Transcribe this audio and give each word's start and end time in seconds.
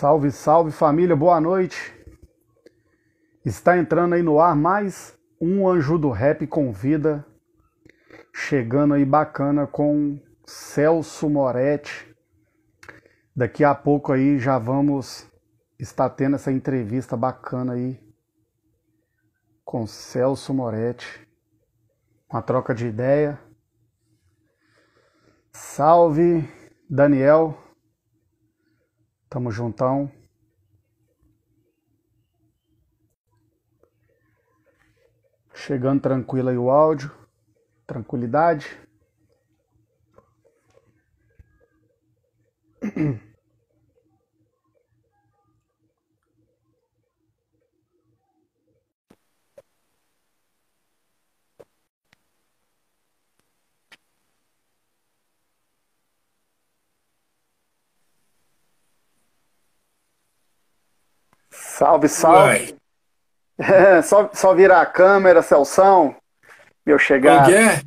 Salve, 0.00 0.30
salve 0.30 0.70
família, 0.72 1.14
boa 1.14 1.38
noite. 1.38 1.94
Está 3.44 3.76
entrando 3.76 4.14
aí 4.14 4.22
no 4.22 4.40
ar 4.40 4.56
mais 4.56 5.14
um 5.38 5.68
Anjo 5.68 5.98
do 5.98 6.08
Rap 6.08 6.46
Convida. 6.46 7.22
Chegando 8.34 8.94
aí 8.94 9.04
bacana 9.04 9.66
com 9.66 10.18
Celso 10.46 11.28
Moretti. 11.28 12.16
Daqui 13.36 13.62
a 13.62 13.74
pouco 13.74 14.10
aí 14.10 14.38
já 14.38 14.58
vamos 14.58 15.30
estar 15.78 16.08
tendo 16.08 16.36
essa 16.36 16.50
entrevista 16.50 17.14
bacana 17.14 17.74
aí 17.74 18.00
com 19.62 19.86
Celso 19.86 20.54
Moretti. 20.54 21.28
Uma 22.32 22.40
troca 22.40 22.74
de 22.74 22.86
ideia. 22.86 23.38
Salve, 25.52 26.48
Daniel. 26.88 27.54
Tamo 29.30 29.52
juntão. 29.52 30.10
Chegando 35.54 36.02
tranquilo 36.02 36.48
aí 36.48 36.58
o 36.58 36.68
áudio. 36.68 37.12
Tranquilidade. 37.86 38.66
Salve, 61.80 62.08
salve. 62.10 62.76
É, 63.58 64.02
só, 64.04 64.28
só 64.34 64.54
virar 64.54 64.82
a 64.82 64.86
câmera, 64.86 65.40
Celção. 65.40 66.14
Meu 66.84 66.98
chegar. 66.98 67.44
Onde 67.44 67.54
é? 67.54 67.82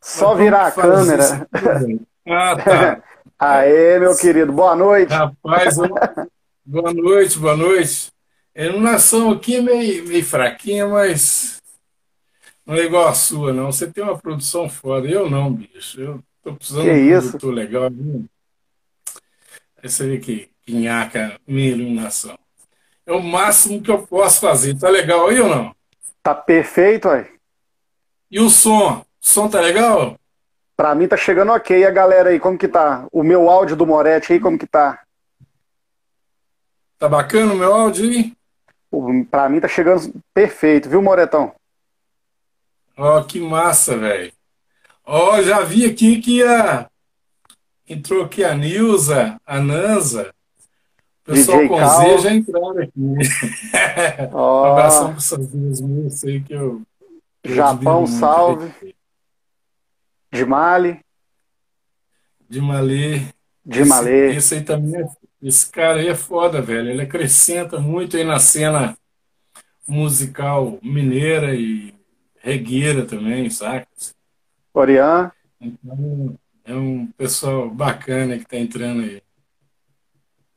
Só 0.00 0.34
virar 0.34 0.68
a 0.68 0.72
câmera. 0.72 1.46
Ah, 2.26 2.56
tá. 2.56 3.02
Aê, 3.38 3.98
meu 3.98 4.16
querido, 4.16 4.50
boa 4.50 4.74
noite. 4.74 5.12
Rapaz, 5.12 5.76
boa 6.64 6.90
noite, 6.90 7.38
boa 7.38 7.54
noite. 7.54 8.10
A 8.56 8.62
iluminação 8.62 9.32
aqui 9.32 9.56
é 9.56 9.60
meio, 9.60 10.08
meio 10.08 10.24
fraquinha, 10.24 10.88
mas 10.88 11.60
não 12.64 12.76
é 12.76 12.84
igual 12.86 13.08
a 13.08 13.12
sua, 13.12 13.52
não. 13.52 13.70
Você 13.70 13.86
tem 13.92 14.02
uma 14.02 14.16
produção 14.16 14.70
foda. 14.70 15.06
Eu 15.06 15.28
não, 15.28 15.52
bicho. 15.52 16.00
Eu 16.00 16.24
tô 16.42 16.54
precisando 16.54 16.84
Que 16.84 16.94
de 16.94 17.00
um 17.00 17.18
isso? 17.18 17.28
produtor 17.28 17.52
legal. 17.52 17.90
Aí 19.82 19.90
você 19.90 20.08
vê 20.08 20.18
que 20.18 20.50
pinhaca 20.64 21.38
minha 21.46 21.72
iluminação. 21.72 22.38
É 23.06 23.12
o 23.12 23.22
máximo 23.22 23.82
que 23.82 23.90
eu 23.90 24.06
posso 24.06 24.40
fazer. 24.40 24.78
Tá 24.78 24.88
legal 24.88 25.28
aí 25.28 25.40
ou 25.40 25.48
não? 25.48 25.74
Tá 26.22 26.34
perfeito, 26.34 27.08
aí. 27.08 27.26
E 28.30 28.40
o 28.40 28.48
som? 28.48 29.00
O 29.00 29.04
som 29.20 29.48
tá 29.48 29.60
legal? 29.60 30.18
Pra 30.76 30.94
mim 30.94 31.06
tá 31.06 31.16
chegando 31.16 31.52
ok. 31.52 31.78
E 31.78 31.86
a 31.86 31.90
galera 31.90 32.30
aí, 32.30 32.40
como 32.40 32.58
que 32.58 32.66
tá? 32.66 33.06
O 33.12 33.22
meu 33.22 33.48
áudio 33.48 33.76
do 33.76 33.86
Moretti 33.86 34.32
aí, 34.32 34.40
como 34.40 34.58
que 34.58 34.66
tá? 34.66 35.00
Tá 36.98 37.08
bacana 37.08 37.52
o 37.52 37.56
meu 37.56 37.72
áudio 37.74 38.08
aí? 38.10 38.32
Pra 39.30 39.48
mim 39.48 39.60
tá 39.60 39.68
chegando 39.68 40.12
perfeito, 40.32 40.88
viu, 40.88 41.02
Moretão? 41.02 41.54
Ó, 42.96 43.22
que 43.22 43.40
massa, 43.40 43.96
velho. 43.98 44.32
Ó, 45.04 45.42
já 45.42 45.60
vi 45.60 45.84
aqui 45.84 46.20
que 46.20 46.42
a... 46.42 46.88
entrou 47.88 48.24
aqui 48.24 48.42
a 48.42 48.54
Nilza, 48.54 49.38
a 49.46 49.60
Nanza. 49.60 50.33
Pessoal 51.24 51.58
DJ 51.58 51.68
com 51.68 51.76
Cal. 51.78 52.00
Z 52.00 52.18
já 52.18 52.34
entraram 52.34 52.78
aqui. 52.78 52.92
Um 54.32 54.36
Ó, 54.36 54.72
abração 54.72 55.08
para 55.08 55.16
essas 55.18 55.48
duas 55.48 55.80
moças 55.80 56.24
aí 56.24 56.40
que 56.42 56.52
eu. 56.52 56.82
eu 57.42 57.54
Japão, 57.54 58.06
salve. 58.06 58.72
de 60.32 60.44
Mali, 60.44 61.00
De 62.48 62.60
Malê. 62.60 63.20
de 63.64 63.80
Esse- 63.80 63.88
Malê. 63.88 64.36
Esse 64.36 64.54
aí 64.56 64.62
também 64.64 65.00
é, 65.00 65.06
esse 65.42 65.70
cara 65.70 66.00
aí 66.00 66.08
é 66.08 66.14
foda, 66.14 66.60
velho. 66.60 66.90
Ele 66.90 67.02
acrescenta 67.02 67.78
muito 67.80 68.16
aí 68.16 68.24
na 68.24 68.38
cena 68.38 68.96
musical 69.86 70.78
mineira 70.82 71.54
e 71.54 71.94
regueira 72.40 73.04
também, 73.06 73.48
saca? 73.50 73.86
Orian. 74.74 75.30
Então, 75.60 76.36
é 76.64 76.74
um 76.74 77.06
pessoal 77.16 77.70
bacana 77.70 78.38
que 78.38 78.44
tá 78.46 78.56
entrando 78.58 79.02
aí. 79.02 79.22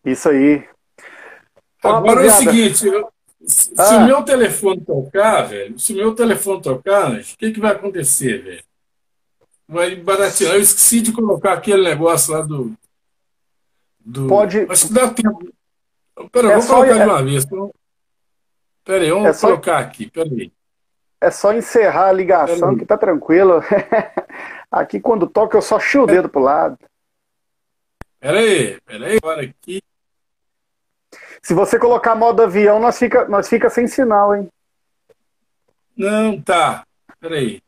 Isso 0.07 0.29
aí. 0.29 0.67
Ô, 1.83 1.87
Agora 1.89 2.23
é 2.23 2.27
o 2.27 2.31
seguinte, 2.31 2.87
eu- 2.87 3.09
se 3.45 3.69
se 3.69 3.73
Ah. 3.77 3.97
o 3.97 4.05
meu 4.05 4.23
telefone 4.23 4.81
tocar, 4.81 5.43
velho, 5.43 5.77
se 5.77 5.93
o 5.93 5.95
meu 5.95 6.15
telefone 6.15 6.61
tocar, 6.61 7.11
o 7.13 7.23
que 7.23 7.51
que 7.51 7.59
vai 7.59 7.71
acontecer, 7.73 8.41
velho? 8.41 8.63
Vai 9.67 9.95
baratear. 9.95 10.55
Eu 10.55 10.61
esqueci 10.61 11.01
de 11.01 11.11
colocar 11.11 11.53
aquele 11.53 11.83
negócio 11.83 12.33
lá 12.33 12.41
do. 12.41 12.73
do... 13.99 14.27
Pode- 14.27 14.65
Acho 14.69 14.87
que 14.87 14.93
dá 14.93 15.09
tempo. 15.13 15.53
Pera, 16.31 16.47
É 16.47 16.51
eu 16.51 16.59
vou 16.59 16.61
só- 16.61 16.73
colocar 16.75 16.93
de 16.93 16.99
é- 17.01 17.05
uma 17.05 17.23
vez. 17.23 17.43
Então... 17.45 17.73
Pera 18.83 19.03
aí, 19.03 19.09
vamos 19.11 19.27
É 19.27 19.33
só- 19.33 19.47
colocar 19.47 19.77
aqui. 19.79 20.09
Pera 20.09 20.29
aí. 20.29 20.51
é 21.19 21.29
só 21.31 21.53
encerrar 21.53 22.07
a 22.09 22.11
ligação 22.13 22.77
que 22.77 22.85
tá 22.85 22.97
tranquilo. 22.97 23.61
Aqui 24.71 24.99
quando 24.99 25.27
toca 25.27 25.57
eu 25.57 25.61
só 25.61 25.79
chio 25.79 26.03
o 26.03 26.07
dedo 26.07 26.27
pro 26.29 26.41
lado. 26.41 26.77
Pera 28.19 28.39
aí, 28.39 28.79
pera 28.85 29.05
aí. 29.07 29.17
Agora 29.17 29.41
aqui. 29.43 29.81
Se 31.41 31.53
você 31.53 31.79
colocar 31.79 32.15
modo 32.15 32.41
avião, 32.41 32.79
nós 32.79 32.97
fica, 32.97 33.27
nós 33.27 33.47
fica 33.47 33.69
sem 33.69 33.87
sinal, 33.87 34.35
hein? 34.35 34.49
Não, 35.95 36.41
tá. 36.41 36.85
Pera 37.19 37.35
aí. 37.35 37.61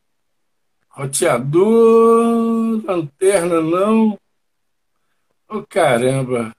Roteador, 0.90 2.84
lanterna 2.86 3.62
não. 3.62 4.20
Ô, 5.48 5.64
caramba. 5.64 6.54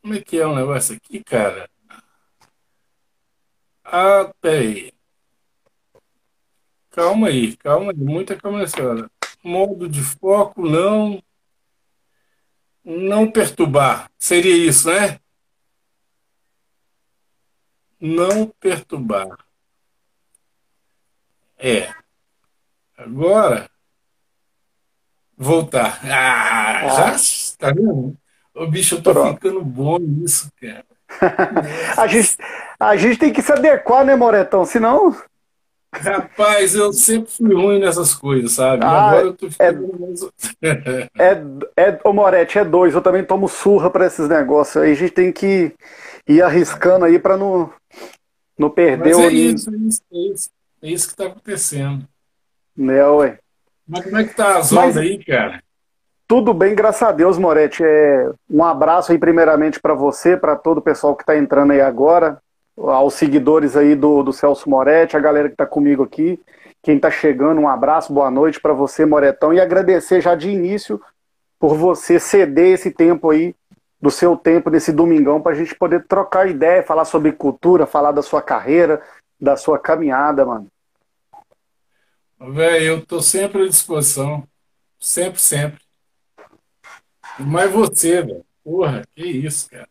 Como 0.00 0.14
é 0.14 0.20
que 0.20 0.38
é 0.38 0.46
o 0.46 0.54
negócio 0.54 0.96
aqui, 0.96 1.22
cara? 1.22 1.70
Ah, 3.84 4.32
peraí. 4.40 4.92
Calma 6.90 7.28
aí, 7.28 7.56
calma 7.56 7.92
aí. 7.92 7.96
Muita 7.98 8.36
calma 8.36 8.66
senhora. 8.66 9.10
Modo 9.42 9.88
de 9.88 10.02
foco, 10.02 10.68
não. 10.68 11.22
Não 12.84 13.30
perturbar. 13.30 14.10
Seria 14.18 14.56
isso, 14.56 14.88
né? 14.90 15.18
Não 18.00 18.48
perturbar. 18.60 19.28
É. 21.58 21.92
Agora. 22.98 23.70
Voltar. 25.36 26.00
Ah, 26.04 27.16
já. 27.16 27.56
Tá 27.58 27.72
vendo? 27.72 28.16
Ô, 28.54 28.66
bicho, 28.66 28.96
eu 28.96 29.02
tô 29.02 29.12
Pronto. 29.12 29.34
ficando 29.34 29.64
bom 29.64 29.98
nisso, 29.98 30.50
cara. 30.60 30.84
A 31.96 32.06
gente, 32.06 32.36
a 32.80 32.96
gente 32.96 33.18
tem 33.18 33.32
que 33.32 33.42
se 33.42 33.52
adequar, 33.52 34.04
né, 34.04 34.16
Moretão? 34.16 34.64
Senão. 34.64 35.14
Rapaz, 35.94 36.74
eu 36.74 36.92
sempre 36.92 37.30
fui 37.30 37.54
ruim 37.54 37.78
nessas 37.78 38.14
coisas, 38.14 38.52
sabe? 38.52 38.84
Ah, 38.84 39.10
Agora 39.10 39.26
eu 39.26 39.34
tô 39.34 39.50
ficando 39.50 40.00
mais. 40.00 40.22
É, 41.18 41.42
é, 41.90 42.00
ô 42.04 42.12
Moretti, 42.12 42.58
é 42.58 42.64
dois. 42.64 42.94
Eu 42.94 43.02
também 43.02 43.22
tomo 43.24 43.48
surra 43.48 43.90
pra 43.90 44.06
esses 44.06 44.28
negócios. 44.28 44.82
Aí 44.82 44.92
a 44.92 44.94
gente 44.94 45.12
tem 45.12 45.30
que 45.30 45.74
ir 46.26 46.42
arriscando 46.42 47.04
aí 47.04 47.18
pra 47.18 47.36
não, 47.36 47.70
não 48.58 48.70
perder 48.70 49.14
Mas 49.14 49.16
o 49.18 49.20
é 49.20 49.28
isso, 49.32 49.70
é 49.70 49.76
isso, 49.76 50.02
é 50.12 50.16
isso. 50.18 50.50
É 50.82 50.88
isso 50.90 51.08
que 51.10 51.16
tá 51.16 51.26
acontecendo. 51.26 52.04
né, 52.76 53.04
ué. 53.06 53.38
Mas 53.86 54.04
como 54.04 54.16
é 54.16 54.24
que 54.24 54.34
tá 54.34 54.58
as 54.58 54.72
Mas- 54.72 54.84
ondas 54.96 54.96
aí, 54.96 55.22
cara? 55.24 55.62
Tudo 56.26 56.54
bem, 56.54 56.74
graças 56.74 57.02
a 57.02 57.12
Deus, 57.12 57.36
Moretti. 57.36 57.84
É, 57.84 58.30
um 58.48 58.64
abraço 58.64 59.12
aí 59.12 59.18
primeiramente 59.18 59.78
para 59.78 59.92
você, 59.92 60.34
para 60.38 60.56
todo 60.56 60.78
o 60.78 60.82
pessoal 60.82 61.14
que 61.14 61.22
está 61.22 61.36
entrando 61.36 61.72
aí 61.72 61.80
agora, 61.82 62.38
aos 62.76 63.14
seguidores 63.14 63.76
aí 63.76 63.94
do, 63.94 64.22
do 64.22 64.32
Celso 64.32 64.68
Moretti, 64.68 65.16
a 65.16 65.20
galera 65.20 65.48
que 65.48 65.54
está 65.54 65.66
comigo 65.66 66.02
aqui, 66.02 66.40
quem 66.82 66.96
está 66.96 67.10
chegando, 67.10 67.60
um 67.60 67.68
abraço, 67.68 68.12
boa 68.12 68.30
noite 68.30 68.60
para 68.60 68.72
você, 68.72 69.04
Moretão, 69.06 69.52
e 69.52 69.60
agradecer 69.60 70.20
já 70.20 70.34
de 70.34 70.50
início 70.50 71.00
por 71.58 71.76
você 71.76 72.18
ceder 72.18 72.74
esse 72.74 72.90
tempo 72.90 73.30
aí, 73.30 73.54
do 74.00 74.10
seu 74.10 74.36
tempo 74.36 74.68
nesse 74.68 74.92
domingão, 74.92 75.40
para 75.40 75.52
a 75.52 75.54
gente 75.54 75.74
poder 75.76 76.04
trocar 76.06 76.48
ideia, 76.48 76.82
falar 76.82 77.04
sobre 77.04 77.30
cultura, 77.30 77.86
falar 77.86 78.10
da 78.10 78.22
sua 78.22 78.42
carreira, 78.42 79.00
da 79.40 79.56
sua 79.56 79.78
caminhada, 79.78 80.44
mano. 80.44 80.66
Velho, 82.40 82.84
eu 82.84 83.06
tô 83.06 83.20
sempre 83.20 83.62
à 83.62 83.68
disposição. 83.68 84.44
Sempre, 84.98 85.40
sempre. 85.40 85.80
Mas 87.38 87.70
você, 87.70 88.22
velho. 88.22 88.44
Porra, 88.64 89.02
que 89.14 89.24
isso, 89.24 89.70
cara. 89.70 89.88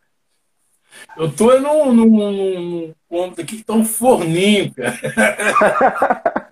Eu 1.17 1.31
tô 1.31 1.57
num, 1.59 1.93
num, 1.93 2.93
num, 3.09 3.25
aqui 3.31 3.57
que 3.57 3.63
tá 3.63 3.73
um 3.73 3.85
forninho, 3.85 4.73
cara. 4.73 6.51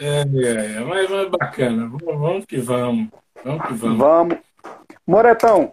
É, 0.00 0.22
é, 0.22 0.76
é, 0.76 0.80
mas, 0.80 1.10
mas 1.10 1.28
bacana. 1.28 1.86
Vamos, 1.88 2.20
vamos 2.20 2.44
que 2.46 2.56
vamos. 2.56 3.08
Vamos 3.44 3.66
que 3.66 3.74
vamos. 3.74 3.98
Vamos. 3.98 4.38
Moretão, 5.06 5.72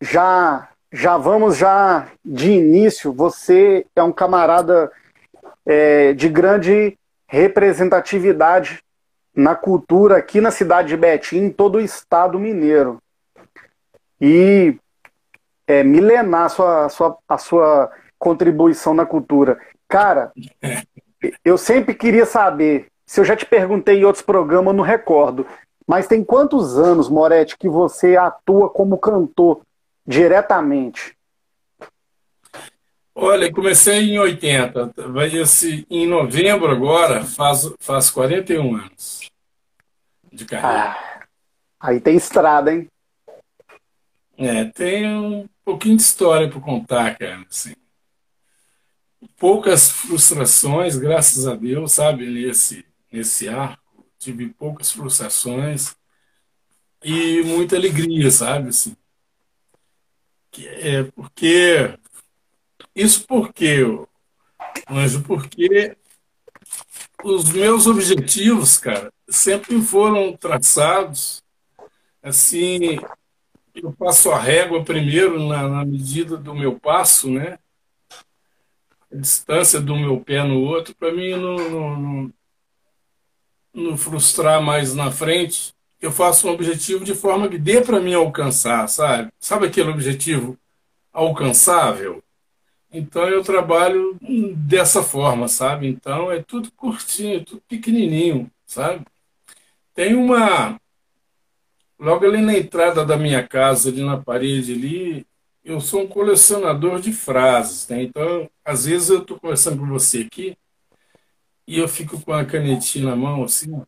já, 0.00 0.68
já 0.92 1.16
vamos 1.16 1.56
já 1.56 2.06
de 2.24 2.52
início. 2.52 3.12
Você 3.12 3.84
é 3.96 4.02
um 4.02 4.12
camarada 4.12 4.90
é, 5.66 6.12
de 6.12 6.28
grande 6.28 6.96
representatividade 7.26 8.80
na 9.34 9.54
cultura 9.54 10.18
aqui 10.18 10.40
na 10.40 10.52
cidade 10.52 10.88
de 10.88 10.96
Betim, 10.96 11.38
em 11.38 11.50
todo 11.50 11.76
o 11.76 11.80
estado 11.80 12.38
mineiro. 12.38 13.02
E 14.20 14.78
é 15.66 15.82
milenar 15.82 16.44
a 16.44 16.48
sua, 16.48 16.86
a 16.86 16.88
sua, 16.88 17.18
a 17.28 17.38
sua 17.38 17.92
contribuição 18.18 18.94
na 18.94 19.04
cultura. 19.04 19.58
Cara, 19.88 20.32
eu 21.44 21.58
sempre 21.58 21.94
queria 21.94 22.24
saber, 22.24 22.88
se 23.04 23.20
eu 23.20 23.24
já 23.24 23.36
te 23.36 23.44
perguntei 23.44 24.00
em 24.00 24.04
outros 24.04 24.24
programas, 24.24 24.72
eu 24.72 24.76
não 24.76 24.84
recordo, 24.84 25.46
mas 25.86 26.06
tem 26.06 26.24
quantos 26.24 26.78
anos, 26.78 27.08
Moretti, 27.08 27.56
que 27.56 27.68
você 27.68 28.16
atua 28.16 28.68
como 28.68 28.98
cantor 28.98 29.60
diretamente? 30.06 31.16
Olha, 33.14 33.50
comecei 33.50 34.10
em 34.10 34.18
80, 34.18 34.92
vai 35.08 35.34
esse, 35.34 35.86
em 35.88 36.06
novembro 36.06 36.70
agora, 36.70 37.24
faz, 37.24 37.72
faz 37.80 38.10
41 38.10 38.76
anos 38.76 39.30
de 40.30 40.44
carreira. 40.44 40.90
Ah, 40.90 41.20
aí 41.80 41.98
tem 41.98 42.14
estrada, 42.14 42.74
hein? 42.74 42.86
É, 44.38 44.64
tem 44.66 45.06
um 45.06 45.48
pouquinho 45.64 45.96
de 45.96 46.02
história 46.02 46.48
para 46.48 46.60
contar, 46.60 47.16
cara. 47.18 47.44
Assim. 47.48 47.74
Poucas 49.36 49.88
frustrações, 49.90 50.96
graças 50.96 51.46
a 51.46 51.54
Deus, 51.54 51.92
sabe, 51.92 52.26
nesse, 52.26 52.84
nesse 53.10 53.48
arco. 53.48 54.06
Tive 54.18 54.48
poucas 54.50 54.90
frustrações 54.90 55.94
e 57.02 57.42
muita 57.42 57.76
alegria, 57.76 58.30
sabe? 58.30 58.68
Assim. 58.68 58.96
É 60.58 61.04
porque 61.04 61.98
isso 62.94 63.26
porque, 63.26 63.84
Anjo, 64.88 65.22
porque 65.22 65.96
os 67.22 67.50
meus 67.52 67.86
objetivos, 67.86 68.78
cara, 68.78 69.12
sempre 69.28 69.80
foram 69.82 70.36
traçados 70.36 71.42
assim. 72.22 72.98
Eu 73.76 73.92
passo 73.92 74.30
a 74.30 74.38
régua 74.38 74.82
primeiro 74.82 75.46
na, 75.46 75.68
na 75.68 75.84
medida 75.84 76.38
do 76.38 76.54
meu 76.54 76.80
passo, 76.80 77.30
né? 77.30 77.58
A 79.12 79.16
distância 79.16 79.78
do 79.80 79.94
meu 79.94 80.18
pé 80.18 80.42
no 80.42 80.62
outro, 80.62 80.94
para 80.94 81.12
mim 81.12 81.32
não, 81.32 81.56
não, 81.56 81.96
não, 81.96 82.32
não 83.74 83.96
frustrar 83.98 84.62
mais 84.62 84.94
na 84.94 85.10
frente. 85.10 85.74
Eu 86.00 86.10
faço 86.10 86.48
um 86.48 86.52
objetivo 86.52 87.04
de 87.04 87.14
forma 87.14 87.48
que 87.48 87.58
dê 87.58 87.82
para 87.82 88.00
mim 88.00 88.14
alcançar, 88.14 88.88
sabe? 88.88 89.30
Sabe 89.38 89.66
aquele 89.66 89.90
objetivo 89.90 90.58
alcançável? 91.12 92.22
Então 92.90 93.28
eu 93.28 93.42
trabalho 93.42 94.18
dessa 94.56 95.02
forma, 95.02 95.48
sabe? 95.48 95.86
Então 95.86 96.32
é 96.32 96.42
tudo 96.42 96.72
curtinho, 96.72 97.44
tudo 97.44 97.62
pequenininho, 97.68 98.50
sabe? 98.64 99.04
Tem 99.94 100.14
uma 100.14 100.80
logo 101.98 102.24
ali 102.26 102.40
na 102.40 102.56
entrada 102.56 103.04
da 103.04 103.16
minha 103.16 103.46
casa, 103.46 103.88
ali 103.88 104.02
na 104.04 104.18
parede 104.18 104.72
ali, 104.74 105.26
eu 105.64 105.80
sou 105.80 106.02
um 106.02 106.08
colecionador 106.08 107.00
de 107.00 107.12
frases, 107.12 107.88
né? 107.88 108.02
Então, 108.02 108.48
às 108.64 108.86
vezes 108.86 109.10
eu 109.10 109.20
estou 109.22 109.38
conversando 109.40 109.78
com 109.78 109.86
você 109.86 110.20
aqui 110.20 110.56
e 111.66 111.78
eu 111.78 111.88
fico 111.88 112.20
com 112.20 112.32
a 112.32 112.44
canetinha 112.44 113.06
na 113.06 113.16
mão 113.16 113.44
assim, 113.44 113.82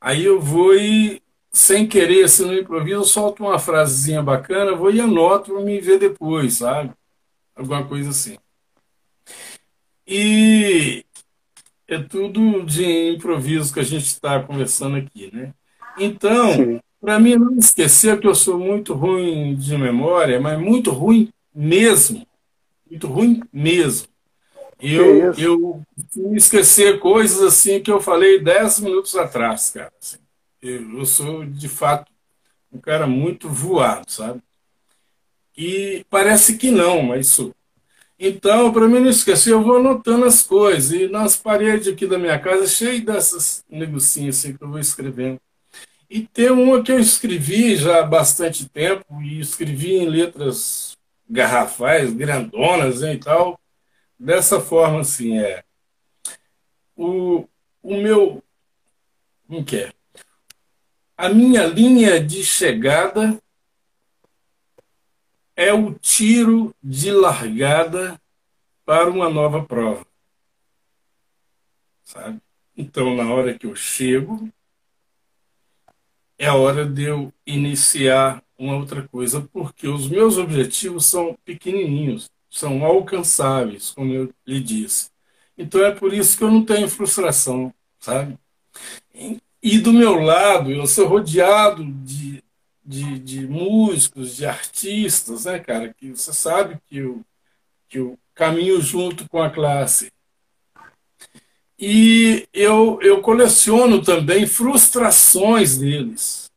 aí 0.00 0.24
eu 0.24 0.40
vou 0.40 0.74
e 0.74 1.22
sem 1.50 1.86
querer, 1.88 2.24
assim, 2.24 2.44
no 2.44 2.54
improviso, 2.54 2.96
eu 2.96 3.04
solto 3.04 3.42
uma 3.44 3.58
frasezinha 3.58 4.22
bacana, 4.22 4.76
vou 4.76 4.90
e 4.90 5.00
anoto 5.00 5.52
para 5.52 5.62
me 5.62 5.80
ver 5.80 5.98
depois, 5.98 6.58
sabe? 6.58 6.92
alguma 7.58 7.86
coisa 7.86 8.10
assim. 8.10 8.38
E 10.06 11.04
é 11.86 11.98
tudo 11.98 12.64
de 12.64 13.12
improviso 13.12 13.74
que 13.74 13.80
a 13.80 13.84
gente 13.84 14.06
está 14.06 14.42
conversando 14.42 14.96
aqui, 14.96 15.34
né? 15.34 15.52
Então, 15.98 16.80
para 17.00 17.18
mim 17.18 17.36
não 17.36 17.56
esquecer 17.56 18.18
que 18.20 18.26
eu 18.26 18.34
sou 18.34 18.58
muito 18.58 18.94
ruim 18.94 19.54
de 19.54 19.76
memória, 19.76 20.40
mas 20.40 20.58
muito 20.58 20.90
ruim 20.90 21.30
mesmo, 21.54 22.26
muito 22.88 23.06
ruim 23.06 23.42
mesmo. 23.52 24.08
Eu, 24.80 25.32
eu 25.34 25.82
esquecer 26.34 27.00
coisas 27.00 27.42
assim 27.42 27.80
que 27.80 27.90
eu 27.90 28.00
falei 28.00 28.40
dez 28.40 28.78
minutos 28.78 29.16
atrás, 29.16 29.70
cara. 29.70 29.92
Assim. 30.00 30.18
Eu, 30.62 30.98
eu 30.98 31.06
sou, 31.06 31.44
de 31.44 31.68
fato, 31.68 32.10
um 32.72 32.78
cara 32.78 33.06
muito 33.06 33.48
voado, 33.48 34.08
sabe? 34.08 34.40
E 35.56 36.06
parece 36.08 36.56
que 36.56 36.70
não, 36.70 37.02
mas 37.02 37.26
isso. 37.26 37.52
Então, 38.20 38.72
para 38.72 38.88
mim 38.88 39.00
não 39.00 39.10
esquecer, 39.10 39.52
eu 39.52 39.62
vou 39.62 39.76
anotando 39.76 40.24
as 40.24 40.42
coisas. 40.42 40.92
E 40.92 41.08
nas 41.08 41.36
paredes 41.36 41.88
aqui 41.88 42.06
da 42.06 42.18
minha 42.18 42.38
casa, 42.38 42.66
cheio 42.66 43.04
dessas 43.04 43.64
negocinhas 43.68 44.38
assim 44.38 44.56
que 44.56 44.62
eu 44.62 44.68
vou 44.68 44.78
escrevendo. 44.78 45.40
E 46.10 46.26
tem 46.26 46.50
uma 46.50 46.82
que 46.82 46.90
eu 46.90 46.98
escrevi 46.98 47.76
já 47.76 48.00
há 48.00 48.02
bastante 48.02 48.68
tempo, 48.68 49.20
e 49.22 49.40
escrevi 49.40 49.96
em 49.96 50.08
letras 50.08 50.96
garrafais, 51.28 52.12
grandonas 52.12 53.02
e 53.02 53.18
tal. 53.18 53.60
Dessa 54.18 54.60
forma, 54.60 55.00
assim, 55.00 55.38
é. 55.38 55.62
O, 56.96 57.46
o 57.82 57.96
meu. 57.96 58.42
Como 59.46 59.64
que 59.64 59.76
é? 59.76 59.92
A 61.16 61.28
minha 61.28 61.66
linha 61.66 62.22
de 62.24 62.42
chegada 62.44 63.38
é 65.54 65.72
o 65.72 65.92
tiro 65.92 66.74
de 66.82 67.10
largada 67.10 68.20
para 68.84 69.10
uma 69.10 69.28
nova 69.28 69.64
prova. 69.64 70.06
Sabe? 72.04 72.40
Então, 72.76 73.14
na 73.14 73.32
hora 73.34 73.58
que 73.58 73.66
eu 73.66 73.74
chego, 73.74 74.48
é 76.38 76.50
hora 76.50 76.86
de 76.86 77.04
eu 77.04 77.32
iniciar 77.46 78.42
uma 78.58 78.76
outra 78.76 79.06
coisa, 79.08 79.40
porque 79.52 79.88
os 79.88 80.08
meus 80.08 80.36
objetivos 80.38 81.06
são 81.06 81.36
pequenininhos, 81.44 82.30
são 82.50 82.84
alcançáveis, 82.84 83.90
como 83.92 84.12
eu 84.12 84.32
lhe 84.46 84.60
disse. 84.60 85.10
Então 85.56 85.84
é 85.84 85.92
por 85.92 86.12
isso 86.14 86.36
que 86.38 86.44
eu 86.44 86.50
não 86.50 86.64
tenho 86.64 86.88
frustração, 86.88 87.72
sabe? 87.98 88.38
E 89.62 89.78
do 89.78 89.92
meu 89.92 90.14
lado, 90.14 90.70
eu 90.70 90.86
sou 90.86 91.06
rodeado 91.08 91.84
de 91.84 92.42
de, 92.88 93.18
de 93.18 93.46
músicos, 93.46 94.34
de 94.34 94.46
artistas, 94.46 95.44
né, 95.44 95.58
cara? 95.58 95.92
Que 95.92 96.10
você 96.10 96.32
sabe 96.32 96.78
que 96.86 96.96
eu, 96.96 97.22
que 97.88 97.98
eu 97.98 98.18
caminho 98.34 98.80
junto 98.80 99.28
com 99.28 99.42
a 99.42 99.50
classe. 99.50 100.10
E 101.78 102.48
eu, 102.52 102.98
eu 103.02 103.20
coleciono 103.20 104.02
também 104.02 104.46
frustrações 104.46 105.78
deles, 105.78 106.50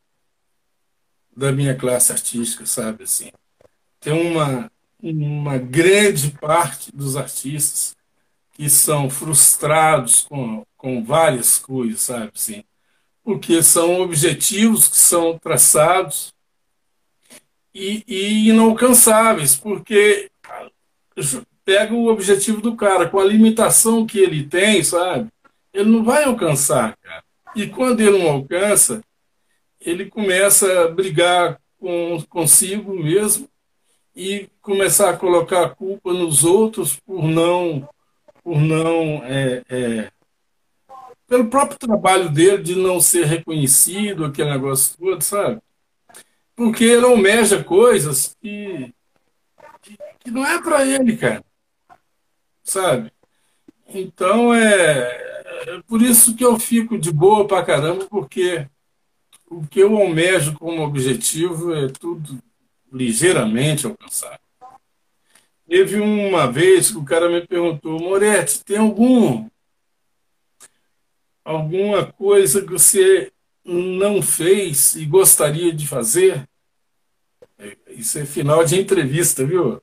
da 1.36 1.52
minha 1.52 1.76
classe 1.76 2.10
artística, 2.10 2.66
sabe? 2.66 3.04
Assim, 3.04 3.30
tem 4.00 4.12
uma, 4.12 4.70
uma 5.00 5.58
grande 5.58 6.32
parte 6.32 6.90
dos 6.94 7.16
artistas 7.16 7.96
que 8.52 8.68
são 8.68 9.08
frustrados 9.08 10.22
com, 10.22 10.66
com 10.76 11.04
várias 11.04 11.56
coisas, 11.56 12.02
sabe? 12.02 12.32
Assim, 12.34 12.64
porque 13.22 13.62
são 13.62 14.00
objetivos 14.00 14.88
que 14.88 14.96
são 14.96 15.38
traçados 15.38 16.34
e, 17.72 18.04
e 18.06 18.48
inalcançáveis, 18.48 19.56
porque 19.56 20.30
pega 21.64 21.94
o 21.94 22.08
objetivo 22.08 22.60
do 22.60 22.76
cara 22.76 23.08
com 23.08 23.18
a 23.18 23.24
limitação 23.24 24.06
que 24.06 24.18
ele 24.18 24.44
tem, 24.44 24.82
sabe? 24.82 25.28
Ele 25.72 25.90
não 25.90 26.04
vai 26.04 26.24
alcançar, 26.24 26.96
cara. 26.98 27.24
E 27.54 27.66
quando 27.66 28.00
ele 28.00 28.18
não 28.18 28.30
alcança, 28.30 29.02
ele 29.80 30.06
começa 30.06 30.84
a 30.84 30.88
brigar 30.88 31.60
com, 31.78 32.22
consigo 32.28 32.94
mesmo 32.94 33.48
e 34.14 34.48
começar 34.60 35.10
a 35.10 35.16
colocar 35.16 35.64
a 35.64 35.70
culpa 35.70 36.12
nos 36.12 36.44
outros 36.44 36.98
por 37.00 37.24
não 37.24 37.88
por 38.42 38.60
não 38.60 39.22
é, 39.24 39.62
é, 39.68 40.10
pelo 41.28 41.48
próprio 41.48 41.78
trabalho 41.78 42.28
dele 42.28 42.62
de 42.62 42.74
não 42.74 43.00
ser 43.00 43.24
reconhecido, 43.24 44.24
aquele 44.24 44.50
negócio 44.50 44.96
todo, 44.98 45.22
sabe? 45.22 45.60
Porque 46.54 46.84
ele 46.84 47.06
almeja 47.06 47.62
coisas 47.62 48.36
que, 48.42 48.92
que, 49.80 49.96
que 50.20 50.30
não 50.30 50.44
é 50.44 50.60
para 50.60 50.84
ele, 50.84 51.16
cara. 51.16 51.42
Sabe? 52.72 53.12
Então 53.86 54.54
é, 54.54 55.02
é 55.66 55.82
por 55.86 56.00
isso 56.00 56.34
que 56.34 56.42
eu 56.42 56.58
fico 56.58 56.96
de 56.96 57.12
boa 57.12 57.46
pra 57.46 57.62
caramba, 57.62 58.06
porque 58.06 58.66
o 59.46 59.66
que 59.66 59.80
eu 59.80 59.94
almejo 59.94 60.58
como 60.58 60.82
objetivo 60.82 61.74
é 61.74 61.88
tudo 61.88 62.42
ligeiramente 62.90 63.86
alcançável. 63.86 64.38
Teve 65.68 66.00
uma 66.00 66.50
vez 66.50 66.90
que 66.90 66.96
o 66.96 67.04
cara 67.04 67.28
me 67.28 67.46
perguntou, 67.46 68.00
Moretti, 68.00 68.64
tem 68.64 68.78
algum 68.78 69.46
alguma 71.44 72.06
coisa 72.10 72.62
que 72.62 72.72
você 72.72 73.30
não 73.62 74.22
fez 74.22 74.94
e 74.94 75.04
gostaria 75.04 75.74
de 75.74 75.86
fazer? 75.86 76.48
Isso 77.88 78.18
é 78.18 78.24
final 78.24 78.64
de 78.64 78.80
entrevista, 78.80 79.44
viu? 79.44 79.82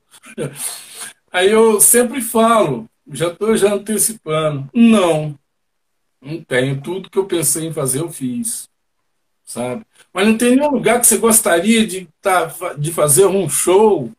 Aí 1.30 1.50
eu 1.50 1.80
sempre 1.80 2.20
falo, 2.20 2.88
já 3.10 3.28
estou 3.28 3.56
já 3.56 3.72
antecipando. 3.72 4.68
Não, 4.74 5.38
não 6.20 6.42
tenho. 6.42 6.80
Tudo 6.80 7.10
que 7.10 7.18
eu 7.18 7.26
pensei 7.26 7.66
em 7.66 7.72
fazer, 7.72 8.00
eu 8.00 8.10
fiz. 8.10 8.68
Sabe? 9.44 9.84
Mas 10.12 10.26
não 10.26 10.36
tem 10.36 10.56
nenhum 10.56 10.70
lugar 10.70 11.00
que 11.00 11.06
você 11.06 11.18
gostaria 11.18 11.86
de, 11.86 12.08
tá, 12.20 12.46
de 12.78 12.92
fazer 12.92 13.26
um 13.26 13.48
show? 13.48 14.12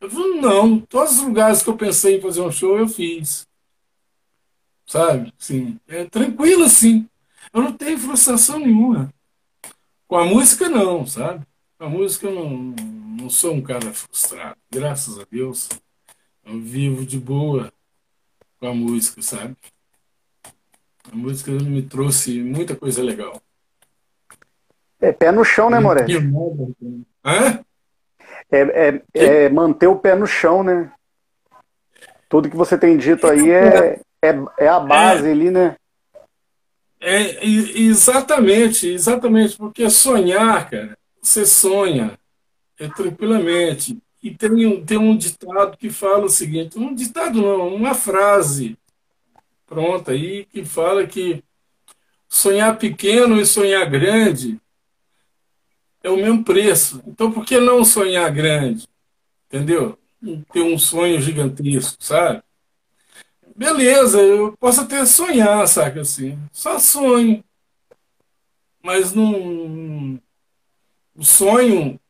Eu 0.00 0.10
falo, 0.10 0.40
não. 0.40 0.80
Todos 0.80 1.18
os 1.18 1.22
lugares 1.22 1.62
que 1.62 1.70
eu 1.70 1.76
pensei 1.76 2.16
em 2.16 2.20
fazer 2.20 2.40
um 2.40 2.50
show, 2.50 2.78
eu 2.78 2.88
fiz. 2.88 3.46
Sabe? 4.86 5.32
Sim. 5.38 5.78
É 5.86 6.04
tranquilo 6.04 6.64
assim. 6.64 7.08
Eu 7.52 7.62
não 7.62 7.72
tenho 7.72 7.98
frustração 7.98 8.58
nenhuma. 8.58 9.12
Com 10.08 10.16
a 10.16 10.24
música, 10.24 10.68
não, 10.68 11.06
sabe? 11.06 11.46
Com 11.78 11.84
a 11.84 11.88
música, 11.88 12.26
eu 12.26 12.34
não, 12.34 12.74
não 13.16 13.30
sou 13.30 13.54
um 13.54 13.62
cara 13.62 13.92
frustrado. 13.92 14.56
Graças 14.70 15.18
a 15.18 15.24
Deus. 15.30 15.68
Eu 16.44 16.60
vivo 16.60 17.06
de 17.06 17.18
boa 17.18 17.72
com 18.58 18.66
a 18.68 18.74
música, 18.74 19.22
sabe? 19.22 19.56
A 21.10 21.16
música 21.16 21.50
me 21.50 21.82
trouxe 21.82 22.42
muita 22.42 22.76
coisa 22.76 23.02
legal. 23.02 23.40
É 25.00 25.12
pé 25.12 25.32
no 25.32 25.44
chão, 25.44 25.68
né, 25.68 25.80
Moretti? 25.80 26.16
Hã? 27.24 27.64
É, 28.50 28.60
é, 28.60 29.02
é, 29.14 29.48
manter 29.48 29.86
o 29.86 29.98
pé 29.98 30.14
no 30.14 30.26
chão, 30.26 30.62
né? 30.62 30.92
Tudo 32.28 32.48
que 32.48 32.56
você 32.56 32.78
tem 32.78 32.96
dito 32.96 33.26
aí 33.26 33.50
é, 33.50 34.00
é, 34.22 34.34
é 34.58 34.68
a 34.68 34.78
base 34.78 35.28
ali, 35.28 35.50
né? 35.50 35.76
É, 37.00 37.44
exatamente, 37.44 38.88
exatamente, 38.88 39.56
porque 39.56 39.90
sonhar, 39.90 40.70
cara, 40.70 40.96
você 41.20 41.44
sonha 41.44 42.16
é, 42.78 42.86
tranquilamente. 42.88 43.98
E 44.22 44.30
tem 44.32 44.66
um, 44.66 44.84
tem 44.84 44.98
um 44.98 45.16
ditado 45.16 45.76
que 45.76 45.90
fala 45.90 46.26
o 46.26 46.30
seguinte: 46.30 46.78
um 46.78 46.94
ditado 46.94 47.42
não, 47.42 47.74
uma 47.74 47.94
frase 47.94 48.78
pronta 49.66 50.12
aí 50.12 50.44
que 50.44 50.64
fala 50.64 51.06
que 51.06 51.42
sonhar 52.28 52.78
pequeno 52.78 53.40
e 53.40 53.46
sonhar 53.46 53.88
grande 53.88 54.60
é 56.02 56.10
o 56.10 56.16
mesmo 56.16 56.44
preço. 56.44 57.02
Então, 57.06 57.30
por 57.32 57.44
que 57.44 57.58
não 57.58 57.84
sonhar 57.84 58.30
grande? 58.32 58.88
Entendeu? 59.46 59.98
Ter 60.52 60.62
um 60.62 60.78
sonho 60.78 61.20
gigantesco, 61.20 62.02
sabe? 62.02 62.42
Beleza, 63.54 64.20
eu 64.20 64.56
posso 64.58 64.80
até 64.80 65.04
sonhar, 65.04 65.66
sabe 65.68 66.00
assim? 66.00 66.38
Só 66.52 66.78
sonho. 66.78 67.44
Mas 68.82 69.12
não. 69.12 70.20
O 71.14 71.24
sonho 71.24 72.00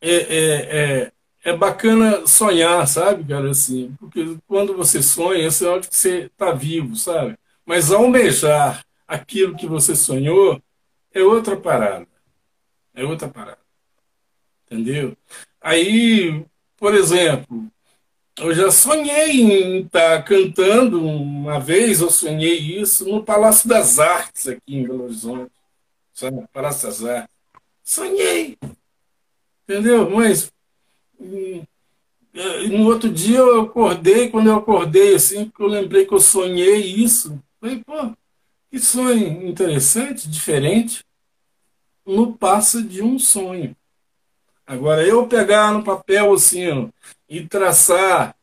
é, 0.00 0.14
é, 0.14 1.02
é, 1.02 1.12
é 1.44 1.56
bacana 1.56 2.26
sonhar, 2.26 2.86
sabe, 2.86 3.24
cara, 3.24 3.50
assim, 3.50 3.94
porque 3.98 4.36
quando 4.46 4.76
você 4.76 5.02
sonha, 5.02 5.46
é 5.46 5.50
sinal 5.50 5.80
de 5.80 5.88
que 5.88 5.96
você 5.96 6.26
está 6.26 6.52
vivo, 6.52 6.94
sabe? 6.96 7.38
Mas 7.64 7.90
almejar 7.90 8.84
aquilo 9.06 9.56
que 9.56 9.66
você 9.66 9.96
sonhou 9.96 10.60
é 11.12 11.22
outra 11.22 11.56
parada. 11.56 12.06
É 12.94 13.04
outra 13.04 13.28
parada. 13.28 13.58
Entendeu? 14.66 15.16
Aí, 15.60 16.44
por 16.76 16.94
exemplo, 16.94 17.70
eu 18.38 18.54
já 18.54 18.70
sonhei 18.70 19.40
em 19.40 19.80
estar 19.82 20.18
tá 20.18 20.22
cantando 20.22 21.04
uma 21.04 21.58
vez, 21.58 22.00
eu 22.00 22.10
sonhei 22.10 22.58
isso 22.80 23.04
no 23.08 23.24
Palácio 23.24 23.68
das 23.68 23.98
Artes 23.98 24.48
aqui 24.48 24.76
em 24.76 24.86
Belo 24.86 25.04
Horizonte. 25.04 25.52
Sabe? 26.12 26.44
Palácio 26.52 26.88
das 26.88 27.04
Artes. 27.04 27.36
Sonhei. 27.82 28.58
Entendeu? 29.64 30.10
Mas 30.10 30.50
no 32.68 32.86
outro 32.86 33.10
dia 33.10 33.38
eu 33.38 33.62
acordei, 33.62 34.28
quando 34.28 34.48
eu 34.48 34.56
acordei 34.56 35.14
assim, 35.14 35.50
eu 35.58 35.66
lembrei 35.66 36.06
que 36.06 36.14
eu 36.14 36.20
sonhei 36.20 36.80
isso. 36.80 37.38
Falei, 37.60 37.82
pô, 37.84 38.12
que 38.70 38.78
sonho 38.78 39.46
interessante, 39.46 40.28
diferente. 40.28 41.04
No 42.06 42.32
passa 42.32 42.82
de 42.82 43.02
um 43.02 43.18
sonho. 43.18 43.76
Agora, 44.66 45.06
eu 45.06 45.26
pegar 45.26 45.72
no 45.72 45.82
papel 45.82 46.32
assim 46.32 46.90
e 47.28 47.46
traçar 47.46 48.34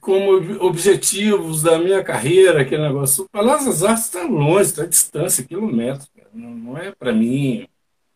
como 0.00 0.32
objetivos 0.64 1.62
da 1.62 1.78
minha 1.78 2.02
carreira, 2.02 2.62
aquele 2.62 2.82
negócio. 2.82 3.24
O 3.24 3.28
Palácio 3.28 3.66
das 3.66 3.82
Artes 3.82 4.04
está 4.04 4.22
longe, 4.22 4.70
está 4.70 4.84
distância, 4.84 5.44
quilômetros. 5.44 6.10
Não, 6.32 6.50
não 6.50 6.78
é 6.78 6.92
para 6.92 7.12
mim, 7.12 7.66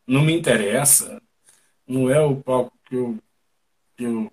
não 0.07 0.23
me 0.23 0.37
interessa. 0.37 1.21
Não 1.87 2.11
é 2.11 2.21
o 2.21 2.37
palco 2.37 2.73
que 2.89 2.97
eu 2.97 3.19
que 4.03 4.05
eu 4.05 4.33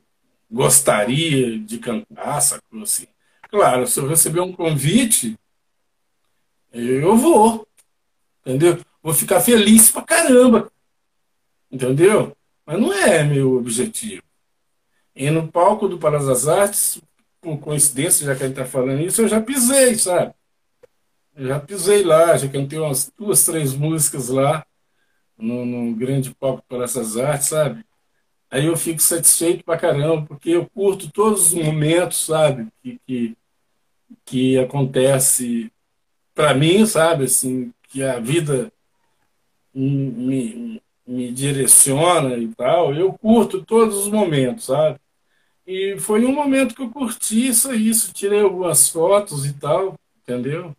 gostaria 0.50 1.60
de 1.60 1.78
cantar, 1.78 2.42
sacou 2.42 2.82
assim? 2.82 3.08
Claro, 3.50 3.88
se 3.88 4.00
eu 4.00 4.08
receber 4.08 4.42
um 4.42 4.52
convite, 4.52 5.38
eu 6.72 7.16
vou, 7.16 7.68
entendeu? 8.42 8.80
Vou 9.02 9.14
ficar 9.14 9.42
feliz 9.42 9.92
pra 9.92 10.02
caramba, 10.02 10.72
entendeu? 11.72 12.36
Mas 12.66 12.80
não 12.80 12.92
é 12.94 13.24
meu 13.24 13.56
objetivo. 13.58 14.24
E 15.16 15.30
no 15.30 15.52
palco 15.52 15.88
do 15.88 15.98
Palácio 15.98 16.28
das 16.28 16.48
Artes, 16.48 17.02
por 17.42 17.58
coincidência, 17.60 18.26
já 18.26 18.36
que 18.36 18.44
a 18.44 18.48
gente 18.48 18.56
tá 18.56 18.66
falando 18.66 19.02
isso, 19.02 19.22
eu 19.22 19.28
já 19.28 19.42
pisei, 19.42 19.96
sabe? 19.96 20.34
Eu 21.36 21.48
já 21.48 21.60
pisei 21.60 22.04
lá, 22.04 22.38
já 22.38 22.50
cantei 22.50 22.80
umas 22.80 23.12
duas, 23.18 23.46
três 23.46 23.74
músicas 23.74 24.30
lá, 24.30 24.66
no, 25.38 25.66
no 25.66 25.96
grande 25.96 26.34
palco 26.36 26.62
do 26.62 26.68
Palácio 26.68 27.02
das 27.02 27.18
Artes, 27.18 27.48
sabe? 27.48 27.84
Aí 28.50 28.65
eu 28.65 28.77
fico 28.77 29.01
satisfeito 29.01 29.63
pra 29.63 29.77
caramba, 29.77 30.25
porque 30.27 30.51
eu 30.51 30.70
curto 30.70 31.12
todos 31.12 31.48
os 31.48 31.53
momentos, 31.53 32.25
sabe, 32.25 32.68
que, 32.82 33.00
que, 33.06 33.38
que 34.25 34.58
acontece 34.60 35.72
para 36.34 36.53
mim, 36.53 36.86
sabe, 36.86 37.25
assim, 37.25 37.74
que 37.89 38.03
a 38.03 38.20
vida 38.20 38.72
me, 39.74 40.82
me 41.06 41.32
direciona 41.32 42.38
e 42.38 42.48
tal, 42.56 42.94
eu 42.94 43.13
curto 43.13 43.63
todos 43.65 43.98
os 43.98 44.12
momentos, 44.12 44.65
sabe? 44.65 45.00
E 45.65 46.00
foi 46.00 46.25
um 46.25 46.34
momento 46.34 46.74
que 46.74 46.82
eu 46.82 46.89
curti 46.89 47.48
isso, 47.48 47.74
isso, 47.74 48.13
tirei 48.13 48.41
algumas 48.41 48.89
fotos 48.89 49.46
e 49.46 49.53
tal, 49.53 49.96
entendeu? 50.22 50.75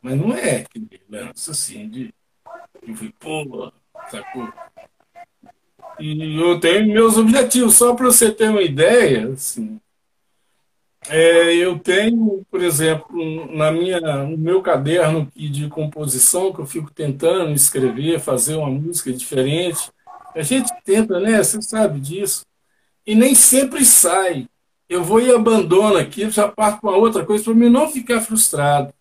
Mas 0.00 0.16
não 0.16 0.32
é 0.34 0.60
aquele 0.62 1.00
lance 1.08 1.50
assim 1.50 1.88
de. 1.88 2.14
Eu 2.86 2.96
fui, 2.96 3.12
pô, 3.18 3.70
sacou? 4.10 4.50
E 6.00 6.40
eu 6.40 6.58
tenho 6.58 6.92
meus 6.92 7.16
objetivos, 7.16 7.74
só 7.74 7.94
para 7.94 8.06
você 8.06 8.32
ter 8.32 8.48
uma 8.50 8.62
ideia, 8.62 9.28
assim, 9.28 9.78
é, 11.08 11.54
eu 11.56 11.78
tenho, 11.78 12.44
por 12.50 12.62
exemplo, 12.62 13.56
na 13.56 13.72
minha, 13.72 14.00
no 14.00 14.36
meu 14.36 14.62
caderno 14.62 15.30
de 15.34 15.68
composição, 15.68 16.52
que 16.52 16.60
eu 16.60 16.66
fico 16.66 16.90
tentando 16.92 17.52
escrever, 17.52 18.20
fazer 18.20 18.56
uma 18.56 18.70
música 18.70 19.12
diferente. 19.12 19.90
A 20.34 20.42
gente 20.42 20.70
tenta, 20.84 21.18
né? 21.18 21.42
Você 21.42 21.60
sabe 21.62 21.98
disso. 22.00 22.44
E 23.06 23.14
nem 23.14 23.34
sempre 23.34 23.84
sai. 23.84 24.46
Eu 24.88 25.02
vou 25.02 25.20
e 25.20 25.32
abandono 25.32 25.96
aquilo, 25.96 26.30
já 26.30 26.48
parto 26.48 26.80
para 26.82 26.96
outra 26.96 27.24
coisa, 27.24 27.44
para 27.44 27.54
mim 27.54 27.70
não 27.70 27.88
ficar 27.88 28.20
frustrado. 28.20 28.92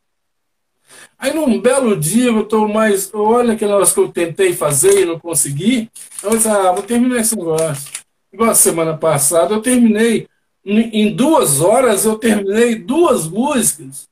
Aí 1.18 1.34
num 1.34 1.60
belo 1.60 1.96
dia 1.96 2.28
eu 2.28 2.42
estou 2.42 2.68
mais. 2.68 3.10
Olha 3.14 3.54
negócio 3.54 3.94
que 3.94 4.00
eu 4.00 4.10
tentei 4.10 4.54
fazer 4.54 5.02
e 5.02 5.06
não 5.06 5.20
consegui. 5.20 5.90
Eu 6.24 6.32
disse, 6.32 6.48
ah, 6.48 6.72
vou 6.72 6.84
terminar 6.84 7.20
esse 7.20 7.36
negócio. 7.36 7.92
Igual 8.32 8.52
a 8.52 8.56
semana 8.56 8.96
passada, 8.98 9.54
eu 9.54 9.62
terminei. 9.62 10.28
Em 10.66 11.16
duas 11.16 11.62
horas 11.62 12.06
eu 12.06 12.18
terminei 12.18 12.76
duas 12.76 13.28
músicas. 13.28 14.08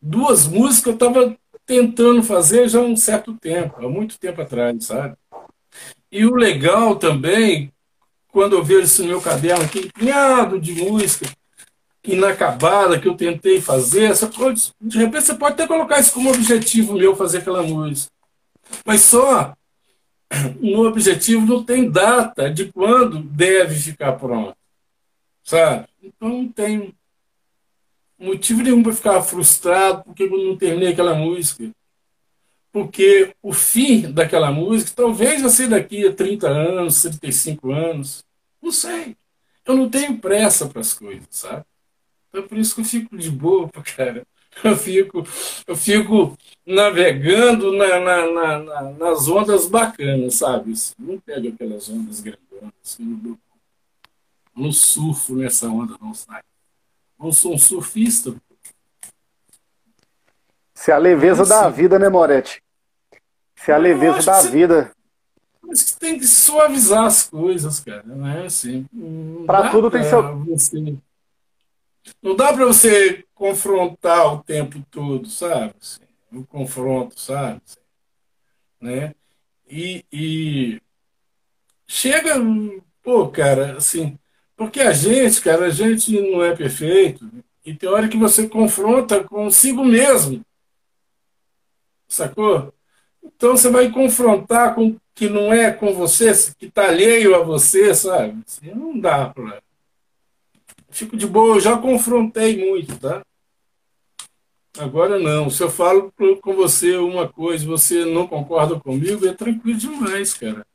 Duas 0.00 0.46
músicas 0.46 0.86
eu 0.86 0.92
estava 0.94 1.36
tentando 1.64 2.22
fazer 2.22 2.68
já 2.68 2.78
há 2.78 2.82
um 2.82 2.96
certo 2.96 3.34
tempo, 3.34 3.84
há 3.84 3.88
muito 3.88 4.18
tempo 4.18 4.40
atrás, 4.40 4.84
sabe? 4.84 5.16
E 6.10 6.24
o 6.24 6.34
legal 6.34 6.96
também, 6.96 7.72
quando 8.28 8.54
eu 8.54 8.62
vejo 8.62 9.02
no 9.02 9.08
meu 9.08 9.20
caderno 9.20 9.64
aqui, 9.64 9.80
empenhado 9.80 10.60
de 10.60 10.72
música, 10.72 11.26
inacabada 12.06 12.98
que 12.98 13.08
eu 13.08 13.16
tentei 13.16 13.60
fazer, 13.60 14.12
pode, 14.34 14.72
de 14.80 14.98
repente 14.98 15.24
você 15.24 15.34
pode 15.34 15.54
até 15.54 15.66
colocar 15.66 15.98
isso 15.98 16.12
como 16.12 16.30
objetivo 16.30 16.94
meu, 16.94 17.16
fazer 17.16 17.38
aquela 17.38 17.62
música. 17.62 18.10
Mas 18.84 19.02
só 19.02 19.54
no 20.60 20.86
objetivo 20.86 21.46
não 21.46 21.62
tem 21.62 21.90
data 21.90 22.50
de 22.50 22.70
quando 22.72 23.18
deve 23.18 23.74
ficar 23.74 24.12
pronto. 24.12 24.56
Sabe? 25.42 25.86
Então 26.02 26.28
não 26.28 26.48
tem 26.48 26.94
motivo 28.18 28.62
nenhum 28.62 28.82
para 28.82 28.92
ficar 28.92 29.22
frustrado 29.22 30.04
porque 30.04 30.24
eu 30.24 30.30
não 30.30 30.56
terminei 30.56 30.88
aquela 30.88 31.14
música. 31.14 31.70
Porque 32.72 33.34
o 33.42 33.52
fim 33.52 34.12
daquela 34.12 34.50
música 34.50 34.92
talvez 34.94 35.40
vai 35.40 35.50
ser 35.50 35.68
daqui 35.68 36.06
a 36.06 36.12
30 36.12 36.48
anos, 36.48 37.02
35 37.02 37.72
anos. 37.72 38.24
Não 38.60 38.70
sei. 38.70 39.16
Eu 39.64 39.76
não 39.76 39.88
tenho 39.88 40.18
pressa 40.18 40.68
para 40.68 40.80
as 40.80 40.92
coisas, 40.92 41.26
sabe? 41.30 41.64
Então 42.28 42.46
por 42.46 42.58
isso 42.58 42.74
que 42.74 42.80
eu 42.80 42.84
fico 42.84 43.16
de 43.16 43.30
boa, 43.30 43.70
cara. 43.96 44.26
Eu 44.64 44.74
fico, 44.74 45.22
eu 45.66 45.76
fico 45.76 46.36
navegando 46.64 47.76
na, 47.76 48.00
na, 48.00 48.32
na, 48.62 48.82
nas 48.92 49.28
ondas 49.28 49.66
bacanas, 49.66 50.36
sabe? 50.36 50.72
Não 50.98 51.18
pego 51.20 51.48
aquelas 51.48 51.88
ondas 51.90 52.20
grandonas. 52.20 52.96
Não, 52.98 53.38
não 54.56 54.72
surfo 54.72 55.34
nessa 55.34 55.68
onda, 55.68 55.96
não 56.00 56.14
sai. 56.14 56.40
Não 57.18 57.30
sou 57.32 57.54
um 57.54 57.58
surfista. 57.58 58.34
Se 60.74 60.90
a 60.90 60.98
leveza 60.98 61.44
da 61.44 61.68
vida, 61.68 61.98
né, 61.98 62.08
Moretti? 62.08 62.62
Se 63.56 63.72
a 63.72 63.76
leveza 63.76 64.22
da 64.22 64.42
vida. 64.42 64.92
Mas 65.62 65.82
que 65.82 65.98
tem 65.98 66.18
que 66.18 66.26
suavizar 66.26 67.04
as 67.04 67.28
coisas, 67.28 67.80
cara. 67.80 68.04
Não 68.04 68.26
é 68.26 68.46
assim. 68.46 68.86
Para 69.46 69.70
tudo 69.70 69.90
tem 69.90 70.04
seu. 70.04 70.38
Você... 70.44 70.96
Não 72.22 72.34
dá 72.34 72.52
para 72.52 72.64
você 72.64 73.24
confrontar 73.34 74.34
o 74.34 74.42
tempo 74.42 74.84
todo, 74.90 75.28
sabe? 75.28 75.74
Assim, 75.80 76.00
o 76.32 76.44
confronto, 76.44 77.18
sabe? 77.18 77.60
Né? 78.80 79.14
E, 79.68 80.04
e 80.12 80.80
chega, 81.86 82.34
pô, 83.02 83.28
cara, 83.28 83.76
assim, 83.76 84.18
porque 84.56 84.80
a 84.80 84.92
gente, 84.92 85.40
cara, 85.40 85.66
a 85.66 85.70
gente 85.70 86.18
não 86.20 86.42
é 86.42 86.54
perfeito, 86.54 87.28
e 87.64 87.74
tem 87.74 87.88
hora 87.88 88.08
que 88.08 88.16
você 88.16 88.48
confronta 88.48 89.24
consigo 89.24 89.84
mesmo, 89.84 90.44
sacou? 92.08 92.72
Então 93.22 93.56
você 93.56 93.68
vai 93.68 93.90
confrontar 93.90 94.74
com 94.74 94.96
que 95.14 95.28
não 95.28 95.52
é 95.52 95.72
com 95.72 95.92
você, 95.94 96.32
que 96.58 96.66
está 96.66 96.88
alheio 96.88 97.34
a 97.34 97.42
você, 97.42 97.94
sabe? 97.94 98.42
Assim, 98.46 98.70
não 98.72 98.98
dá 98.98 99.30
para. 99.30 99.62
Fico 100.96 101.14
de 101.14 101.26
boa, 101.26 101.56
eu 101.56 101.60
já 101.60 101.76
confrontei 101.76 102.56
muito, 102.70 102.98
tá? 102.98 103.22
Agora 104.78 105.18
não. 105.18 105.50
Se 105.50 105.62
eu 105.62 105.70
falo 105.70 106.10
com 106.40 106.54
você 106.54 106.96
uma 106.96 107.28
coisa 107.28 107.66
você 107.66 108.06
não 108.06 108.26
concorda 108.26 108.80
comigo, 108.80 109.26
é 109.26 109.34
tranquilo 109.34 109.78
demais, 109.78 110.32
cara. 110.32 110.66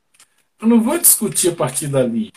Eu 0.61 0.67
não 0.67 0.79
vou 0.79 0.95
discutir 0.99 1.49
a 1.49 1.55
partir 1.55 1.87
dali. 1.87 2.31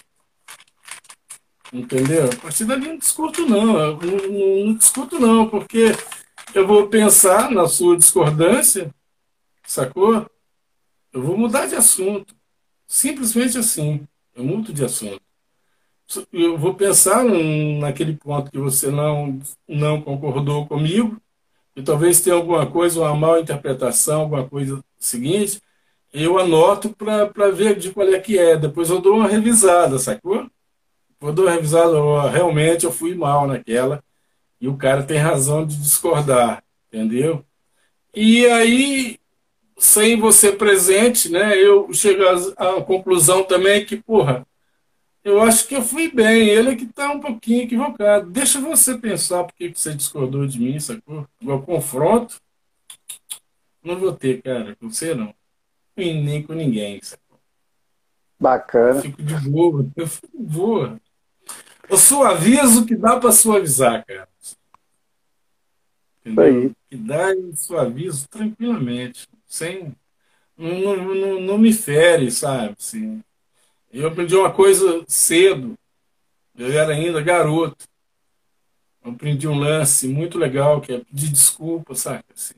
Entendeu? 1.70 2.30
A 2.30 2.36
partir 2.36 2.64
dali 2.64 2.88
não 2.88 2.96
discuto, 2.96 3.46
não. 3.46 3.78
Eu 3.78 3.96
não, 3.98 4.16
não, 4.16 4.66
não 4.66 4.74
discuto, 4.74 5.18
não, 5.20 5.46
porque 5.50 5.92
eu 6.54 6.66
vou 6.66 6.88
pensar 6.88 7.50
na 7.50 7.68
sua 7.68 7.98
discordância, 7.98 8.94
sacou? 9.62 10.26
Eu 11.12 11.22
vou 11.22 11.36
mudar 11.36 11.66
de 11.66 11.74
assunto. 11.74 12.34
Simplesmente 12.86 13.58
assim. 13.58 14.08
Eu 14.34 14.42
mudo 14.42 14.72
de 14.72 14.82
assunto. 14.82 15.20
Eu 16.32 16.58
vou 16.58 16.74
pensar 16.74 17.24
naquele 17.24 18.14
ponto 18.16 18.50
que 18.50 18.58
você 18.58 18.90
não, 18.90 19.38
não 19.68 20.00
concordou 20.00 20.66
comigo, 20.66 21.20
e 21.74 21.82
talvez 21.82 22.20
tenha 22.20 22.36
alguma 22.36 22.66
coisa, 22.66 23.00
uma 23.00 23.14
mal 23.16 23.40
interpretação, 23.40 24.22
alguma 24.22 24.48
coisa 24.48 24.82
seguinte, 24.98 25.60
eu 26.12 26.38
anoto 26.38 26.90
para 26.90 27.50
ver 27.50 27.76
de 27.76 27.90
qual 27.90 28.06
é 28.08 28.20
que 28.20 28.38
é. 28.38 28.56
Depois 28.56 28.90
eu 28.90 29.00
dou 29.00 29.16
uma 29.16 29.28
revisada, 29.28 29.98
sacou? 29.98 30.48
Eu 31.20 31.32
dou 31.32 31.46
uma 31.46 31.52
revisada, 31.54 32.28
realmente 32.30 32.84
eu 32.84 32.92
fui 32.92 33.14
mal 33.14 33.46
naquela, 33.46 34.02
e 34.60 34.68
o 34.68 34.76
cara 34.76 35.02
tem 35.02 35.18
razão 35.18 35.66
de 35.66 35.76
discordar, 35.76 36.62
entendeu? 36.88 37.44
E 38.14 38.46
aí, 38.46 39.18
sem 39.76 40.20
você 40.20 40.52
presente, 40.52 41.28
né, 41.28 41.56
eu 41.58 41.92
chego 41.92 42.22
à 42.56 42.80
conclusão 42.82 43.42
também 43.42 43.84
que, 43.84 43.96
porra, 43.96 44.46
eu 45.24 45.40
acho 45.40 45.66
que 45.66 45.74
eu 45.74 45.82
fui 45.82 46.10
bem, 46.12 46.50
ele 46.50 46.70
é 46.70 46.76
que 46.76 46.84
está 46.84 47.10
um 47.10 47.18
pouquinho 47.18 47.62
equivocado. 47.62 48.30
Deixa 48.30 48.60
você 48.60 48.98
pensar 48.98 49.42
por 49.42 49.54
que 49.54 49.72
você 49.74 49.94
discordou 49.94 50.46
de 50.46 50.60
mim, 50.60 50.78
sacou? 50.78 51.26
O 51.42 51.62
confronto, 51.62 52.38
não 53.82 53.98
vou 53.98 54.12
ter, 54.12 54.42
cara, 54.42 54.76
com 54.76 54.90
você 54.90 55.14
não. 55.14 55.34
E 55.96 56.12
nem 56.12 56.42
com 56.42 56.52
ninguém, 56.52 57.00
sacou? 57.02 57.40
Bacana. 58.38 58.98
Eu 58.98 59.02
fico 59.02 59.22
de 59.22 59.34
boa, 59.48 59.90
eu 59.96 60.06
fico 60.06 60.28
de 60.28 60.44
boa. 60.44 61.00
Eu 61.88 61.96
suavizo 61.96 62.84
que 62.84 62.94
dá 62.94 63.18
para 63.18 63.32
suavizar, 63.32 64.04
cara. 64.04 64.28
Entendeu? 66.24 66.72
Que 66.88 66.96
dá 66.96 67.34
e 67.34 67.56
suavizo 67.56 68.28
tranquilamente, 68.28 69.26
sem... 69.46 69.94
Não, 70.56 70.96
não, 70.96 71.14
não, 71.14 71.40
não 71.40 71.58
me 71.58 71.72
fere, 71.72 72.30
sabe? 72.30 72.76
Assim, 72.78 73.22
eu 74.00 74.08
aprendi 74.08 74.34
uma 74.34 74.52
coisa 74.52 75.04
cedo, 75.06 75.78
eu 76.56 76.72
era 76.72 76.92
ainda 76.92 77.22
garoto. 77.22 77.86
Eu 79.04 79.12
aprendi 79.12 79.46
um 79.46 79.58
lance 79.58 80.08
muito 80.08 80.38
legal, 80.38 80.80
que 80.80 80.92
é 80.92 80.98
pedir 80.98 81.28
desculpa, 81.28 81.94
sabe? 81.94 82.24
Assim, 82.34 82.54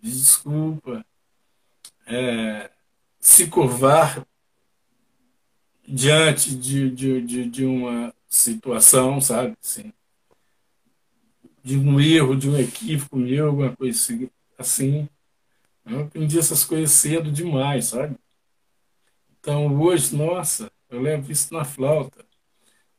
pedir 0.00 0.16
desculpa, 0.16 1.04
é, 2.06 2.70
se 3.18 3.46
curvar 3.46 4.26
diante 5.86 6.54
de, 6.54 6.90
de, 6.90 7.22
de, 7.22 7.48
de, 7.48 7.64
uma 7.64 8.14
situação, 8.28 9.20
sabe? 9.20 9.56
Assim, 9.62 9.92
de 11.62 11.78
um 11.78 11.98
erro, 12.00 12.36
de 12.36 12.50
um 12.50 12.58
equívoco 12.58 13.16
meu, 13.16 13.46
alguma 13.46 13.74
coisa 13.74 13.98
assim. 14.58 15.08
Eu 15.86 16.00
aprendi 16.00 16.38
essas 16.38 16.64
coisas 16.64 16.90
cedo 16.90 17.30
demais, 17.30 17.86
sabe? 17.86 18.16
Então, 19.44 19.78
hoje, 19.78 20.16
nossa, 20.16 20.72
eu 20.88 21.02
levo 21.02 21.30
isso 21.30 21.52
na 21.52 21.66
flauta. 21.66 22.24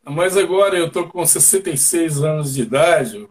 Mas 0.04 0.38
agora 0.38 0.78
eu 0.78 0.86
estou 0.86 1.10
com 1.10 1.26
66 1.26 2.22
anos 2.22 2.54
de 2.54 2.62
idade, 2.62 3.18
o 3.18 3.28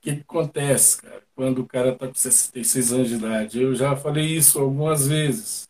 que, 0.00 0.14
que 0.14 0.20
acontece, 0.20 1.02
cara, 1.02 1.20
quando 1.34 1.62
o 1.62 1.66
cara 1.66 1.88
está 1.88 2.06
com 2.06 2.14
66 2.14 2.92
anos 2.92 3.08
de 3.08 3.16
idade? 3.16 3.60
Eu 3.60 3.74
já 3.74 3.96
falei 3.96 4.24
isso 4.24 4.60
algumas 4.60 5.08
vezes. 5.08 5.68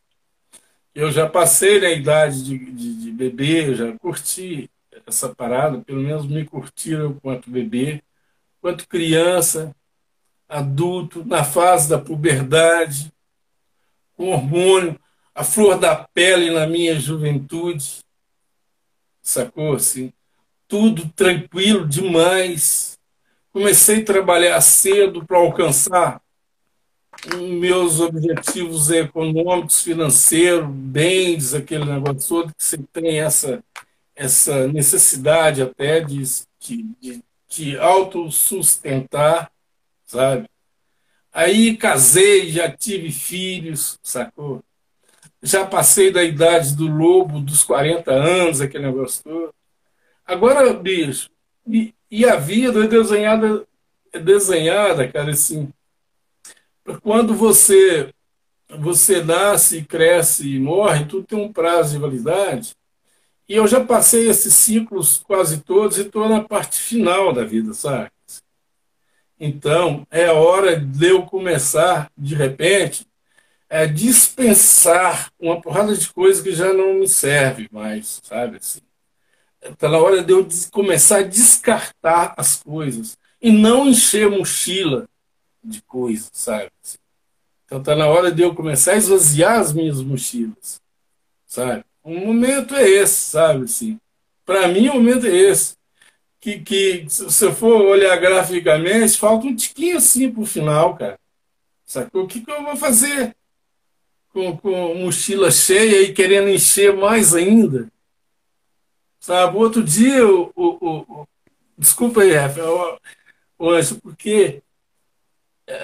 Eu 0.94 1.10
já 1.10 1.26
passei 1.26 1.80
na 1.80 1.88
idade 1.88 2.44
de, 2.44 2.58
de, 2.58 2.94
de 3.04 3.10
bebê, 3.10 3.70
eu 3.70 3.74
já 3.74 3.98
curti 3.98 4.70
essa 5.06 5.34
parada, 5.34 5.80
pelo 5.80 6.02
menos 6.02 6.26
me 6.26 6.44
curtiram 6.44 7.14
quanto 7.14 7.50
bebê, 7.50 8.02
quanto 8.60 8.86
criança, 8.86 9.74
adulto, 10.46 11.24
na 11.24 11.42
fase 11.44 11.88
da 11.88 11.98
puberdade, 11.98 13.10
com 14.14 14.28
hormônio 14.32 15.00
a 15.38 15.44
flor 15.44 15.78
da 15.78 15.94
pele 15.94 16.50
na 16.50 16.66
minha 16.66 16.98
juventude, 16.98 18.00
sacou? 19.22 19.74
Assim, 19.74 20.12
tudo 20.66 21.08
tranquilo 21.14 21.86
demais. 21.86 22.98
Comecei 23.52 24.02
a 24.02 24.04
trabalhar 24.04 24.60
cedo 24.60 25.24
para 25.24 25.38
alcançar 25.38 26.20
meus 27.36 28.00
objetivos 28.00 28.90
econômicos, 28.90 29.80
financeiros, 29.80 30.68
bens, 30.68 31.54
aquele 31.54 31.84
negócio 31.84 32.28
todo, 32.28 32.52
que 32.52 32.64
você 32.64 32.78
tem 32.92 33.20
essa, 33.20 33.62
essa 34.16 34.66
necessidade 34.66 35.62
até 35.62 36.00
de, 36.00 36.20
de, 36.58 36.82
de, 37.00 37.24
de 37.48 37.78
autossustentar, 37.78 39.52
sabe? 40.04 40.50
Aí 41.32 41.76
casei, 41.76 42.50
já 42.50 42.68
tive 42.68 43.12
filhos, 43.12 44.00
sacou? 44.02 44.64
Já 45.42 45.64
passei 45.66 46.10
da 46.10 46.22
idade 46.22 46.74
do 46.74 46.86
lobo, 46.86 47.40
dos 47.40 47.62
40 47.62 48.10
anos, 48.12 48.60
aquele 48.60 48.86
negócio 48.86 49.22
todo. 49.22 49.54
Agora, 50.26 50.72
bicho, 50.72 51.30
e, 51.66 51.94
e 52.10 52.24
a 52.24 52.36
vida 52.36 52.84
é 52.84 52.88
desenhada, 52.88 53.66
é 54.12 54.18
desenhada, 54.18 55.08
cara, 55.08 55.30
assim, 55.30 55.72
quando 57.02 57.34
você 57.34 58.12
você 58.76 59.22
nasce, 59.22 59.82
cresce 59.82 60.56
e 60.56 60.60
morre, 60.60 61.06
tudo 61.06 61.26
tem 61.26 61.38
um 61.38 61.52
prazo 61.52 61.92
de 61.92 61.98
validade. 61.98 62.76
E 63.48 63.54
eu 63.54 63.66
já 63.66 63.82
passei 63.82 64.28
esses 64.28 64.54
ciclos 64.54 65.22
quase 65.26 65.62
todos 65.62 65.96
e 65.96 66.02
estou 66.02 66.28
na 66.28 66.42
parte 66.44 66.78
final 66.78 67.32
da 67.32 67.44
vida, 67.44 67.72
sabe? 67.72 68.10
Então, 69.40 70.06
é 70.10 70.30
hora 70.30 70.78
de 70.78 71.08
eu 71.08 71.22
começar, 71.22 72.10
de 72.16 72.34
repente, 72.34 73.06
é, 73.68 73.86
dispensar 73.86 75.30
uma 75.38 75.60
porrada 75.60 75.94
de 75.94 76.10
coisa 76.12 76.42
que 76.42 76.52
já 76.52 76.72
não 76.72 76.94
me 76.94 77.08
serve 77.08 77.68
mais, 77.70 78.20
sabe? 78.22 78.56
Assim. 78.56 78.80
Está 79.60 79.88
na 79.88 79.98
hora 79.98 80.22
de 80.22 80.32
eu 80.32 80.46
começar 80.70 81.18
a 81.18 81.22
descartar 81.22 82.34
as 82.36 82.62
coisas 82.62 83.18
e 83.40 83.50
não 83.50 83.88
encher 83.88 84.30
mochila 84.30 85.08
de 85.62 85.82
coisas, 85.82 86.30
sabe? 86.32 86.70
Assim. 86.82 86.98
Então 87.66 87.78
está 87.78 87.94
na 87.94 88.06
hora 88.06 88.32
de 88.32 88.42
eu 88.42 88.54
começar 88.54 88.92
a 88.92 88.96
esvaziar 88.96 89.60
as 89.60 89.72
minhas 89.72 90.00
mochilas, 90.00 90.80
sabe? 91.46 91.84
O 92.02 92.14
momento 92.14 92.74
é 92.74 92.88
esse, 92.88 93.30
sabe? 93.30 93.64
Assim. 93.64 94.00
Para 94.46 94.66
mim, 94.68 94.88
o 94.88 94.94
momento 94.94 95.26
é 95.26 95.36
esse. 95.36 95.76
Que, 96.40 96.60
que 96.60 97.04
se 97.08 97.24
você 97.24 97.52
for 97.52 97.82
olhar 97.82 98.16
graficamente, 98.16 99.18
falta 99.18 99.46
um 99.46 99.54
tiquinho 99.54 99.98
assim 99.98 100.30
para 100.30 100.42
o 100.42 100.46
final, 100.46 100.96
cara. 100.96 101.18
Sacou? 101.84 102.24
O 102.24 102.26
que, 102.26 102.40
que 102.40 102.50
eu 102.50 102.62
vou 102.62 102.76
fazer? 102.76 103.36
Com, 104.38 104.56
com 104.56 104.94
mochila 104.94 105.50
cheia 105.50 106.02
e 106.02 106.12
querendo 106.12 106.48
encher 106.48 106.96
mais 106.96 107.34
ainda. 107.34 107.90
Sabe? 109.18 109.56
Outro 109.56 109.82
dia, 109.82 110.24
o, 110.24 110.52
o, 110.54 111.22
o 111.22 111.28
desculpa 111.76 112.22
aí, 112.22 112.32
Rafa, 112.32 112.62
hoje, 113.58 113.96
porque 113.96 114.62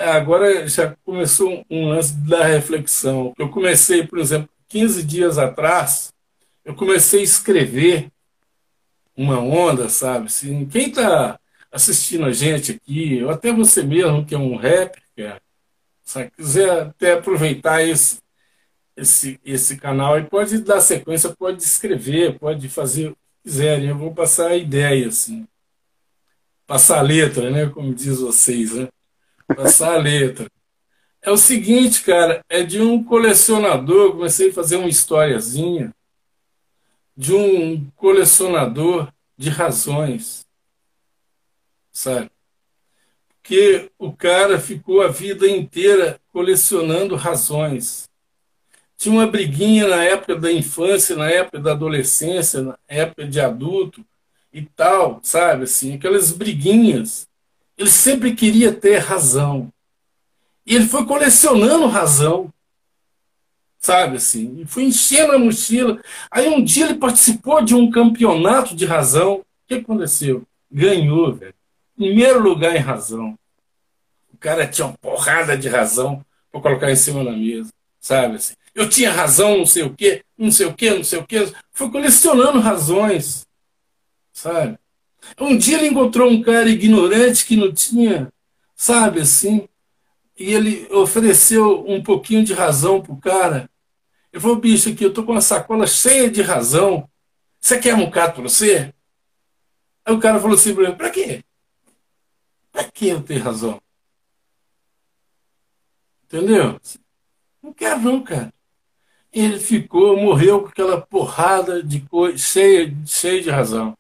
agora 0.07 0.69
já 0.69 0.97
começou 1.05 1.67
um 1.69 1.89
lance 1.89 2.15
da 2.17 2.45
reflexão. 2.45 3.35
Eu 3.37 3.49
comecei, 3.49 4.07
por 4.07 4.21
exemplo, 4.21 4.49
15 4.69 5.03
dias 5.03 5.37
atrás, 5.37 6.13
eu 6.65 6.77
comecei 6.77 7.21
a 7.21 7.25
escrever 7.25 8.09
uma 9.17 9.41
onda, 9.41 9.89
sabe? 9.89 10.27
Assim, 10.27 10.65
quem 10.67 10.91
está 10.91 11.41
assistindo 11.73 12.25
a 12.25 12.33
gente 12.33 12.71
aqui, 12.73 13.21
ou 13.25 13.31
até 13.31 13.53
você 13.53 13.83
mesmo 13.83 14.25
que 14.25 14.35
é 14.35 14.39
um 14.39 14.55
rapper, 14.55 15.03
se 16.05 16.31
quiser 16.31 16.83
até 16.83 17.15
aproveitar 17.15 17.83
esse, 17.83 18.23
esse, 18.97 19.41
esse 19.45 19.77
canal 19.77 20.19
e 20.19 20.25
pode 20.25 20.59
dar 20.59 20.81
sequência, 20.81 21.35
pode 21.37 21.63
escrever, 21.63 22.39
pode 22.39 22.69
fazer 22.69 23.09
o 23.09 23.13
que 23.13 23.51
quiserem. 23.51 23.89
Eu 23.89 23.99
vou 23.99 24.15
passar 24.15 24.49
a 24.49 24.57
ideia, 24.57 25.09
assim. 25.09 25.47
Passar 26.67 26.99
a 27.01 27.03
letra, 27.03 27.51
né? 27.51 27.67
Como 27.67 27.95
diz 27.95 28.21
vocês, 28.21 28.73
né? 28.75 28.89
Passar 29.55 29.95
a 29.95 29.99
letra. 29.99 30.49
É 31.21 31.31
o 31.31 31.37
seguinte, 31.37 32.03
cara, 32.03 32.45
é 32.49 32.63
de 32.63 32.81
um 32.81 33.03
colecionador, 33.03 34.13
comecei 34.13 34.51
a 34.51 34.53
fazer 34.53 34.77
uma 34.77 34.89
historiazinha 34.89 35.95
de 37.17 37.33
um 37.33 37.89
colecionador 37.97 39.11
de 39.37 39.49
razões, 39.49 40.47
sabe? 41.93 42.31
Porque 43.41 43.91
o 43.99 44.13
cara 44.13 44.59
ficou 44.59 45.03
a 45.03 45.09
vida 45.09 45.49
inteira 45.49 46.21
colecionando 46.33 47.15
razões. 47.15 48.09
Tinha 49.05 49.17
uma 49.17 49.27
briguinha 49.27 49.87
na 49.87 50.03
época 50.03 50.35
da 50.35 50.51
infância, 50.51 51.15
na 51.15 51.29
época 51.29 51.59
da 51.59 51.73
adolescência, 51.73 52.63
na 52.63 52.79
época 52.89 53.27
de 53.27 53.39
adulto 53.39 54.03
e 54.51 54.63
tal, 54.63 55.21
sabe? 55.23 55.65
Assim, 55.65 55.93
aquelas 55.93 56.33
briguinhas. 56.33 57.29
Ele 57.77 57.91
sempre 57.91 58.35
queria 58.35 58.73
ter 58.73 58.97
razão. 58.97 59.71
E 60.65 60.75
ele 60.75 60.87
foi 60.87 61.05
colecionando 61.05 61.87
razão. 61.87 62.51
Sabe 63.79 64.17
assim? 64.17 64.63
E 64.63 64.67
foi 64.67 64.85
enchendo 64.85 65.33
a 65.33 65.39
mochila. 65.39 66.01
Aí 66.31 66.49
um 66.49 66.65
dia 66.65 66.87
ele 66.87 66.95
participou 66.95 67.61
de 67.63 67.75
um 67.75 67.91
campeonato 67.91 68.75
de 68.75 68.87
razão. 68.87 69.35
O 69.35 69.45
que 69.69 69.75
aconteceu? 69.75 70.45
Ganhou, 70.73 71.31
velho. 71.31 71.55
Primeiro 71.95 72.43
lugar 72.43 72.75
em 72.75 72.79
razão. 72.79 73.39
O 74.33 74.39
cara 74.39 74.67
tinha 74.67 74.87
uma 74.87 74.97
porrada 74.97 75.59
de 75.59 75.69
razão 75.69 76.25
para 76.51 76.63
colocar 76.63 76.91
em 76.91 76.97
cima 76.97 77.23
da 77.23 77.33
mesa. 77.33 77.71
Sabe 78.01 78.37
assim? 78.37 78.55
Eu 78.75 78.89
tinha 78.89 79.13
razão, 79.13 79.59
não 79.59 79.67
sei 79.67 79.85
o 79.85 79.95
quê, 79.95 80.25
não 80.37 80.51
sei 80.51 80.67
o 80.67 80.75
quê, 80.75 80.91
não 80.91 81.05
sei 81.05 81.19
o 81.19 81.27
quê. 81.27 81.53
Foi 81.73 81.91
colecionando 81.91 82.59
razões. 82.59 83.47
Sabe? 84.33 84.79
Um 85.41 85.57
dia 85.57 85.79
ele 85.79 85.89
encontrou 85.89 86.31
um 86.31 86.43
cara 86.43 86.69
ignorante 86.69 87.47
que 87.47 87.57
não 87.57 87.73
tinha, 87.73 88.31
sabe 88.75 89.21
assim, 89.21 89.69
e 90.37 90.53
ele 90.53 90.87
ofereceu 90.93 91.85
um 91.89 92.03
pouquinho 92.03 92.45
de 92.45 92.53
razão 92.53 93.01
pro 93.01 93.17
cara. 93.17 93.71
Ele 94.33 94.41
falou, 94.41 94.57
bicho, 94.57 94.91
aqui, 94.91 95.05
eu 95.05 95.13
tô 95.13 95.25
com 95.25 95.33
uma 95.33 95.41
sacola 95.41 95.87
cheia 95.87 96.29
de 96.31 96.43
razão. 96.43 97.09
Você 97.61 97.79
quer 97.79 97.95
um 97.95 98.05
bocado 98.05 98.35
para 98.35 98.43
você? 98.43 98.93
Aí 100.05 100.13
o 100.15 100.21
cara 100.21 100.41
falou 100.41 100.57
assim 100.57 100.75
para 100.75 100.85
ele, 100.85 100.97
pra 100.97 101.11
quê? 101.11 101.45
Pra 102.73 102.85
que 102.85 103.09
eu 103.09 103.23
ter 103.23 103.39
razão? 103.39 103.81
Entendeu? 106.25 106.81
Não 107.63 107.73
quero 107.73 108.01
não, 108.01 108.23
cara. 108.23 108.54
Ele 109.35 109.59
ficou, 109.59 110.17
morreu 110.17 110.63
com 110.63 110.69
aquela 110.69 111.01
porrada 111.01 111.83
de 111.83 112.01
coisa, 112.01 112.39
cheia, 112.39 112.95
cheia 113.05 113.43
de 113.43 113.51
razão. 113.51 113.97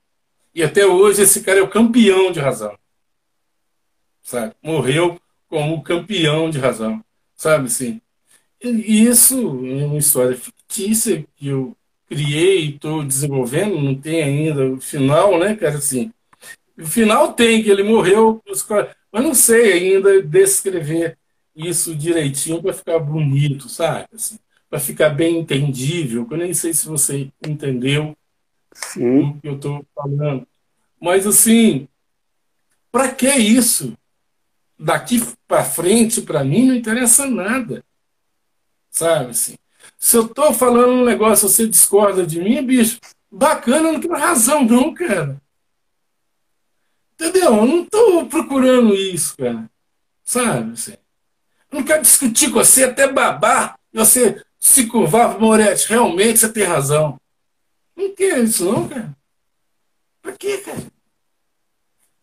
E 0.54 0.62
até 0.62 0.86
hoje 0.86 1.22
esse 1.22 1.42
cara 1.42 1.58
é 1.58 1.62
o 1.62 1.68
campeão 1.68 2.30
de 2.30 2.38
razão. 2.38 2.78
Sabe? 4.22 4.54
Morreu 4.62 5.20
como 5.48 5.82
campeão 5.82 6.48
de 6.48 6.58
razão. 6.58 7.04
Sabe 7.34 7.66
assim? 7.66 8.00
E 8.62 9.04
isso 9.04 9.36
é 9.66 9.84
uma 9.84 9.98
história 9.98 10.36
fictícia 10.36 11.26
que 11.36 11.48
eu 11.48 11.76
criei 12.08 12.66
e 12.66 12.74
estou 12.74 13.02
desenvolvendo, 13.04 13.80
não 13.80 13.94
tem 13.94 14.22
ainda 14.22 14.66
o 14.70 14.80
final, 14.80 15.38
né, 15.38 15.56
cara? 15.56 15.76
Assim, 15.76 16.12
o 16.78 16.86
final 16.86 17.32
tem, 17.32 17.62
que 17.62 17.70
ele 17.70 17.82
morreu, 17.82 18.42
mas 19.12 19.22
não 19.22 19.34
sei 19.34 19.72
ainda 19.72 20.22
descrever 20.22 21.18
isso 21.54 21.94
direitinho 21.94 22.62
para 22.62 22.72
ficar 22.72 22.98
bonito, 22.98 23.68
sabe? 23.68 24.06
Assim, 24.12 24.38
para 24.74 24.80
ficar 24.80 25.10
bem 25.10 25.38
entendível. 25.38 26.26
Eu 26.28 26.36
nem 26.36 26.52
sei 26.52 26.74
se 26.74 26.88
você 26.88 27.30
entendeu 27.46 28.16
Sim. 28.72 29.20
o 29.20 29.40
que 29.40 29.46
eu 29.46 29.54
estou 29.54 29.86
falando. 29.94 30.44
Mas, 31.00 31.28
assim, 31.28 31.86
para 32.90 33.12
que 33.12 33.28
isso? 33.28 33.96
Daqui 34.76 35.22
para 35.46 35.62
frente, 35.62 36.22
para 36.22 36.42
mim, 36.42 36.66
não 36.66 36.74
interessa 36.74 37.24
nada. 37.24 37.84
Sabe 38.90 39.30
assim? 39.30 39.54
Se 39.96 40.16
eu 40.16 40.26
estou 40.26 40.52
falando 40.52 41.02
um 41.02 41.04
negócio, 41.04 41.48
você 41.48 41.68
discorda 41.68 42.26
de 42.26 42.40
mim, 42.40 42.60
bicho, 42.66 42.98
bacana, 43.30 43.92
não 43.92 44.00
tenho 44.00 44.14
razão, 44.14 44.64
não, 44.64 44.92
cara. 44.92 45.40
Entendeu? 47.14 47.54
Eu 47.54 47.64
não 47.64 47.82
estou 47.84 48.26
procurando 48.26 48.92
isso, 48.92 49.36
cara. 49.36 49.70
Sabe? 50.24 50.72
Assim? 50.72 50.96
Eu 51.70 51.78
não 51.78 51.84
quero 51.84 52.02
discutir 52.02 52.48
com 52.48 52.58
você 52.58 52.82
até 52.82 53.06
babar 53.06 53.78
você 53.94 54.43
se 54.64 54.86
curvar, 54.86 55.38
Moretti, 55.38 55.86
realmente 55.90 56.38
você 56.38 56.50
tem 56.50 56.64
razão. 56.64 57.20
Não 57.94 58.14
quero 58.14 58.44
isso, 58.44 58.64
não, 58.64 58.88
cara. 58.88 59.14
Pra 60.22 60.32
quê, 60.32 60.56
cara? 60.56 60.82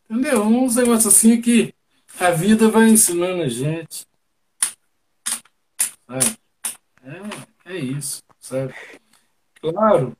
Entendeu? 0.09 0.41
Uns 0.41 0.75
negócios 0.75 1.13
assim 1.13 1.39
que 1.39 1.71
a 2.19 2.31
vida 2.31 2.67
vai 2.67 2.89
ensinando 2.89 3.43
a 3.43 3.47
gente. 3.47 4.07
Sabe? 6.07 6.37
É, 7.03 7.73
é 7.73 7.77
isso, 7.77 8.23
sabe? 8.39 8.73
Claro 9.61 10.17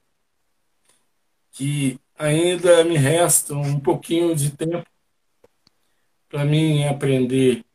que 1.51 1.99
ainda 2.19 2.84
me 2.84 2.97
resta 2.97 3.55
um 3.55 3.79
pouquinho 3.79 4.36
de 4.36 4.51
tempo 4.51 4.86
para 6.29 6.45
mim 6.45 6.84
aprender 6.86 7.65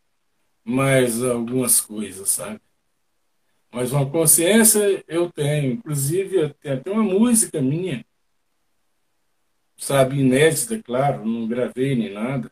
mais 0.65 1.21
algumas 1.21 1.81
coisas, 1.81 2.31
sabe? 2.31 2.61
Mas 3.71 3.93
uma 3.93 4.09
consciência 4.09 5.05
eu 5.07 5.31
tenho. 5.31 5.75
Inclusive, 5.75 6.55
tem 6.55 6.73
até 6.73 6.91
uma 6.91 7.03
música 7.03 7.61
minha, 7.61 8.05
sabe, 9.77 10.21
inédita, 10.21 10.83
claro, 10.83 11.25
não 11.25 11.47
gravei 11.47 11.95
nem 11.95 12.13
nada, 12.13 12.51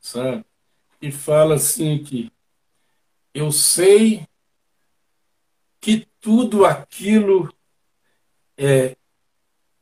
sabe? 0.00 0.44
E 1.02 1.10
fala 1.10 1.56
assim 1.56 2.02
que 2.02 2.30
eu 3.34 3.50
sei 3.50 4.26
que 5.80 6.06
tudo 6.20 6.64
aquilo 6.64 7.52
é, 8.56 8.96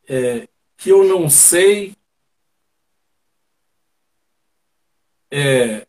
é, 0.08 0.48
que 0.76 0.90
eu 0.90 1.04
não 1.04 1.28
sei 1.28 1.96
é, 5.30 5.86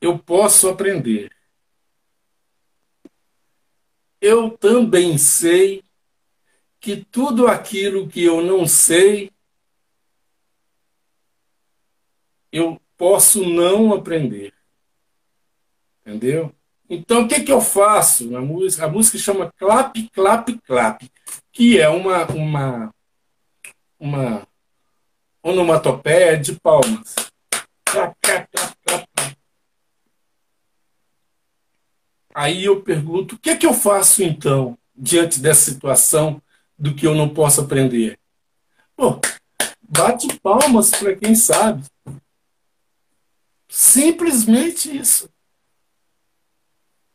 eu 0.00 0.18
posso 0.18 0.68
aprender 0.68 1.30
eu 4.22 4.56
também 4.56 5.18
sei 5.18 5.82
que 6.80 7.04
tudo 7.04 7.48
aquilo 7.48 8.08
que 8.08 8.22
eu 8.22 8.40
não 8.40 8.68
sei, 8.68 9.32
eu 12.52 12.80
posso 12.96 13.44
não 13.44 13.92
aprender. 13.92 14.54
Entendeu? 16.00 16.54
Então, 16.88 17.22
o 17.22 17.28
que, 17.28 17.40
que 17.40 17.50
eu 17.50 17.60
faço 17.60 18.30
na 18.30 18.40
música? 18.40 18.84
A 18.84 18.88
música 18.88 19.18
chama 19.18 19.52
Clap, 19.56 19.96
Clap, 20.12 20.48
Clap, 20.64 21.02
que 21.50 21.80
é 21.80 21.88
uma, 21.88 22.24
uma, 22.26 22.94
uma 23.98 24.46
onomatopeia 25.42 26.38
de 26.38 26.58
palmas. 26.60 27.16
Clap, 27.84 28.14
clap, 28.20 28.48
clap, 28.52 28.74
clap. 28.84 29.36
Aí 32.34 32.64
eu 32.64 32.80
pergunto: 32.82 33.34
o 33.34 33.38
que 33.38 33.50
é 33.50 33.56
que 33.56 33.66
eu 33.66 33.74
faço 33.74 34.22
então, 34.22 34.78
diante 34.94 35.40
dessa 35.40 35.70
situação 35.70 36.40
do 36.78 36.94
que 36.94 37.06
eu 37.06 37.14
não 37.14 37.28
posso 37.28 37.60
aprender? 37.60 38.18
Pô, 38.96 39.20
bate 39.82 40.28
palmas 40.40 40.90
para 40.90 41.14
quem 41.14 41.34
sabe. 41.34 41.84
Simplesmente 43.68 44.94
isso. 44.94 45.28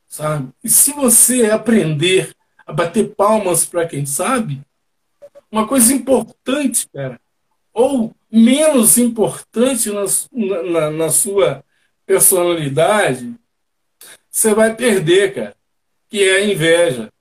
Sabe? 0.08 0.49
E 0.63 0.69
se 0.69 0.91
você 0.93 1.45
aprender 1.51 2.36
a 2.65 2.73
bater 2.73 3.13
palmas 3.15 3.65
para 3.65 3.88
quem 3.88 4.06
sabe, 4.06 4.62
uma 5.51 5.67
coisa 5.67 5.93
importante, 5.93 6.88
cara, 6.89 7.19
ou 7.73 8.13
menos 8.32 8.97
importante 8.97 9.89
na, 9.91 10.03
na, 10.63 10.91
na 10.91 11.10
sua 11.10 11.63
personalidade, 12.06 13.36
você 14.38 14.54
vai 14.54 14.76
perder, 14.76 15.34
cara, 15.34 15.58
que 16.08 16.23
é 16.23 16.36
a 16.36 16.45
inveja. 16.45 17.12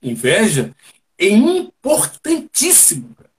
Inveja 0.00 0.74
é 1.18 1.28
importantíssimo, 1.28 3.14
cara. 3.14 3.30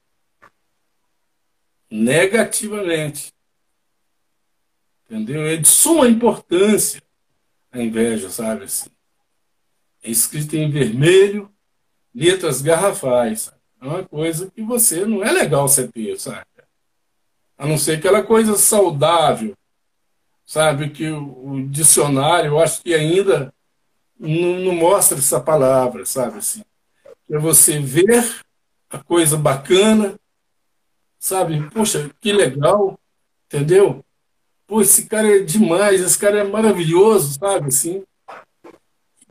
negativamente. 1.90 3.32
Entendeu? 5.04 5.42
É 5.48 5.56
de 5.56 5.66
suma 5.66 6.06
importância 6.06 7.02
a 7.72 7.82
inveja, 7.82 8.30
sabe 8.30 8.66
assim. 8.66 8.90
É 10.00 10.08
escrito 10.08 10.54
em 10.54 10.70
vermelho, 10.70 11.50
letras 12.14 12.62
garrafais. 12.62 13.40
Sabe? 13.40 13.58
É 13.80 13.84
uma 13.84 14.04
coisa 14.04 14.48
que 14.48 14.62
você 14.62 15.04
não 15.04 15.24
é 15.24 15.32
legal 15.32 15.66
você 15.66 15.88
ter, 15.88 16.20
sabe? 16.20 16.46
A 17.58 17.66
não 17.66 17.78
ser 17.78 17.98
aquela 17.98 18.22
coisa 18.22 18.56
saudável, 18.56 19.56
sabe? 20.46 20.90
Que 20.90 21.10
o, 21.10 21.50
o 21.50 21.68
dicionário, 21.68 22.50
eu 22.52 22.60
acho 22.60 22.80
que 22.82 22.94
ainda 22.94 23.52
não, 24.18 24.60
não, 24.60 24.74
mostra 24.74 25.18
essa 25.18 25.40
palavra, 25.40 26.06
sabe? 26.06 26.38
Assim, 26.38 26.62
é 27.30 27.38
você 27.38 27.80
ver 27.80 28.24
a 28.88 28.98
coisa 28.98 29.36
bacana, 29.36 30.18
sabe? 31.18 31.68
Poxa, 31.70 32.10
que 32.20 32.32
legal, 32.32 32.98
entendeu? 33.46 34.04
Pô, 34.66 34.80
esse 34.80 35.06
cara 35.06 35.36
é 35.36 35.40
demais, 35.40 36.00
esse 36.00 36.18
cara 36.18 36.38
é 36.38 36.44
maravilhoso, 36.44 37.38
sabe? 37.38 37.68
Assim, 37.68 38.04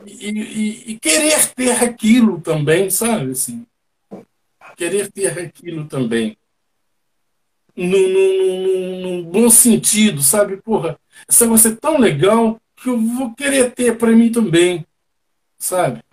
e, 0.06 0.30
e, 0.30 0.92
e 0.92 1.00
querer 1.00 1.48
ter 1.54 1.84
aquilo 1.84 2.40
também, 2.42 2.90
sabe? 2.90 3.32
Assim, 3.32 3.66
querer 4.76 5.12
ter 5.12 5.40
aquilo 5.40 5.86
também. 5.86 6.38
Num, 7.76 9.24
bom 9.24 9.50
sentido, 9.50 10.22
sabe? 10.22 10.58
Porra, 10.58 10.98
essa 11.28 11.48
vai 11.48 11.58
ser 11.58 11.76
tão 11.78 11.98
legal 11.98 12.60
que 12.76 12.90
eu 12.90 13.00
vou 13.00 13.34
querer 13.34 13.72
ter 13.72 13.98
para 13.98 14.12
mim 14.12 14.32
também, 14.32 14.86
sabe? 15.58 16.04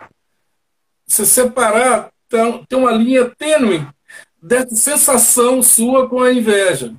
Se 1.07 1.25
separar, 1.25 2.11
tem 2.67 2.77
uma 2.77 2.91
linha 2.91 3.29
tênue 3.29 3.87
dessa 4.41 4.75
sensação 4.75 5.61
sua 5.61 6.09
com 6.09 6.21
a 6.21 6.33
inveja 6.33 6.93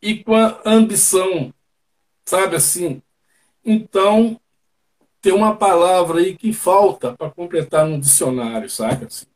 e 0.00 0.24
com 0.24 0.34
a 0.34 0.60
ambição, 0.64 1.54
sabe 2.24 2.56
assim? 2.56 3.00
Então, 3.64 4.40
tem 5.20 5.32
uma 5.32 5.54
palavra 5.54 6.18
aí 6.18 6.36
que 6.36 6.52
falta 6.52 7.14
para 7.14 7.30
completar 7.30 7.86
no 7.86 8.00
dicionário, 8.00 8.68
sabe 8.68 9.04
assim? 9.04 9.26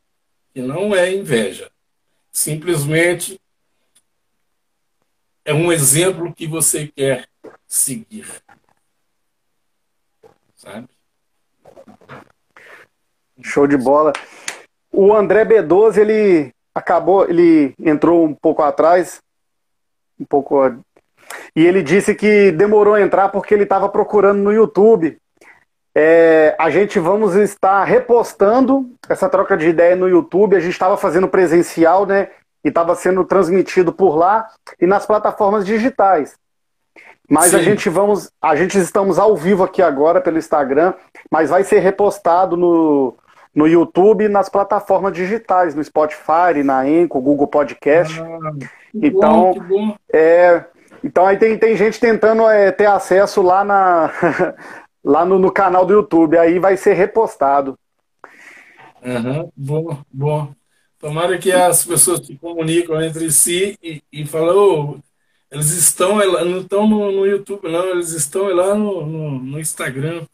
Que 0.52 0.60
não 0.60 0.92
é 0.94 1.14
inveja. 1.14 1.70
Simplesmente 2.36 3.40
é 5.42 5.54
um 5.54 5.72
exemplo 5.72 6.34
que 6.34 6.46
você 6.46 6.86
quer 6.88 7.26
seguir. 7.66 8.26
Sabe? 10.54 10.86
Show 13.42 13.66
de 13.66 13.78
bola. 13.78 14.12
O 14.92 15.14
André 15.14 15.46
B12, 15.46 15.96
ele 15.96 16.54
acabou, 16.74 17.26
ele 17.26 17.74
entrou 17.78 18.26
um 18.26 18.34
pouco 18.34 18.60
atrás, 18.60 19.22
um 20.20 20.26
pouco. 20.26 20.62
E 21.56 21.64
ele 21.64 21.82
disse 21.82 22.14
que 22.14 22.52
demorou 22.52 22.92
a 22.92 23.00
entrar 23.00 23.30
porque 23.30 23.54
ele 23.54 23.62
estava 23.62 23.88
procurando 23.88 24.42
no 24.42 24.52
YouTube. 24.52 25.18
É, 25.98 26.54
a 26.58 26.68
gente 26.68 26.98
vamos 26.98 27.34
estar 27.36 27.82
repostando 27.84 28.86
essa 29.08 29.30
troca 29.30 29.56
de 29.56 29.66
ideia 29.66 29.96
no 29.96 30.06
YouTube. 30.06 30.54
A 30.54 30.60
gente 30.60 30.74
estava 30.74 30.94
fazendo 30.94 31.26
presencial, 31.26 32.04
né? 32.04 32.28
E 32.62 32.68
estava 32.68 32.94
sendo 32.94 33.24
transmitido 33.24 33.94
por 33.94 34.14
lá 34.14 34.46
e 34.78 34.86
nas 34.86 35.06
plataformas 35.06 35.64
digitais. 35.64 36.36
Mas 37.26 37.46
Sim. 37.46 37.56
a 37.56 37.58
gente 37.60 37.88
vamos, 37.88 38.30
a 38.42 38.54
gente 38.54 38.78
estamos 38.78 39.18
ao 39.18 39.34
vivo 39.34 39.64
aqui 39.64 39.80
agora 39.80 40.20
pelo 40.20 40.36
Instagram, 40.36 40.92
mas 41.30 41.48
vai 41.48 41.64
ser 41.64 41.78
repostado 41.78 42.58
no, 42.58 43.16
no 43.54 43.66
YouTube 43.66 44.24
e 44.24 44.28
nas 44.28 44.50
plataformas 44.50 45.14
digitais, 45.14 45.74
no 45.74 45.82
Spotify, 45.82 46.62
na 46.62 46.80
Anchor, 46.80 47.22
Google 47.22 47.46
Podcast. 47.46 48.20
Ah, 48.20 48.52
então, 48.94 49.54
bom, 49.66 49.96
é, 50.12 50.62
então 51.02 51.26
aí 51.26 51.38
tem, 51.38 51.56
tem 51.56 51.74
gente 51.74 51.98
tentando 51.98 52.46
é, 52.50 52.70
ter 52.70 52.86
acesso 52.86 53.40
lá, 53.40 53.64
na, 53.64 54.12
lá 55.06 55.24
no, 55.24 55.38
no, 55.38 55.52
canal 55.52 55.86
do 55.86 55.92
YouTube, 55.92 56.36
aí 56.36 56.58
vai 56.58 56.76
ser 56.76 56.94
repostado. 56.94 57.78
Uhum, 59.04 59.52
bom, 59.56 59.98
bom. 60.12 60.52
Tomara 60.98 61.38
que 61.38 61.52
as 61.52 61.84
pessoas 61.84 62.26
se 62.26 62.36
comunicam 62.36 63.00
entre 63.00 63.30
si 63.30 63.78
e, 63.80 64.02
e 64.12 64.26
falam, 64.26 64.56
oh, 64.56 64.98
eles 65.48 65.70
estão 65.70 66.16
não 66.16 66.60
estão 66.60 66.88
no, 66.88 67.12
no, 67.12 67.24
YouTube, 67.24 67.70
não, 67.70 67.90
eles 67.90 68.10
estão 68.10 68.52
lá 68.52 68.74
no, 68.74 69.06
no, 69.06 69.30
no 69.38 69.60
Instagram. 69.60 70.26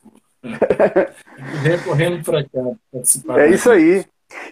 Vem 1.63 1.79
correndo 1.85 2.25
para 2.25 2.43
cá 2.43 2.73
participar. 2.91 3.41
É 3.41 3.51
isso 3.51 3.71
aí. 3.71 4.07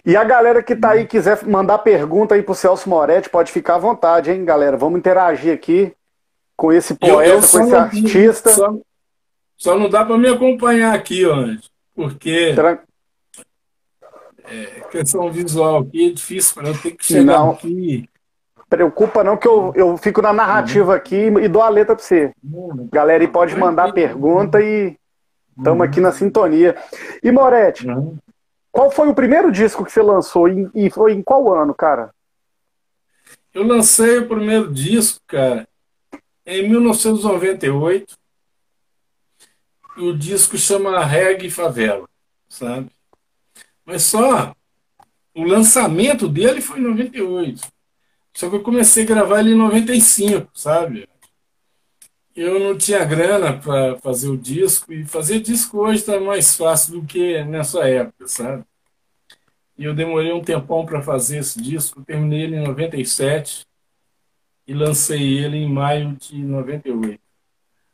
E 0.05 0.15
a 0.15 0.23
galera 0.23 0.61
que 0.61 0.75
tá 0.75 0.91
aí 0.91 1.07
quiser 1.07 1.43
mandar 1.47 1.79
pergunta 1.79 2.35
aí 2.35 2.43
pro 2.43 2.53
Celso 2.53 2.87
Moretti, 2.87 3.27
pode 3.27 3.51
ficar 3.51 3.75
à 3.75 3.79
vontade, 3.79 4.29
hein, 4.29 4.45
galera? 4.45 4.77
Vamos 4.77 4.99
interagir 4.99 5.51
aqui 5.51 5.91
com 6.55 6.71
esse 6.71 6.93
poeta, 6.93 7.31
eu, 7.31 7.39
eu 7.41 7.47
com 7.47 7.59
esse 7.59 7.75
artista. 7.75 8.51
Só, 8.51 8.77
só 9.61 9.77
não 9.77 9.87
dá 9.87 10.03
para 10.03 10.17
me 10.17 10.27
acompanhar 10.27 10.95
aqui, 10.95 11.23
ó, 11.23 11.35
porque 11.93 12.53
Tran... 12.55 12.79
é, 14.45 14.65
questão 14.89 15.31
visual 15.31 15.81
aqui 15.81 16.07
é 16.07 16.13
difícil 16.13 16.55
para 16.55 16.69
eu 16.69 16.81
ter 16.81 16.91
que 16.91 17.05
chegar 17.05 17.37
não. 17.37 17.51
aqui. 17.51 18.09
Preocupa 18.67 19.23
não 19.23 19.37
que 19.37 19.47
eu, 19.47 19.71
eu 19.75 19.95
fico 19.97 20.19
na 20.19 20.33
narrativa 20.33 20.95
aqui 20.95 21.27
e 21.27 21.47
dou 21.47 21.61
a 21.61 21.69
letra 21.69 21.95
para 21.95 22.03
você. 22.03 22.31
Galera, 22.91 23.23
e 23.23 23.27
pode 23.27 23.55
mandar 23.55 23.93
pergunta 23.93 24.59
e 24.59 24.95
Estamos 25.55 25.85
aqui 25.85 25.99
na 25.99 26.11
sintonia. 26.11 26.75
E 27.21 27.31
Moretti, 27.31 27.85
qual 28.71 28.89
foi 28.89 29.09
o 29.09 29.13
primeiro 29.13 29.51
disco 29.51 29.85
que 29.85 29.91
você 29.91 30.01
lançou 30.01 30.47
e 30.73 30.89
foi 30.89 31.13
em 31.13 31.21
qual 31.21 31.53
ano, 31.53 31.75
cara? 31.75 32.09
Eu 33.53 33.63
lancei 33.63 34.17
o 34.17 34.27
primeiro 34.27 34.73
disco, 34.73 35.19
cara, 35.27 35.67
em 36.47 36.67
1998. 36.67 38.20
O 39.97 40.13
disco 40.13 40.57
chama 40.57 41.03
Reggae 41.05 41.49
Favela, 41.49 42.07
sabe? 42.47 42.89
Mas 43.85 44.03
só 44.03 44.55
o 45.35 45.43
lançamento 45.43 46.27
dele 46.27 46.61
foi 46.61 46.79
em 46.79 46.83
98. 46.83 47.67
Só 48.33 48.49
que 48.49 48.55
eu 48.55 48.63
comecei 48.63 49.03
a 49.03 49.07
gravar 49.07 49.41
ele 49.41 49.51
em 49.51 49.57
95, 49.57 50.49
sabe? 50.53 51.07
eu 52.35 52.59
não 52.59 52.77
tinha 52.77 53.03
grana 53.03 53.57
para 53.57 53.97
fazer 53.97 54.29
o 54.29 54.37
disco, 54.37 54.91
e 54.93 55.05
fazer 55.05 55.39
disco 55.41 55.79
hoje 55.79 55.99
está 55.99 56.19
mais 56.19 56.55
fácil 56.55 56.99
do 56.99 57.05
que 57.05 57.43
nessa 57.43 57.87
época, 57.87 58.27
sabe? 58.27 58.63
E 59.77 59.83
eu 59.83 59.93
demorei 59.93 60.31
um 60.31 60.41
tempão 60.41 60.85
para 60.85 61.01
fazer 61.01 61.39
esse 61.39 61.61
disco, 61.61 62.03
terminei 62.03 62.43
ele 62.43 62.55
em 62.57 62.63
97 62.63 63.65
e 64.67 64.73
lancei 64.73 65.39
ele 65.39 65.57
em 65.57 65.69
maio 65.69 66.15
de 66.15 66.37
98. 66.37 67.19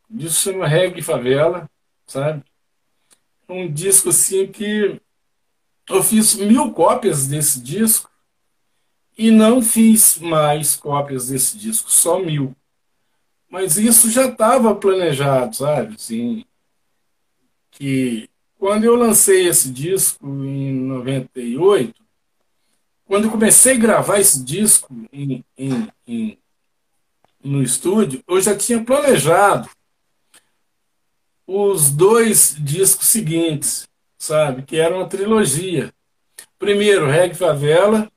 O 0.10 0.18
disco 0.18 0.52
chama 0.52 0.68
Reggae 0.68 1.02
Favela, 1.02 1.70
sabe? 2.08 2.44
Um 3.48 3.72
disco 3.72 4.10
assim 4.10 4.48
que 4.48 5.00
eu 5.90 6.04
fiz 6.04 6.36
mil 6.36 6.72
cópias 6.72 7.28
desse 7.28 7.62
disco 7.62 8.10
e 9.18 9.32
não 9.32 9.62
fiz 9.62 10.18
mais 10.18 10.76
cópias 10.76 11.28
desse 11.28 11.58
disco, 11.58 11.92
só 11.92 12.20
mil. 12.20 12.56
Mas 13.50 13.78
isso 13.78 14.12
já 14.12 14.28
estava 14.28 14.76
planejado, 14.76 15.56
sabe? 15.56 15.96
Assim, 15.96 16.44
que 17.72 18.30
quando 18.58 18.84
eu 18.84 18.96
lancei 18.96 19.48
esse 19.48 19.70
disco 19.70 20.26
em 20.44 20.74
98, 20.74 21.96
quando 23.06 23.26
eu 23.26 23.32
comecei 23.32 23.74
a 23.74 23.80
gravar 23.80 24.20
esse 24.20 24.44
disco 24.44 24.94
em, 25.14 25.44
em, 25.58 25.88
em, 26.06 26.38
no 27.42 27.64
estúdio, 27.64 28.22
eu 28.28 28.42
já 28.42 28.56
tinha 28.56 28.84
planejado 28.84 29.70
os 31.48 31.90
dois 31.90 32.56
discos 32.60 33.08
seguintes, 33.08 33.88
sabe? 34.18 34.64
Que 34.64 34.78
era 34.78 34.94
uma 34.94 35.08
trilogia. 35.08 35.94
Primeiro, 36.60 37.08
Reg 37.08 37.34
Favela, 37.34 38.12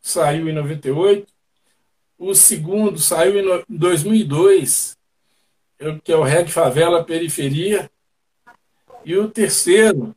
saiu 0.00 0.48
em 0.48 0.52
98. 0.52 1.32
O 2.18 2.34
segundo 2.34 2.98
saiu 2.98 3.38
em 3.38 3.64
2002, 3.68 4.98
que 6.02 6.12
é 6.12 6.16
o 6.16 6.24
Reg 6.24 6.50
Favela 6.50 7.04
Periferia. 7.04 7.88
E 9.04 9.16
o 9.16 9.30
terceiro 9.30 10.16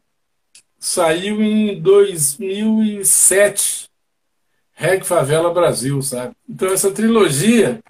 saiu 0.79 1.41
em 1.41 1.81
2007, 1.81 3.89
Reg 4.73 5.05
Favela 5.05 5.53
Brasil, 5.53 6.01
sabe? 6.01 6.33
Então 6.47 6.69
essa 6.69 6.91
trilogia, 6.91 7.83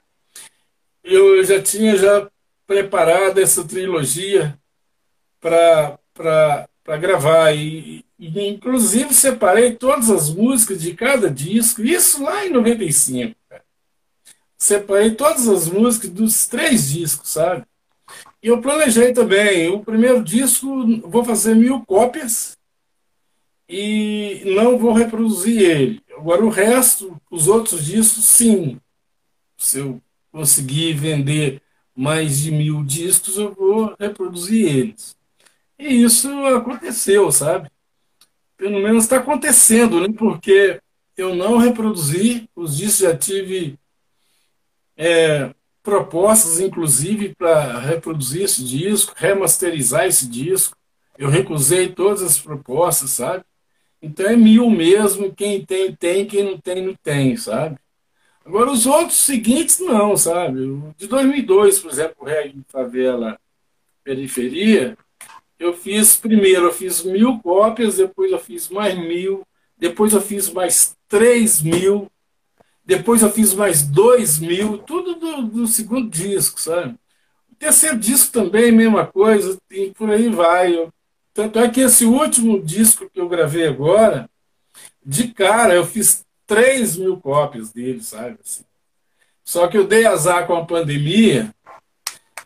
eu 1.04 1.44
já 1.44 1.62
tinha 1.62 1.96
já 1.96 2.28
preparado 2.68 3.40
essa 3.40 3.64
trilogia 3.64 4.60
para 5.40 5.98
gravar. 7.00 7.56
E, 7.56 8.06
e, 8.20 8.48
inclusive, 8.48 9.14
separei 9.14 9.74
todas 9.74 10.12
as 10.12 10.30
músicas 10.30 10.82
de 10.82 10.94
cada 10.94 11.32
disco, 11.32 11.82
isso 11.82 12.22
lá 12.22 12.46
em 12.46 12.52
95 12.52 13.36
separei 14.58 15.12
todas 15.12 15.48
as 15.48 15.70
músicas 15.70 16.10
dos 16.10 16.48
três 16.48 16.90
discos, 16.90 17.30
sabe? 17.30 17.64
E 18.42 18.48
eu 18.48 18.62
planejei 18.62 19.14
também. 19.14 19.70
O 19.70 19.84
primeiro 19.84 20.24
disco, 20.24 20.68
vou 21.08 21.24
fazer 21.24 21.56
mil 21.56 21.86
cópias 21.86 22.58
e 23.70 24.42
não 24.46 24.78
vou 24.78 24.94
reproduzir 24.94 25.62
ele. 25.62 26.02
Agora, 26.16 26.44
o 26.44 26.50
resto, 26.50 27.20
os 27.30 27.48
outros 27.48 27.86
discos, 27.86 28.26
sim. 28.26 28.80
Se 29.58 29.80
eu 29.80 30.02
conseguir 30.32 30.94
vender 30.94 31.62
mais 31.98 32.40
de 32.42 32.52
mil 32.52 32.84
discos, 32.84 33.38
eu 33.38 33.52
vou 33.52 33.96
reproduzir 34.00 34.68
eles. 34.68 35.18
E 35.80 36.04
isso 36.04 36.30
aconteceu, 36.46 37.32
sabe? 37.32 37.72
Pelo 38.56 38.80
menos 38.80 39.04
está 39.04 39.18
acontecendo, 39.18 40.00
né? 40.00 40.14
Porque 40.16 40.80
eu 41.18 41.36
não 41.36 41.58
reproduzi, 41.58 42.48
os 42.56 42.78
discos 42.78 43.00
já 43.00 43.18
tive 43.18 43.80
é, 44.96 45.52
propostas, 45.82 46.60
inclusive, 46.60 47.34
para 47.36 47.80
reproduzir 47.80 48.44
esse 48.44 48.64
disco, 48.64 49.14
remasterizar 49.16 50.06
esse 50.06 50.28
disco. 50.28 50.78
Eu 51.18 51.30
recusei 51.30 51.90
todas 51.90 52.22
as 52.22 52.40
propostas, 52.40 53.10
sabe? 53.10 53.44
Então 54.00 54.28
é 54.28 54.36
mil 54.36 54.70
mesmo, 54.70 55.34
quem 55.34 55.66
tem, 55.66 55.96
tem, 55.96 56.28
quem 56.28 56.44
não 56.44 56.60
tem, 56.60 56.86
não 56.86 56.94
tem, 56.96 57.36
sabe? 57.36 57.80
Agora 58.48 58.72
os 58.72 58.86
outros 58.86 59.18
seguintes 59.18 59.78
não, 59.82 60.16
sabe? 60.16 60.62
De 60.98 61.06
2002, 61.06 61.80
por 61.80 61.92
exemplo, 61.92 62.16
o 62.22 62.26
Reggae 62.26 62.64
Favela 62.70 63.38
Periferia, 64.06 64.98
eu 65.60 65.74
fiz 65.74 66.16
primeiro, 66.16 66.68
eu 66.68 66.74
fiz 66.74 67.04
mil 67.04 67.40
cópias, 67.40 67.98
depois 67.98 68.32
eu 68.32 68.40
fiz 68.40 68.70
mais 68.70 68.98
mil, 68.98 69.46
depois 69.78 70.14
eu 70.14 70.22
fiz 70.22 70.50
mais 70.50 70.96
três 71.10 71.62
mil, 71.62 72.10
depois 72.86 73.22
eu 73.22 73.30
fiz 73.30 73.54
mais 73.54 73.82
dois 73.86 74.40
mil, 74.40 74.78
tudo 74.78 75.16
do, 75.16 75.42
do 75.42 75.68
segundo 75.68 76.10
disco, 76.10 76.58
sabe? 76.58 76.96
O 77.52 77.56
terceiro 77.56 78.00
disco 78.00 78.32
também, 78.32 78.72
mesma 78.72 79.06
coisa, 79.06 79.58
e 79.70 79.92
por 79.92 80.10
aí 80.10 80.30
vai. 80.30 80.74
Eu, 80.74 80.90
tanto 81.34 81.60
é 81.60 81.70
que 81.70 81.82
esse 81.82 82.06
último 82.06 82.64
disco 82.64 83.10
que 83.10 83.20
eu 83.20 83.28
gravei 83.28 83.68
agora, 83.68 84.30
de 85.06 85.28
cara, 85.34 85.74
eu 85.74 85.86
fiz 85.86 86.26
3 86.48 86.98
mil 86.98 87.18
cópias 87.18 87.72
dele, 87.72 88.02
sabe? 88.02 88.40
Assim. 88.44 88.64
Só 89.44 89.68
que 89.68 89.78
eu 89.78 89.86
dei 89.86 90.06
azar 90.06 90.48
com 90.48 90.56
a 90.56 90.66
pandemia, 90.66 91.54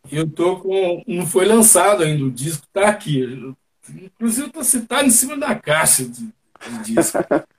e 0.10 0.18
eu 0.18 0.30
tô 0.30 0.58
com. 0.58 1.04
Não 1.08 1.26
foi 1.26 1.46
lançado 1.46 2.04
ainda, 2.04 2.26
o 2.26 2.32
disco 2.32 2.66
tá 2.74 2.90
aqui. 2.90 3.54
Inclusive, 3.90 4.48
está 4.48 4.64
citado 4.64 5.08
em 5.08 5.12
cima 5.12 5.38
da 5.38 5.56
caixa 5.56 6.04
de, 6.04 6.22
de 6.22 6.94
disco. 6.94 7.18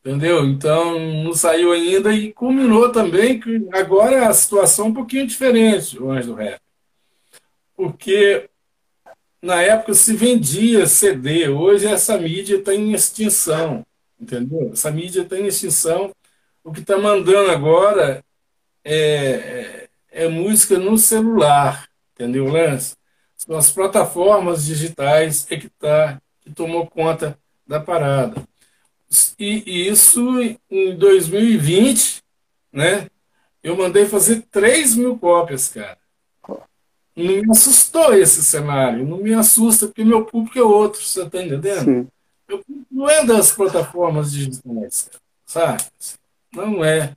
Entendeu? 0.00 0.46
Então, 0.46 0.98
não 1.24 1.34
saiu 1.34 1.72
ainda 1.72 2.12
e 2.12 2.32
culminou 2.32 2.90
também 2.90 3.38
que 3.38 3.68
agora 3.72 4.28
a 4.28 4.32
situação 4.32 4.86
é 4.86 4.88
um 4.88 4.94
pouquinho 4.94 5.26
diferente, 5.26 6.00
o 6.00 6.10
Anjo 6.10 6.28
do 6.28 6.34
Rap. 6.34 6.60
Porque 7.76 8.48
na 9.42 9.60
época 9.60 9.94
se 9.94 10.14
vendia 10.14 10.86
CD, 10.86 11.48
hoje 11.48 11.86
essa 11.86 12.16
mídia 12.16 12.56
está 12.56 12.74
em 12.74 12.92
extinção, 12.92 13.84
entendeu? 14.20 14.70
Essa 14.72 14.90
mídia 14.90 15.22
está 15.22 15.38
em 15.38 15.46
extinção. 15.46 16.12
O 16.62 16.72
que 16.72 16.80
está 16.80 16.98
mandando 16.98 17.50
agora 17.50 18.24
é, 18.84 19.88
é, 20.12 20.24
é, 20.24 20.28
música 20.28 20.78
no 20.78 20.98
celular, 20.98 21.88
entendeu, 22.14 22.46
Lance? 22.46 22.96
São 23.36 23.56
as 23.56 23.70
plataformas 23.70 24.66
digitais 24.66 25.46
é 25.50 25.56
que, 25.56 25.68
tá, 25.68 26.20
que 26.40 26.50
tomou 26.50 26.86
conta 26.86 27.38
da 27.66 27.80
parada. 27.80 28.42
E 29.38 29.88
isso 29.88 30.20
em 30.70 30.96
2020, 30.96 32.22
né? 32.72 33.08
Eu 33.62 33.76
mandei 33.76 34.06
fazer 34.06 34.42
3 34.50 34.96
mil 34.96 35.18
cópias, 35.18 35.68
cara. 35.68 35.98
Não 37.16 37.42
me 37.42 37.50
assustou 37.50 38.14
esse 38.14 38.44
cenário, 38.44 39.04
não 39.04 39.18
me 39.18 39.34
assusta, 39.34 39.86
porque 39.86 40.04
meu 40.04 40.24
público 40.24 40.56
é 40.56 40.62
outro, 40.62 41.02
você 41.02 41.22
está 41.24 41.42
entendendo? 41.42 41.84
Sim. 41.84 42.08
Não 42.90 43.08
é 43.08 43.24
das 43.24 43.52
plataformas 43.52 44.32
digitais, 44.32 45.10
sabe? 45.44 45.84
Não 46.52 46.84
é. 46.84 47.14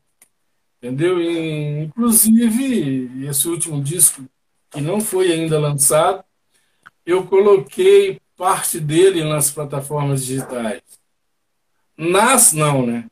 Entendeu? 0.78 1.22
E, 1.22 1.84
inclusive, 1.84 3.28
esse 3.28 3.48
último 3.48 3.82
disco, 3.82 4.26
que 4.70 4.82
não 4.82 5.00
foi 5.00 5.32
ainda 5.32 5.60
lançado, 5.60 6.24
eu 7.06 7.26
coloquei 7.26 8.20
parte 8.36 8.80
dele 8.80 9.24
nas 9.24 9.52
plataformas 9.52 10.26
digitais. 10.26 10.82
Nas 11.98 12.54
não, 12.54 12.86
né? 12.86 13.08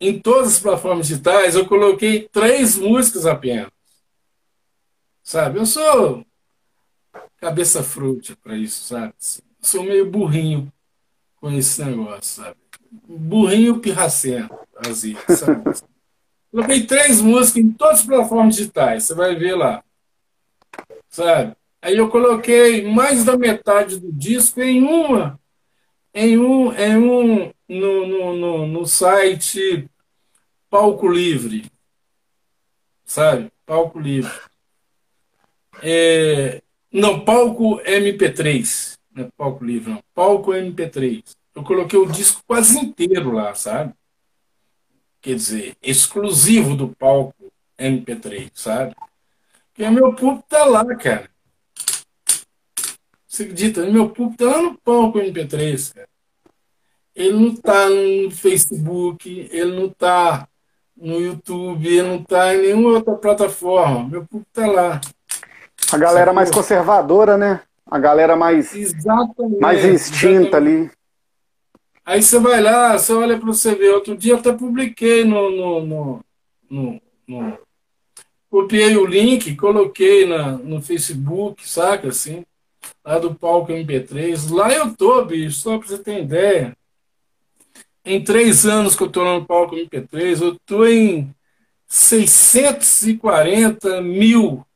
Em 0.00 0.18
todas 0.18 0.54
as 0.54 0.60
plataformas 0.60 1.06
digitais 1.06 1.54
eu 1.54 1.66
coloquei 1.66 2.28
três 2.28 2.76
músicas 2.76 3.26
apenas. 3.26 3.70
Sabe? 5.22 5.58
Eu 5.58 5.66
sou 5.66 6.24
cabeça 7.36 7.82
fruta 7.82 8.36
para 8.42 8.56
isso, 8.56 8.84
sabe? 8.84 9.14
Sou 9.60 9.82
meio 9.82 10.10
burrinho 10.10 10.72
com 11.44 11.52
esse 11.52 11.84
negócio, 11.84 12.42
sabe? 12.42 12.56
Burrinho 13.06 13.78
pirracento, 13.78 14.58
sabe? 15.28 15.62
Coloquei 16.50 16.86
três 16.86 17.20
músicas 17.20 17.62
em 17.62 17.70
todas 17.70 18.00
as 18.00 18.06
plataformas 18.06 18.56
digitais, 18.56 19.04
você 19.04 19.14
vai 19.14 19.34
ver 19.36 19.54
lá. 19.54 19.84
Sabe? 21.06 21.54
Aí 21.82 21.98
eu 21.98 22.08
coloquei 22.08 22.90
mais 22.90 23.26
da 23.26 23.36
metade 23.36 24.00
do 24.00 24.10
disco 24.10 24.58
em 24.62 24.82
uma, 24.82 25.38
em 26.14 26.38
um, 26.38 26.72
em 26.72 26.96
um 26.96 27.52
no, 27.68 28.06
no, 28.06 28.36
no, 28.36 28.66
no 28.66 28.86
site 28.86 29.86
Palco 30.70 31.06
Livre, 31.06 31.70
sabe? 33.04 33.52
Palco 33.66 34.00
Livre. 34.00 34.32
É, 35.82 36.62
não, 36.90 37.22
Palco 37.22 37.82
MP3. 37.82 38.93
Não 39.14 39.24
é 39.24 39.28
Palco 39.36 39.64
Livre, 39.64 39.92
não. 39.92 40.02
Palco 40.14 40.50
MP3. 40.50 41.22
Eu 41.54 41.62
coloquei 41.62 41.98
o 41.98 42.10
disco 42.10 42.42
quase 42.46 42.78
inteiro 42.78 43.30
lá, 43.30 43.54
sabe? 43.54 43.94
Quer 45.22 45.36
dizer, 45.36 45.76
exclusivo 45.80 46.76
do 46.76 46.88
palco 46.88 47.52
MP3, 47.78 48.50
sabe? 48.52 48.94
Porque 49.72 49.88
meu 49.88 50.12
público 50.14 50.44
tá 50.48 50.64
lá, 50.64 50.84
cara. 50.96 51.30
Você 53.26 53.44
acredita? 53.44 53.86
Meu 53.86 54.10
público 54.10 54.44
tá 54.44 54.56
lá 54.56 54.62
no 54.62 54.78
palco 54.78 55.18
MP3, 55.18 55.94
cara. 55.94 56.08
Ele 57.14 57.32
não 57.32 57.48
está 57.52 57.88
no 57.88 58.30
Facebook, 58.32 59.48
ele 59.52 59.76
não 59.76 59.86
está 59.86 60.48
no 60.96 61.20
YouTube, 61.20 61.86
ele 61.86 62.08
não 62.08 62.16
está 62.16 62.54
em 62.54 62.62
nenhuma 62.62 62.90
outra 62.90 63.14
plataforma. 63.14 64.08
Meu 64.08 64.26
público 64.26 64.48
está 64.48 64.66
lá. 64.66 65.00
A 65.92 65.98
galera 65.98 66.32
mais 66.32 66.50
conservadora, 66.50 67.36
né? 67.36 67.60
A 67.94 67.98
galera 68.00 68.34
mais, 68.34 68.74
exatamente, 68.74 69.60
mais 69.60 69.84
instinta 69.84 70.26
exatamente. 70.26 70.56
ali. 70.56 70.90
Aí 72.04 72.20
você 72.20 72.40
vai 72.40 72.60
lá, 72.60 72.98
você 72.98 73.12
olha 73.12 73.38
para 73.38 73.46
você 73.46 73.72
ver. 73.72 73.90
Outro 73.90 74.16
dia 74.16 74.32
eu 74.32 74.38
até 74.38 74.52
publiquei 74.52 75.24
no, 75.24 75.48
no, 75.48 75.86
no, 75.86 76.20
no, 76.68 77.00
no 77.28 77.56
copiei 78.50 78.96
o 78.96 79.06
link, 79.06 79.54
coloquei 79.54 80.26
na, 80.26 80.56
no 80.56 80.82
Facebook, 80.82 81.68
saca 81.68 82.08
assim, 82.08 82.44
lá 83.04 83.20
do 83.20 83.32
palco 83.32 83.70
MP3. 83.70 84.52
Lá 84.52 84.74
eu 84.74 84.92
tô, 84.92 85.24
bicho, 85.24 85.60
só 85.60 85.78
para 85.78 85.86
você 85.86 85.98
ter 85.98 86.24
ideia 86.24 86.76
em 88.04 88.24
três 88.24 88.66
anos 88.66 88.96
que 88.96 89.04
eu 89.04 89.06
estou 89.06 89.24
no 89.24 89.46
palco 89.46 89.76
MP3, 89.76 90.42
eu 90.42 90.54
estou 90.54 90.88
em 90.88 91.32
640 91.86 94.00
mil. 94.00 94.66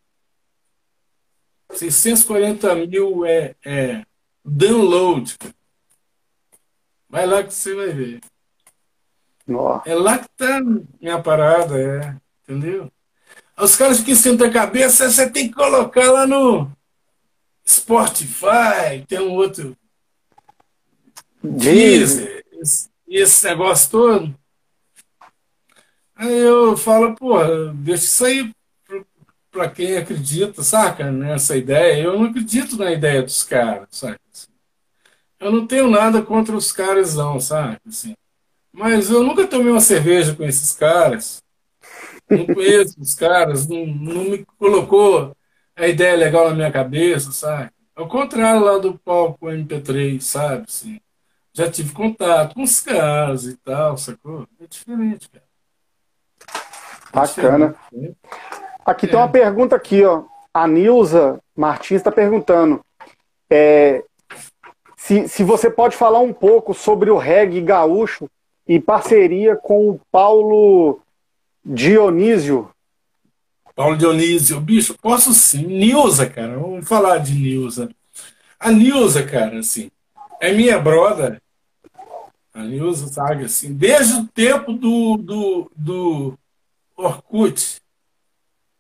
640 1.72 2.74
mil 2.87 3.24
é, 3.24 3.54
é 3.64 4.04
download. 4.44 5.37
Vai 7.09 7.26
lá 7.26 7.42
que 7.42 7.52
você 7.54 7.74
vai 7.74 7.88
ver. 7.88 8.20
É 9.87 9.94
lá 9.94 10.18
que 10.18 10.28
tá 10.37 10.61
minha 11.00 11.22
parada, 11.22 11.78
é. 11.78 12.16
Entendeu? 12.42 12.90
Os 13.59 13.76
caras 13.76 14.00
que 14.00 14.14
sentam 14.14 14.46
a 14.46 14.52
cabeça, 14.52 15.11
você 15.11 15.28
tem 15.28 15.48
que 15.48 15.54
colocar 15.54 16.11
lá 16.11 16.26
no 16.26 16.70
Spotify, 17.66 19.04
tem 19.07 19.20
um 19.20 19.33
outro. 19.33 19.76
Deezer 21.42 22.44
e 23.07 23.20
esse 23.20 23.46
negócio 23.46 23.90
todo. 23.90 24.38
Aí 26.14 26.36
eu 26.36 26.76
falo, 26.76 27.14
pô, 27.14 27.38
deixa 27.74 28.05
isso 28.05 28.24
aí 28.24 28.53
para 29.51 29.68
quem 29.68 29.96
acredita, 29.96 30.62
saca, 30.62 31.11
nessa 31.11 31.57
ideia. 31.57 32.03
Eu 32.03 32.18
não 32.18 32.26
acredito 32.26 32.76
na 32.76 32.92
ideia 32.92 33.22
dos 33.22 33.42
caras, 33.42 33.88
sabe? 33.90 34.18
Eu 35.40 35.53
não 35.53 35.66
tenho 35.66 35.88
nada 35.90 36.22
contra 36.22 36.57
os 36.57 36.72
caras, 36.72 37.14
não, 37.14 37.40
sabe? 37.40 37.78
Assim. 37.86 38.14
Mas 38.72 39.11
eu 39.11 39.22
nunca 39.22 39.46
tomei 39.46 39.70
uma 39.70 39.80
cerveja 39.80 40.34
com 40.34 40.44
esses 40.44 40.74
caras. 40.74 41.42
Não 42.28 42.46
conheço 42.46 43.01
os 43.01 43.14
caras, 43.14 43.66
não, 43.66 43.86
não 43.86 44.24
me 44.24 44.44
colocou 44.59 45.34
a 45.76 45.86
ideia 45.86 46.16
legal 46.16 46.51
na 46.51 46.55
minha 46.57 46.72
cabeça, 46.72 47.32
sabe? 47.32 47.70
Ao 47.94 48.09
contrário 48.09 48.62
lá 48.62 48.78
do 48.78 48.99
palco 48.99 49.46
MP3, 49.46 50.20
sabe? 50.20 50.64
Assim 50.68 51.01
já 51.59 51.68
tive 51.68 51.92
contato 51.92 52.55
com 52.55 52.62
os 52.62 52.80
caras 52.80 53.44
e 53.44 53.57
tal, 53.57 53.96
sacou? 53.99 54.46
É 54.61 54.66
diferente, 54.68 55.28
cara. 55.28 55.44
É 57.09 57.16
Bacana. 57.16 57.74
Diferente, 57.90 58.11
né? 58.11 58.14
Aqui 58.89 59.05
é. 59.05 59.09
tem 59.11 59.18
uma 59.18 59.28
pergunta 59.28 59.76
aqui, 59.76 60.03
ó. 60.03 60.24
A 60.53 60.66
Nilza 60.66 61.39
Martins 61.55 61.99
está 61.99 62.11
perguntando 62.11 62.80
é, 63.51 64.03
se, 64.97 65.28
se 65.28 65.45
você 65.45 65.68
pode 65.68 65.95
falar 65.95 66.20
um 66.20 66.32
pouco 66.32 66.72
sobre 66.72 67.11
o 67.11 67.18
reggae 67.18 67.61
gaúcho 67.61 68.30
e 68.66 68.80
parceria 68.80 69.57
com 69.57 69.91
o 69.91 70.01
Paulo 70.11 71.01
Dionísio. 71.62 72.70
Paulo 73.74 73.97
Dionísio, 73.97 74.59
bicho, 74.59 74.97
posso 75.01 75.34
sim. 75.34 75.66
Nilza, 75.66 76.26
cara, 76.26 76.59
vamos 76.59 76.89
falar 76.89 77.18
de 77.18 77.34
Nilza. 77.34 77.91
A 78.59 78.72
Nilza, 78.72 79.22
cara, 79.22 79.59
assim, 79.59 79.91
é 80.41 80.51
minha 80.51 80.78
brother. 80.78 81.43
A 82.55 82.62
Nilza, 82.64 83.07
sabe, 83.09 83.45
assim, 83.45 83.74
desde 83.74 84.14
o 84.14 84.26
tempo 84.26 84.72
do, 84.72 85.18
do, 85.18 85.70
do 85.76 86.39
Orkut. 86.97 87.78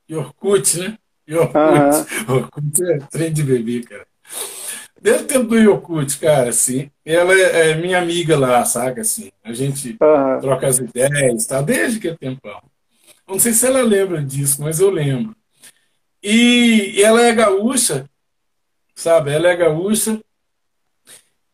E 0.08 0.16
Orkut, 0.16 0.78
né? 0.78 0.98
E 1.26 1.34
Orkut. 1.34 1.56
Uhum. 1.58 2.34
Orkut 2.36 2.82
é 2.84 2.98
trem 3.10 3.32
de 3.32 3.42
bebê, 3.42 3.82
cara. 3.82 4.06
Desde 5.00 5.24
o 5.24 5.26
tempo 5.26 5.44
do 5.44 5.56
Yokut, 5.56 6.18
cara, 6.18 6.50
assim, 6.50 6.90
ela 7.04 7.32
é, 7.32 7.70
é, 7.70 7.74
minha 7.76 7.98
amiga 7.98 8.36
lá, 8.36 8.64
saca, 8.64 9.02
assim, 9.02 9.30
a 9.44 9.52
gente 9.52 9.96
uhum. 10.00 10.40
troca 10.40 10.66
as 10.66 10.78
ideias, 10.78 11.46
tá, 11.46 11.62
desde 11.62 12.00
que 12.00 12.08
é 12.08 12.16
tempão. 12.16 12.60
Não 13.26 13.38
sei 13.38 13.52
se 13.52 13.66
ela 13.66 13.80
lembra 13.82 14.22
disso, 14.22 14.60
mas 14.60 14.80
eu 14.80 14.90
lembro. 14.90 15.36
E, 16.20 16.94
e 16.96 17.02
ela 17.02 17.22
é 17.22 17.32
gaúcha, 17.32 18.10
sabe, 18.94 19.30
ela 19.30 19.48
é 19.48 19.56
gaúcha, 19.56 20.20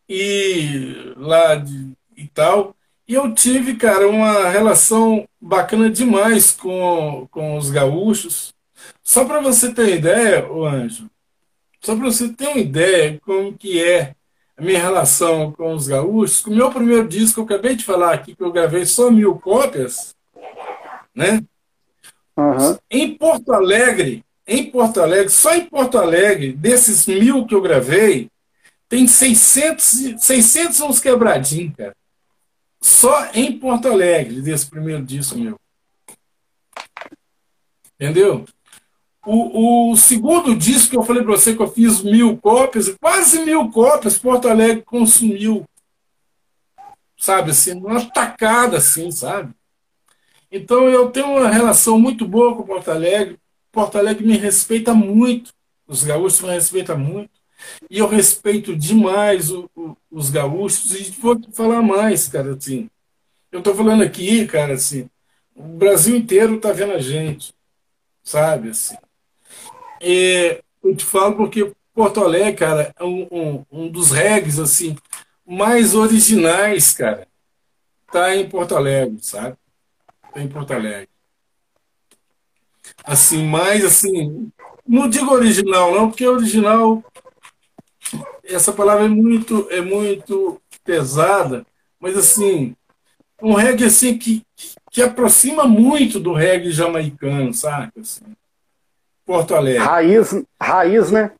e 0.09 1.13
lá 1.17 1.57
de, 1.57 1.93
e 2.17 2.27
tal, 2.29 2.75
e 3.07 3.15
eu 3.15 3.35
tive, 3.35 3.77
cara, 3.77 4.09
uma 4.09 4.49
relação 4.49 5.29
bacana 5.41 5.91
demais 5.91 6.53
com, 6.53 7.29
com 7.31 7.57
os 7.57 7.71
gaúchos. 7.71 8.55
Só 9.03 9.25
para 9.25 9.41
você 9.41 9.73
ter 9.73 9.97
ideia, 9.97 10.51
o 10.51 10.65
Anjo, 10.65 11.11
só 11.81 11.95
para 11.95 12.07
você 12.07 12.31
ter 12.31 12.49
uma 12.49 12.59
ideia 12.59 13.21
como 13.23 13.53
que 13.53 13.83
é 13.83 14.15
a 14.57 14.63
minha 14.63 14.81
relação 14.81 15.53
com 15.53 15.75
os 15.75 15.87
gaúchos, 15.87 16.41
com 16.41 16.51
o 16.51 16.57
meu 16.57 16.71
primeiro 16.71 17.07
disco, 17.07 17.41
eu 17.41 17.45
acabei 17.45 17.77
de 17.77 17.85
falar 17.85 18.15
aqui, 18.15 18.35
que 18.35 18.43
eu 18.43 18.53
gravei 18.53 18.87
só 18.87 19.11
mil 19.11 19.35
cópias, 19.37 20.15
né? 21.15 21.43
Uhum. 22.37 22.79
Em 22.91 23.17
Porto 23.17 23.53
Alegre, 23.53 24.25
em 24.47 24.71
Porto 24.71 25.01
Alegre, 25.01 25.29
só 25.29 25.55
em 25.55 25.67
Porto 25.67 25.99
Alegre, 25.99 26.53
desses 26.53 27.07
mil 27.07 27.47
que 27.47 27.55
eu 27.55 27.61
gravei, 27.61 28.31
tem 28.89 29.07
600, 29.07 30.23
600 30.25 30.81
uns 30.81 31.01
quebradinhos, 31.01 31.75
cara. 31.77 31.95
Só 32.85 33.30
em 33.32 33.59
Porto 33.59 33.89
Alegre, 33.89 34.43
desse 34.43 34.68
primeiro 34.68 35.03
disco 35.03 35.39
meu. 35.39 35.59
Entendeu? 37.95 38.45
O, 39.24 39.93
o, 39.93 39.97
segundo 39.97 40.55
disco 40.55 40.91
que 40.91 40.97
eu 40.99 41.03
falei 41.03 41.22
para 41.22 41.32
você 41.32 41.57
que 41.57 41.62
eu 41.62 41.72
fiz 41.72 42.03
mil 42.03 42.37
cópias, 42.37 42.95
quase 43.01 43.43
mil 43.43 43.70
cópias, 43.70 44.18
Porto 44.18 44.49
Alegre 44.49 44.82
consumiu. 44.82 45.64
Sabe, 47.16 47.53
assim, 47.53 47.72
uma 47.72 48.05
tacada, 48.05 48.76
assim, 48.76 49.11
sabe? 49.11 49.55
Então 50.53 50.87
eu 50.87 51.11
tenho 51.11 51.39
uma 51.39 51.49
relação 51.49 51.99
muito 51.99 52.28
boa 52.28 52.55
com 52.55 52.64
Porto 52.64 52.91
Alegre. 52.91 53.39
Porto 53.72 53.97
Alegre 53.97 54.26
me 54.26 54.37
respeita 54.37 54.93
muito, 54.93 55.55
os 55.87 56.05
gaúchos 56.05 56.43
me 56.43 56.51
respeitam 56.51 56.99
muito. 56.99 57.30
E 57.91 57.99
eu 57.99 58.09
respeito 58.09 58.77
demais 58.77 59.51
o, 59.51 59.71
o, 59.75 59.97
os 60.11 60.31
gaúchos 60.31 60.95
e 60.95 61.11
vou 61.12 61.41
falar 61.53 61.83
mais, 61.83 62.29
cara, 62.29 62.55
assim. 62.55 62.89
Eu 63.51 63.61
estou 63.61 63.75
falando 63.75 64.03
aqui, 64.03 64.47
cara, 64.47 64.75
assim, 64.75 65.09
o 65.55 65.62
Brasil 65.62 66.17
inteiro 66.17 66.57
está 66.57 66.73
vendo 66.73 66.93
a 66.93 66.99
gente, 66.99 67.55
sabe, 68.23 68.71
assim. 68.71 68.97
E 70.01 70.61
eu 70.83 70.97
te 70.97 71.05
falo 71.05 71.37
porque 71.37 71.73
Porto 71.95 72.21
Alegre, 72.21 72.55
cara, 72.55 72.95
é 72.99 73.05
um, 73.05 73.29
um, 73.31 73.65
um 73.71 73.89
dos 73.89 74.11
regs, 74.11 74.59
assim, 74.59 74.97
mais 75.47 75.95
originais, 75.95 76.93
cara. 76.93 77.29
Tá 78.11 78.35
em 78.35 78.49
Porto 78.49 78.77
Alegre, 78.77 79.19
sabe? 79.23 79.57
Tá 80.33 80.43
em 80.43 80.49
Porto 80.49 80.73
Alegre. 80.73 81.09
Assim, 83.05 83.47
mais 83.47 83.85
assim, 83.85 84.51
não 84.87 85.09
digo 85.09 85.33
original, 85.33 85.95
não, 85.95 86.09
porque 86.09 86.27
original 86.27 87.03
essa 88.47 88.73
palavra 88.73 89.05
é 89.05 89.09
muito 89.09 89.69
é 89.71 89.81
muito 89.81 90.61
pesada, 90.85 91.65
mas 91.99 92.17
assim, 92.17 92.77
um 93.43 93.55
reggae 93.55 93.85
assim 93.85 94.17
que, 94.17 94.43
que 94.91 95.03
aproxima 95.03 95.65
muito 95.65 96.21
do 96.21 96.33
reggae 96.33 96.71
jamaicano, 96.71 97.53
sabe? 97.53 97.93
Assim. 98.01 98.25
Porto 99.25 99.55
Alegre. 99.55 99.83
Raiz, 99.83 100.45
raiz 100.61 101.11
né? 101.11 101.33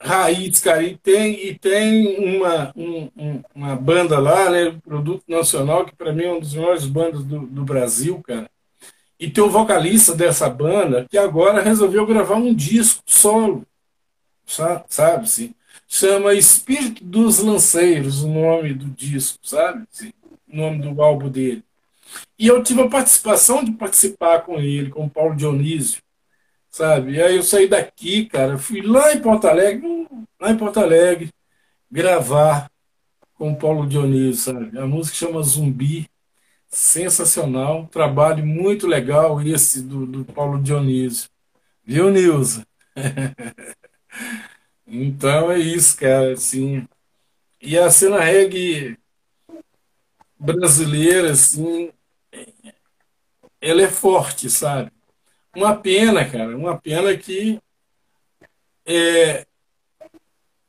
Raiz, 0.00 0.60
cara. 0.60 0.82
E 0.82 0.96
tem, 0.96 1.46
e 1.46 1.58
tem 1.58 2.36
uma, 2.36 2.72
um, 2.76 3.42
uma 3.54 3.74
banda 3.74 4.18
lá, 4.18 4.50
né? 4.50 4.76
Produto 4.84 5.24
Nacional, 5.26 5.84
que 5.84 5.96
para 5.96 6.12
mim 6.12 6.24
é 6.24 6.30
uma 6.30 6.40
das 6.40 6.54
maiores 6.54 6.86
bandas 6.86 7.24
do, 7.24 7.40
do 7.40 7.64
Brasil, 7.64 8.22
cara. 8.24 8.48
E 9.18 9.30
tem 9.30 9.42
o 9.42 9.50
vocalista 9.50 10.14
dessa 10.14 10.48
banda 10.48 11.06
que 11.10 11.16
agora 11.16 11.62
resolveu 11.62 12.06
gravar 12.06 12.36
um 12.36 12.54
disco 12.54 13.02
solo, 13.06 13.66
sabe? 14.46 15.24
Assim, 15.24 15.54
chama 15.86 16.34
Espírito 16.34 17.04
dos 17.04 17.38
Lanceiros, 17.38 18.22
o 18.22 18.28
nome 18.28 18.74
do 18.74 18.86
disco, 18.86 19.38
sabe? 19.42 19.86
O 20.52 20.56
nome 20.56 20.78
do 20.80 21.02
álbum 21.02 21.28
dele. 21.28 21.64
E 22.38 22.46
eu 22.46 22.62
tive 22.62 22.82
a 22.82 22.88
participação 22.88 23.64
de 23.64 23.72
participar 23.72 24.40
com 24.40 24.58
ele, 24.58 24.90
com 24.90 25.06
o 25.06 25.10
Paulo 25.10 25.36
Dionísio 25.36 26.00
sabe? 26.76 27.12
E 27.12 27.22
aí 27.22 27.36
eu 27.36 27.42
saí 27.42 27.66
daqui, 27.66 28.26
cara, 28.26 28.58
fui 28.58 28.82
lá 28.82 29.12
em 29.14 29.20
Porto 29.20 29.46
Alegre, 29.46 30.06
lá 30.38 30.50
em 30.50 30.56
Porto 30.58 30.78
Alegre, 30.78 31.30
gravar 31.90 32.70
com 33.34 33.52
o 33.52 33.56
Paulo 33.56 33.86
Dionísio, 33.86 34.54
sabe? 34.54 34.78
A 34.78 34.86
música 34.86 35.16
chama 35.16 35.42
Zumbi, 35.42 36.06
sensacional, 36.68 37.86
trabalho 37.86 38.44
muito 38.46 38.86
legal 38.86 39.40
esse 39.42 39.82
do, 39.82 40.06
do 40.06 40.24
Paulo 40.26 40.62
Dionísio. 40.62 41.30
Viu, 41.84 42.10
Nilza? 42.10 42.66
então 44.86 45.50
é 45.50 45.58
isso, 45.58 45.96
cara, 45.96 46.32
assim. 46.32 46.86
E 47.60 47.78
a 47.78 47.90
cena 47.90 48.20
reggae 48.20 48.96
brasileira, 50.38 51.32
assim, 51.32 51.90
ela 53.60 53.82
é 53.82 53.88
forte, 53.88 54.48
sabe? 54.50 54.92
Uma 55.54 55.74
pena, 55.76 56.28
cara, 56.28 56.56
uma 56.56 56.78
pena 56.78 57.16
que 57.16 57.60
é, 58.84 59.46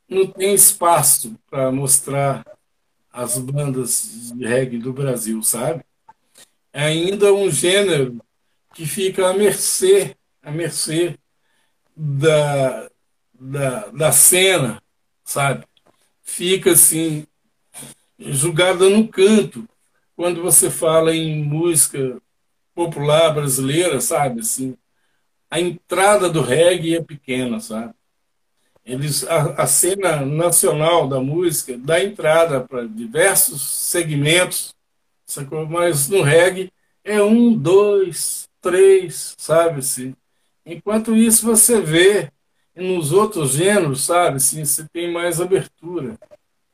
não 0.10 0.26
tem 0.26 0.54
espaço 0.54 1.38
para 1.50 1.72
mostrar 1.72 2.46
as 3.12 3.38
bandas 3.38 4.32
de 4.36 4.46
reggae 4.46 4.78
do 4.78 4.94
Brasil, 4.94 5.42
sabe? 5.44 5.84
É 6.72 6.84
ainda 6.84 7.34
um 7.34 7.50
gênero 7.50 8.20
que 8.74 8.86
fica 8.86 9.30
à 9.30 9.34
mercê, 9.34 10.16
à 10.42 10.52
mercê 10.52 11.18
da, 11.96 12.90
da, 13.40 13.88
da 13.88 14.12
cena, 14.12 14.82
sabe? 15.24 15.66
Fica 16.22 16.72
assim, 16.72 17.26
julgada 18.20 18.90
no 18.90 19.08
canto 19.08 19.68
quando 20.16 20.42
você 20.42 20.70
fala 20.70 21.16
em 21.16 21.44
música 21.44 22.20
popular 22.74 23.34
brasileira, 23.34 24.02
sabe? 24.02 24.42
Assim, 24.42 24.76
a 25.50 25.60
entrada 25.60 26.30
do 26.30 26.42
reggae 26.42 26.96
é 26.96 27.04
pequena, 27.04 27.60
sabe? 27.60 27.94
Eles, 28.86 29.26
a, 29.26 29.64
a 29.64 29.68
cena 29.68 30.26
nacional 30.26 31.08
da 31.08 31.20
música 31.20 31.78
dá 31.78 32.02
entrada 32.04 32.62
para 32.62 32.88
diversos 32.88 33.62
segmentos, 33.62 34.74
sacou? 35.26 35.66
mas 35.66 36.08
no 36.08 36.22
reggae 36.22 36.72
é 37.04 37.22
um, 37.22 37.54
dois, 37.54 38.48
três, 38.62 39.36
sabe? 39.38 39.80
Assim. 39.80 40.16
Enquanto 40.66 41.16
isso, 41.16 41.46
você 41.46 41.82
vê 41.82 42.32
nos 42.78 43.12
outros 43.12 43.52
gêneros, 43.52 44.06
sabe? 44.06 44.40
Você 44.40 44.86
tem 44.94 45.12
mais 45.12 45.42
abertura, 45.42 46.16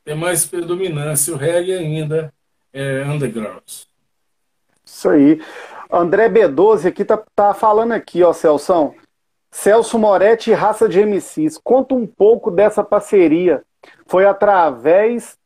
tem 0.04 0.16
mais 0.16 0.46
predominância. 0.46 1.34
O 1.34 1.38
reggae 1.38 1.74
ainda 1.74 2.34
é 2.74 3.04
underground. 3.04 3.64
Isso 4.86 5.10
aí. 5.10 5.42
André 5.92 6.30
B12 6.30 6.88
aqui 6.88 7.06
tá, 7.06 7.22
tá 7.36 7.54
falando 7.54 7.94
aqui, 7.94 8.24
ó, 8.24 8.34
Celso. 8.34 8.94
Celso 9.52 10.00
Moretti 10.00 10.50
e 10.50 10.54
Raça 10.54 10.90
de 10.90 11.00
MCs. 11.00 11.60
Conta 11.64 11.94
um 11.94 12.08
pouco 12.08 12.50
dessa 12.50 12.84
parceria. 12.84 13.64
Foi 14.08 14.26
através 14.26 15.38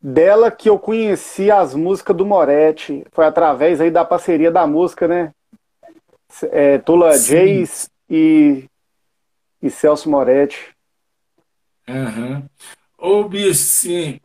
dela 0.00 0.50
que 0.50 0.68
eu 0.68 0.78
conheci 0.78 1.50
as 1.50 1.74
músicas 1.74 2.16
do 2.16 2.24
Moretti. 2.24 3.04
Foi 3.12 3.24
através 3.24 3.80
aí 3.80 3.90
da 3.90 4.04
parceria 4.04 4.50
da 4.50 4.66
música, 4.66 5.08
né? 5.08 5.32
É, 6.44 6.78
Tula 6.78 7.16
Jays 7.16 7.90
e, 8.08 8.64
e 9.62 9.70
Celso 9.70 10.08
Moretti. 10.08 10.74
Uhum. 11.88 12.44
Ô, 12.98 13.24
bicho, 13.24 13.54
sim 13.54 14.20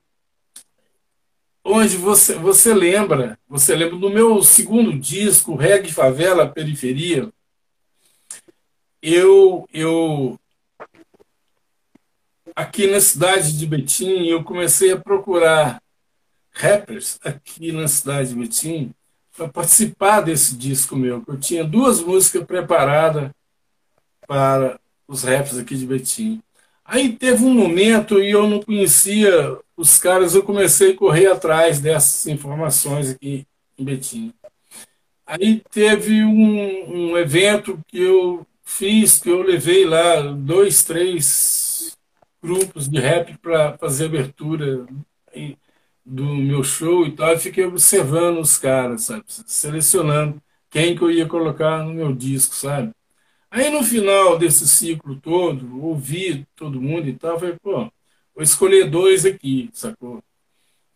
onde 1.65 1.97
você, 1.97 2.35
você 2.35 2.75
lembra, 2.75 3.39
você 3.49 3.75
lembra 3.75 3.97
do 3.97 4.09
meu 4.11 4.43
segundo 4.43 4.97
disco, 4.97 5.55
Reggae 5.55 5.91
Favela 5.91 6.47
Periferia, 6.47 7.27
eu, 9.01 9.67
eu 9.73 10.39
aqui 12.55 12.85
na 12.85 13.01
cidade 13.01 13.57
de 13.57 13.65
Betim, 13.65 14.27
eu 14.27 14.43
comecei 14.43 14.91
a 14.91 14.97
procurar 14.97 15.81
rappers 16.51 17.19
aqui 17.23 17.71
na 17.71 17.87
cidade 17.87 18.29
de 18.29 18.35
Betim, 18.35 18.93
para 19.35 19.49
participar 19.49 20.21
desse 20.21 20.55
disco 20.55 20.95
meu. 20.95 21.23
Eu 21.27 21.37
tinha 21.37 21.63
duas 21.63 21.99
músicas 21.99 22.45
preparadas 22.45 23.31
para 24.27 24.79
os 25.07 25.23
raps 25.23 25.57
aqui 25.57 25.75
de 25.75 25.85
Betim. 25.85 26.41
Aí 26.83 27.15
teve 27.17 27.43
um 27.43 27.53
momento 27.53 28.19
e 28.19 28.31
eu 28.31 28.47
não 28.47 28.61
conhecia 28.61 29.57
os 29.75 29.97
caras, 29.97 30.35
eu 30.35 30.43
comecei 30.43 30.91
a 30.91 30.97
correr 30.97 31.27
atrás 31.27 31.79
dessas 31.79 32.27
informações 32.27 33.09
aqui 33.09 33.45
em 33.77 33.83
Betim. 33.83 34.33
Aí 35.25 35.61
teve 35.71 36.23
um, 36.23 37.11
um 37.11 37.17
evento 37.17 37.79
que 37.87 37.99
eu 37.99 38.45
fiz, 38.63 39.19
que 39.19 39.29
eu 39.29 39.41
levei 39.41 39.85
lá 39.85 40.21
dois, 40.21 40.83
três 40.83 41.97
grupos 42.41 42.87
de 42.87 42.99
rap 42.99 43.37
para 43.39 43.77
fazer 43.77 44.05
abertura 44.05 44.85
do 46.05 46.23
meu 46.23 46.63
show 46.63 47.05
e 47.05 47.15
tal, 47.15 47.33
e 47.33 47.39
fiquei 47.39 47.65
observando 47.65 48.39
os 48.39 48.57
caras, 48.57 49.03
sabe? 49.03 49.23
Selecionando 49.27 50.41
quem 50.69 50.95
que 50.95 51.01
eu 51.01 51.09
ia 51.11 51.27
colocar 51.27 51.83
no 51.83 51.93
meu 51.93 52.13
disco, 52.13 52.53
sabe? 52.53 52.91
Aí 53.55 53.69
no 53.69 53.83
final 53.83 54.37
desse 54.37 54.67
ciclo 54.67 55.15
todo, 55.15 55.81
ouvi 55.81 56.45
todo 56.55 56.81
mundo 56.81 57.07
e 57.07 57.13
tal, 57.13 57.39
falei, 57.39 57.55
pô, 57.61 57.89
vou 58.33 58.43
escolher 58.43 58.89
dois 58.89 59.25
aqui, 59.25 59.69
sacou? 59.73 60.21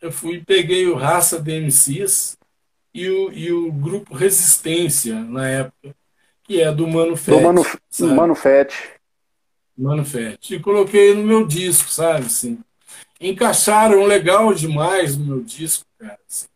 Eu 0.01 0.11
fui 0.11 0.43
peguei 0.45 0.87
o 0.87 0.95
Raça 0.95 1.39
DMCs 1.39 2.37
e 2.93 3.09
o, 3.09 3.31
e 3.31 3.51
o 3.51 3.71
grupo 3.71 4.13
Resistência, 4.13 5.15
na 5.15 5.47
época, 5.47 5.95
que 6.43 6.61
é 6.61 6.71
do 6.71 6.85
Mano 6.87 7.15
Fett. 7.15 7.37
Do 7.37 7.43
Mano, 7.43 7.65
sabe? 7.89 8.13
Mano 8.13 8.35
Fett. 8.35 8.75
Mano 9.77 10.03
Fett. 10.03 10.55
E 10.55 10.59
coloquei 10.59 11.13
no 11.13 11.23
meu 11.23 11.47
disco, 11.47 11.89
sabe, 11.89 12.25
assim 12.25 12.59
encaixaram 13.19 14.05
legal 14.05 14.53
demais 14.53 15.17
no 15.17 15.25
meu 15.25 15.41
disco, 15.41 15.85
cara. 15.97 16.17
Assim. 16.27 16.47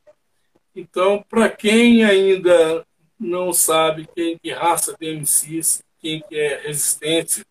Então, 0.75 1.23
para 1.29 1.49
quem 1.49 2.03
ainda 2.03 2.85
não 3.19 3.53
sabe 3.53 4.07
quem 4.15 4.37
que 4.37 4.51
raça 4.51 4.95
tem 4.97 5.17
MCs, 5.17 5.83
quem 6.03 6.21
que 6.27 6.35
é 6.35 6.67
resistente 6.67 7.45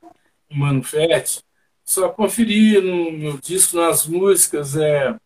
em 0.51 0.59
Manufete, 0.59 1.43
só 1.83 2.11
conferir 2.11 2.83
no 2.83 3.11
meu 3.11 3.39
disco, 3.39 3.79
nas 3.79 4.07
músicas, 4.07 4.77
é, 4.77 5.17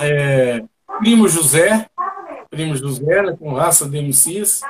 é 0.00 0.62
Primo 0.98 1.26
José, 1.26 1.88
Primo 2.50 2.76
José, 2.76 3.22
né, 3.22 3.34
com 3.36 3.54
raça 3.54 3.88
de 3.88 3.98
MCs, 3.98 4.60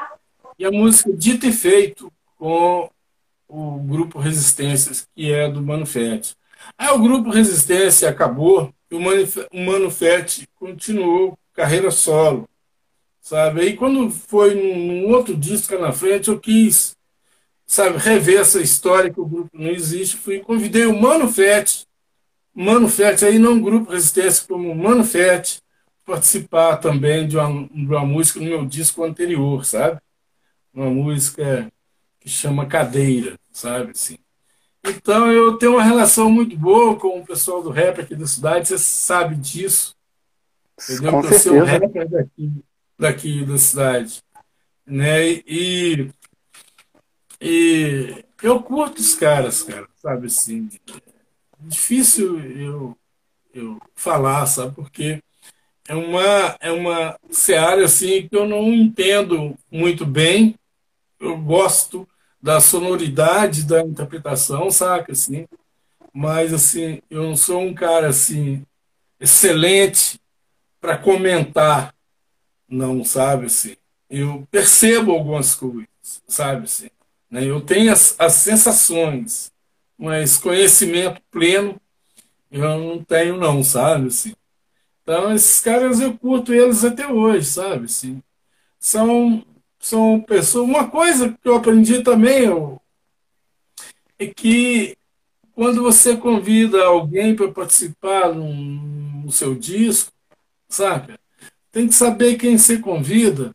e 0.57 0.65
a 0.65 0.71
música 0.71 1.13
Dito 1.13 1.47
e 1.47 1.53
Feito, 1.53 2.13
com 2.37 2.89
o 3.49 3.79
grupo 3.81 4.21
Resistências, 4.21 5.09
que 5.15 5.33
é 5.33 5.51
do 5.51 5.61
Manufete. 5.61 6.37
Aí 6.77 6.89
o 6.91 7.03
grupo 7.03 7.31
Resistência 7.31 8.09
acabou 8.09 8.73
e 8.91 8.95
o, 8.95 9.01
Manif 9.01 9.39
o 9.53 9.61
Manufete 9.61 10.47
continuou 10.57 11.37
carreira 11.53 11.91
solo, 11.91 12.49
sabe? 13.21 13.61
Aí 13.61 13.77
quando 13.77 14.11
foi 14.11 14.55
num 14.55 15.13
outro 15.13 15.37
disco 15.37 15.77
na 15.79 15.93
frente, 15.93 16.29
eu 16.29 16.39
quis, 16.39 16.97
sabe, 17.69 17.99
rever 17.99 18.41
essa 18.41 18.61
história 18.61 19.13
que 19.13 19.21
o 19.21 19.27
grupo 19.27 19.51
não 19.53 19.71
existe, 19.71 20.17
fui 20.17 20.41
convidei 20.41 20.87
o 20.87 20.99
Manufete, 20.99 21.87
Manufete 22.55 23.25
aí 23.25 23.39
não 23.39 23.61
grupo 23.61 23.93
Resistência 23.93 24.45
como 24.49 24.75
Manufete, 24.75 25.61
participar 26.05 26.79
também 26.79 27.29
de 27.29 27.37
uma, 27.37 27.69
de 27.69 27.87
uma 27.87 28.05
música 28.05 28.41
no 28.41 28.47
meu 28.47 28.65
disco 28.65 29.05
anterior, 29.05 29.65
sabe? 29.65 30.01
Uma 30.73 30.91
música 30.91 31.71
que 32.19 32.29
chama 32.29 32.67
Cadeira, 32.67 33.39
sabe? 33.53 33.91
Assim. 33.91 34.19
Então 34.85 35.31
eu 35.31 35.59
tenho 35.59 35.73
uma 35.73 35.85
relação 35.85 36.31
muito 36.31 36.57
boa 36.57 36.97
com 36.97 37.21
o 37.21 37.27
pessoal 37.27 37.63
do 37.63 37.71
rap 37.71 38.01
aqui 38.01 38.17
da 38.17 38.27
cidade, 38.27 38.69
você 38.69 38.79
sabe 38.79 39.37
disso. 39.37 39.95
Entendeu? 40.83 41.13
Com 41.13 41.27
eu 41.27 41.39
sou 41.39 41.55
um 41.55 41.65
rapper 41.65 42.09
daqui, 42.09 42.53
daqui 42.99 43.45
da 43.45 43.59
cidade. 43.59 44.23
Né? 44.87 45.29
E, 45.47 46.11
e 47.41 48.25
eu 48.43 48.63
curto 48.63 48.99
os 48.99 49.15
caras, 49.15 49.63
cara, 49.63 49.89
sabe 49.97 50.27
assim. 50.27 50.69
Difícil 51.61 52.41
eu, 52.41 52.97
eu 53.53 53.79
falar, 53.95 54.47
sabe? 54.47 54.75
Porque 54.75 55.23
é 55.89 55.95
uma, 55.95 56.57
é 56.61 56.71
uma 56.71 57.19
seara 57.31 57.85
assim 57.85 58.29
que 58.29 58.37
eu 58.37 58.47
não 58.47 58.73
entendo 58.73 59.57
muito 59.71 60.05
bem. 60.05 60.55
Eu 61.19 61.37
gosto 61.39 62.07
da 62.41 62.61
sonoridade 62.61 63.65
da 63.65 63.81
interpretação, 63.83 64.71
saca? 64.71 65.13
Assim, 65.13 65.47
mas 66.13 66.53
assim, 66.53 67.01
eu 67.11 67.23
não 67.23 67.37
sou 67.37 67.61
um 67.63 67.75
cara 67.75 68.09
assim 68.09 68.65
excelente 69.19 70.21
para 70.81 70.97
comentar, 70.97 71.95
não, 72.69 73.05
sabe? 73.05 73.47
Assim, 73.47 73.77
eu 74.09 74.47
percebo 74.51 75.13
algumas 75.13 75.55
coisas, 75.55 75.89
sabe? 76.27 76.65
Assim, 76.65 76.89
né? 77.31 77.45
Eu 77.45 77.61
tenho 77.61 77.93
as, 77.93 78.15
as 78.19 78.35
sensações, 78.35 79.53
mas 79.97 80.37
conhecimento 80.39 81.21
pleno 81.31 81.81
eu 82.51 82.79
não 82.79 83.05
tenho, 83.05 83.37
não, 83.37 83.63
sabe? 83.63 84.09
Assim. 84.09 84.35
Então, 85.03 85.35
esses 85.35 85.61
caras 85.61 86.01
eu 86.01 86.17
curto 86.17 86.53
eles 86.55 86.85
até 86.85 87.07
hoje, 87.07 87.47
sabe? 87.47 87.87
Assim, 87.87 88.23
são 88.79 89.45
são 89.79 90.21
pessoas. 90.21 90.69
Uma 90.69 90.91
coisa 90.91 91.31
que 91.31 91.49
eu 91.49 91.57
aprendi 91.57 92.03
também 92.03 92.45
eu, 92.45 92.81
é 94.19 94.27
que 94.27 94.97
quando 95.55 95.83
você 95.83 96.17
convida 96.17 96.85
alguém 96.85 97.35
para 97.35 97.51
participar 97.51 98.35
no, 98.35 98.53
no 99.25 99.33
seu 99.33 99.55
disco, 99.55 100.13
saca? 100.69 101.19
Tem 101.73 101.89
que 101.89 101.95
saber 101.95 102.37
quem 102.37 102.57
você 102.59 102.79
convida, 102.79 103.55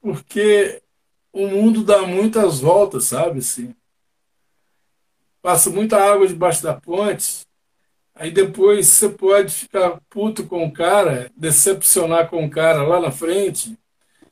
porque 0.00 0.82
o 1.34 1.48
mundo 1.48 1.82
dá 1.82 2.02
muitas 2.02 2.60
voltas, 2.60 3.06
sabe? 3.06 3.40
Assim, 3.40 3.74
passa 5.42 5.68
muita 5.68 5.98
água 5.98 6.28
debaixo 6.28 6.62
da 6.62 6.72
ponte, 6.72 7.44
aí 8.14 8.30
depois 8.30 8.86
você 8.86 9.08
pode 9.08 9.52
ficar 9.52 10.00
puto 10.08 10.46
com 10.46 10.64
o 10.64 10.72
cara, 10.72 11.30
decepcionar 11.36 12.30
com 12.30 12.46
o 12.46 12.50
cara 12.50 12.84
lá 12.84 13.00
na 13.00 13.10
frente, 13.10 13.76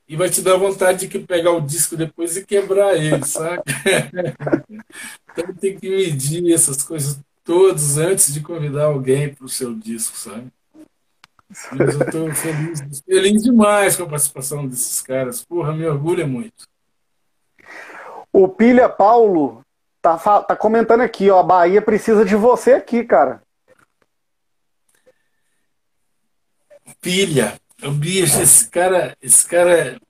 e 0.09 0.15
vai 0.17 0.31
te 0.31 0.41
dar 0.43 0.57
vontade 0.57 1.09
de 1.09 1.19
pegar 1.19 1.51
o 1.53 1.61
disco 1.61 1.97
depois 1.97 2.37
e 2.37 2.47
quebrar 2.47 2.97
ele, 2.97 3.25
sabe? 3.27 3.63
então 5.33 5.55
tem 5.55 5.77
que 5.77 5.91
medir 5.91 6.53
essas 6.53 6.83
coisas 6.83 7.19
todas 7.43 7.99
antes 7.99 8.33
de 8.33 8.41
convidar 8.41 8.85
alguém 8.85 9.35
para 9.35 9.45
o 9.45 9.49
seu 9.49 9.75
disco, 9.75 10.17
sabe? 10.17 10.53
Mas 11.73 11.95
eu 11.95 12.03
estou 12.03 12.35
feliz, 12.35 13.03
feliz 13.05 13.43
demais 13.43 13.97
com 13.97 14.05
a 14.05 14.09
participação 14.09 14.67
desses 14.67 15.03
caras. 15.03 15.45
Porra, 15.45 15.75
me 15.75 15.85
orgulha 15.85 16.27
muito. 16.27 16.72
O 18.33 18.49
Pilha 18.49 18.89
Paulo 18.89 19.63
tá, 20.01 20.17
tá 20.17 20.57
comentando 20.57 21.03
aqui, 21.03 21.31
ó, 21.31 21.41
a 21.41 21.43
Bahia 21.43 21.83
precisa 21.83 22.25
de 22.25 22.35
você 22.35 22.73
aqui, 22.73 23.05
cara. 23.05 23.43
Pilha, 27.01 27.61
o 27.83 27.91
bicho, 27.91 28.41
esse 28.41 28.69
cara, 28.69 29.17
esse 29.21 29.47
cara 29.47 30.01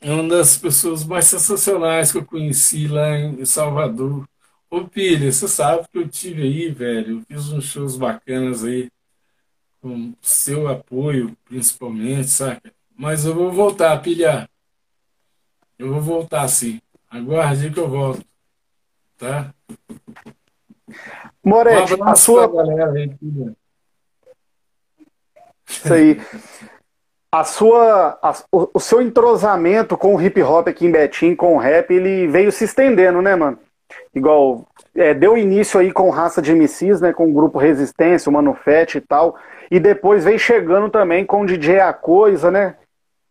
é 0.00 0.10
uma 0.12 0.28
das 0.28 0.56
pessoas 0.56 1.04
mais 1.04 1.26
sensacionais 1.26 2.12
que 2.12 2.18
eu 2.18 2.24
conheci 2.24 2.86
lá 2.86 3.18
em 3.18 3.44
Salvador. 3.44 4.28
Ô 4.70 4.86
Pilha, 4.86 5.30
você 5.30 5.48
sabe 5.48 5.86
que 5.90 5.98
eu 5.98 6.08
tive 6.08 6.42
aí, 6.42 6.70
velho, 6.70 7.18
eu 7.18 7.22
fiz 7.26 7.52
uns 7.52 7.64
shows 7.64 7.96
bacanas 7.96 8.64
aí, 8.64 8.90
com 9.80 10.14
seu 10.22 10.68
apoio, 10.68 11.36
principalmente, 11.44 12.28
saca? 12.28 12.72
Mas 12.96 13.24
eu 13.24 13.34
vou 13.34 13.50
voltar, 13.50 14.00
Pilha. 14.00 14.48
Eu 15.78 15.92
vou 15.92 16.00
voltar 16.00 16.46
sim. 16.48 16.80
Aguarde 17.12 17.70
que 17.70 17.78
eu 17.78 17.88
volto. 17.88 18.24
Tá? 19.18 19.52
Moretti, 21.44 21.94
um 21.94 22.04
a 22.04 22.14
sua. 22.14 22.50
Galera 22.50 22.90
aí, 22.90 23.08
Pilha. 23.08 23.54
Isso 25.68 25.92
aí. 25.92 26.20
A 27.30 27.44
sua, 27.44 28.18
a, 28.22 28.34
o, 28.50 28.70
o, 28.74 28.80
seu 28.80 29.00
entrosamento 29.00 29.96
com 29.96 30.14
o 30.14 30.20
hip 30.20 30.42
hop 30.42 30.68
aqui 30.68 30.86
em 30.86 30.90
Betim, 30.90 31.34
com 31.34 31.54
o 31.54 31.58
rap, 31.58 31.90
ele 31.90 32.26
veio 32.26 32.52
se 32.52 32.64
estendendo, 32.64 33.22
né, 33.22 33.34
mano? 33.34 33.58
Igual, 34.14 34.66
é, 34.94 35.14
deu 35.14 35.36
início 35.36 35.80
aí 35.80 35.92
com 35.92 36.10
raça 36.10 36.42
de 36.42 36.52
MCs, 36.54 37.00
né, 37.00 37.12
com 37.12 37.30
o 37.30 37.32
grupo 37.32 37.58
Resistência, 37.58 38.28
o 38.28 38.32
Manufete 38.32 38.98
e 38.98 39.00
tal, 39.00 39.36
e 39.70 39.80
depois 39.80 40.24
veio 40.24 40.38
chegando 40.38 40.90
também 40.90 41.24
com 41.24 41.40
o 41.40 41.46
DJ 41.46 41.80
A 41.80 41.92
Coisa, 41.94 42.50
né, 42.50 42.76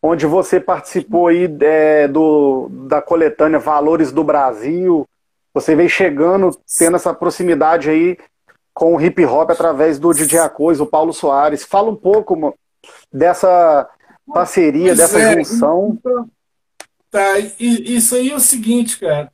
onde 0.01 0.25
você 0.25 0.59
participou 0.59 1.27
aí 1.27 1.49
é, 1.61 2.07
do, 2.07 2.69
da 2.87 3.01
coletânea 3.01 3.59
Valores 3.59 4.11
do 4.11 4.23
Brasil, 4.23 5.07
você 5.53 5.75
veio 5.75 5.89
chegando, 5.89 6.51
tendo 6.77 6.95
essa 6.95 7.13
proximidade 7.13 7.89
aí 7.89 8.17
com 8.73 8.95
o 8.95 9.01
hip 9.01 9.23
hop 9.25 9.51
através 9.51 9.99
do 9.99 10.13
DJ 10.13 10.39
A 10.39 10.49
Coisa, 10.49 10.81
o 10.81 10.87
Paulo 10.87 11.13
Soares. 11.13 11.63
Fala 11.63 11.91
um 11.91 11.95
pouco, 11.95 12.55
dessa 13.11 13.87
parceria, 14.33 14.87
pois 14.87 14.97
dessa 14.97 15.19
é, 15.19 15.33
junção. 15.33 15.97
Então, 15.99 16.29
tá, 17.09 17.39
e, 17.39 17.95
isso 17.95 18.15
aí 18.15 18.31
é 18.31 18.35
o 18.35 18.39
seguinte, 18.39 18.97
cara. 18.99 19.31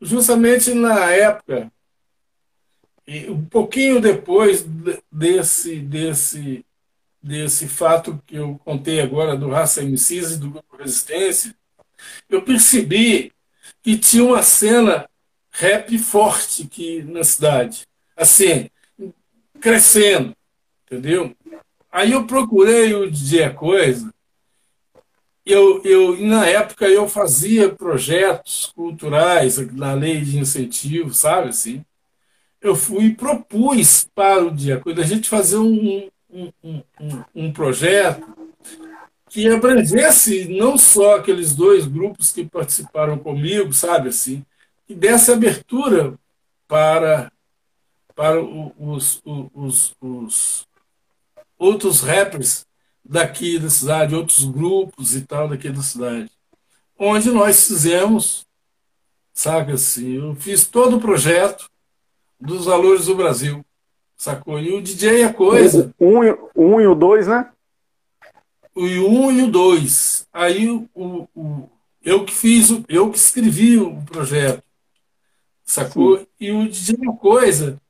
Justamente 0.00 0.72
na 0.74 1.10
época, 1.10 1.70
um 3.28 3.44
pouquinho 3.44 4.00
depois 4.00 4.66
desse, 5.12 5.80
desse 5.80 6.64
desse 7.22 7.68
fato 7.68 8.22
que 8.26 8.36
eu 8.36 8.58
contei 8.64 9.00
agora 9.00 9.36
do 9.36 9.48
Raça 9.48 9.82
MCs 9.82 10.32
e 10.32 10.36
do 10.38 10.50
Grupo 10.50 10.76
Resistência, 10.76 11.54
eu 12.28 12.42
percebi 12.42 13.32
que 13.82 13.98
tinha 13.98 14.24
uma 14.24 14.42
cena 14.42 15.08
rap 15.50 15.98
forte 15.98 16.64
aqui 16.64 17.02
na 17.02 17.24
cidade. 17.24 17.86
Assim, 18.16 18.70
crescendo, 19.60 20.34
entendeu? 20.86 21.34
Aí 21.90 22.12
eu 22.12 22.26
procurei 22.26 22.94
o 22.94 23.10
DJ 23.10 23.50
Coisa. 23.50 24.12
Eu, 25.44 25.82
eu, 25.82 26.20
na 26.20 26.46
época 26.46 26.86
eu 26.86 27.08
fazia 27.08 27.74
projetos 27.74 28.70
culturais 28.74 29.56
na 29.72 29.94
lei 29.94 30.20
de 30.20 30.38
incentivo, 30.38 31.14
sabe 31.14 31.48
assim? 31.48 31.82
Eu 32.60 32.76
fui 32.76 33.14
propus 33.14 34.06
para 34.14 34.44
o 34.44 34.50
dia 34.50 34.78
Coisa 34.80 35.00
a 35.00 35.06
gente 35.06 35.28
fazer 35.28 35.56
um, 35.56 36.10
um, 36.62 36.82
um, 37.34 37.52
projeto 37.52 38.26
que 39.28 39.48
abrangesse 39.48 40.48
não 40.48 40.78
só 40.78 41.16
aqueles 41.16 41.54
dois 41.54 41.86
grupos 41.86 42.32
que 42.32 42.44
participaram 42.44 43.18
comigo, 43.18 43.72
sabe 43.72 44.08
assim, 44.08 44.44
e 44.88 44.94
desse 44.94 45.30
abertura 45.30 46.18
para 46.66 47.30
para 48.14 48.42
os, 48.42 49.22
os, 49.54 49.94
os, 50.00 50.66
outros 51.56 52.00
rappers 52.00 52.66
daqui 53.04 53.60
da 53.60 53.70
cidade, 53.70 54.14
outros 54.14 54.44
grupos 54.44 55.14
e 55.14 55.20
tal 55.20 55.48
daqui 55.48 55.70
da 55.70 55.82
cidade. 55.82 56.28
Onde 56.98 57.30
nós 57.30 57.68
fizemos, 57.68 58.44
sabe 59.32 59.72
assim, 59.72 60.16
eu 60.16 60.34
fiz 60.34 60.66
todo 60.66 60.96
o 60.96 61.00
projeto 61.00 61.70
dos 62.40 62.64
valores 62.64 63.06
do 63.06 63.14
Brasil, 63.14 63.64
sacou? 64.18 64.60
E 64.60 64.74
o 64.74 64.82
DJ 64.82 65.22
é 65.22 65.32
coisa. 65.32 65.94
Um, 65.98 66.20
um, 66.22 66.36
um 66.54 66.80
e 66.80 66.86
o 66.86 66.94
dois, 66.94 67.26
né? 67.26 67.50
O 68.74 68.82
um 68.82 69.32
e 69.32 69.42
o 69.42 69.50
dois. 69.50 70.26
Aí 70.30 70.68
o, 70.68 70.86
o, 71.34 71.68
eu 72.02 72.26
que 72.26 72.34
fiz, 72.34 72.68
eu 72.88 73.10
que 73.10 73.16
escrevi 73.16 73.78
o 73.78 74.02
projeto, 74.02 74.62
sacou? 75.64 76.18
Sim. 76.18 76.26
E 76.38 76.52
o 76.52 76.68
DJ 76.68 76.96
é 77.08 77.16
coisa 77.16 77.80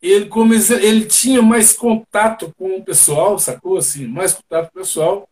ele, 0.00 0.26
como 0.26 0.54
ele 0.54 1.06
tinha 1.06 1.42
mais 1.42 1.72
contato 1.72 2.52
com 2.56 2.76
o 2.76 2.84
pessoal, 2.84 3.38
sacou? 3.38 3.78
Assim, 3.78 4.06
mais 4.06 4.34
contato 4.34 4.70
com 4.70 4.78
o 4.78 4.82
pessoal. 4.82 5.28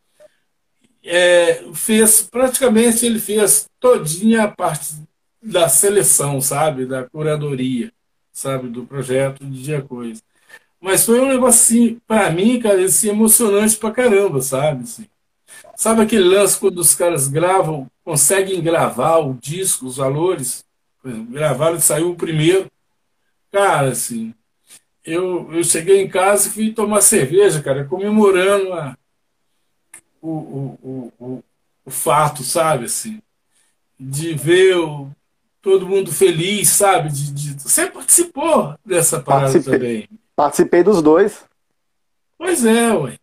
É, 1.02 1.62
fez, 1.74 2.22
praticamente, 2.22 3.04
ele 3.04 3.18
fez 3.18 3.68
todinha 3.78 4.44
a 4.44 4.48
parte 4.48 4.94
da 5.42 5.68
seleção, 5.68 6.40
sabe? 6.40 6.86
Da 6.86 7.04
curadoria, 7.04 7.92
sabe? 8.34 8.68
Do 8.68 8.84
projeto 8.84 9.44
de 9.46 9.62
Dia 9.62 9.80
Coisa. 9.80 10.20
Mas 10.80 11.06
foi 11.06 11.20
um 11.20 11.28
negócio 11.28 11.62
assim, 11.62 12.00
para 12.06 12.30
mim, 12.30 12.60
cara, 12.60 12.84
assim, 12.84 13.08
emocionante 13.08 13.76
pra 13.78 13.90
caramba, 13.90 14.42
sabe? 14.42 14.82
Assim. 14.82 15.06
Sabe 15.76 16.02
aquele 16.02 16.24
lance 16.24 16.58
quando 16.58 16.78
os 16.78 16.94
caras 16.94 17.28
gravam, 17.28 17.90
conseguem 18.04 18.60
gravar 18.62 19.18
o 19.18 19.34
disco, 19.34 19.86
os 19.86 19.96
valores? 19.96 20.64
Gravaram 21.02 21.76
e 21.76 21.80
saiu 21.80 22.10
o 22.10 22.16
primeiro. 22.16 22.70
Cara, 23.50 23.90
assim, 23.90 24.34
eu, 25.04 25.52
eu 25.52 25.64
cheguei 25.64 26.02
em 26.02 26.08
casa 26.08 26.48
e 26.48 26.52
fui 26.52 26.72
tomar 26.72 27.00
cerveja, 27.00 27.62
cara, 27.62 27.84
comemorando 27.84 28.72
a, 28.72 28.96
o, 30.20 30.28
o, 30.30 31.12
o, 31.18 31.44
o, 31.84 31.90
fato, 31.90 32.42
sabe, 32.42 32.86
assim, 32.86 33.22
de 33.98 34.34
ver 34.34 34.76
o, 34.78 35.10
todo 35.64 35.88
mundo 35.88 36.12
feliz, 36.12 36.68
sabe? 36.68 37.08
De, 37.08 37.32
de, 37.32 37.54
você 37.54 37.86
participou 37.86 38.74
dessa 38.84 39.18
parada 39.18 39.50
participei, 39.50 39.78
também. 39.78 40.08
Participei 40.36 40.82
dos 40.82 41.00
dois. 41.00 41.42
Pois 42.36 42.66
é, 42.66 42.92
ué. 42.92 43.18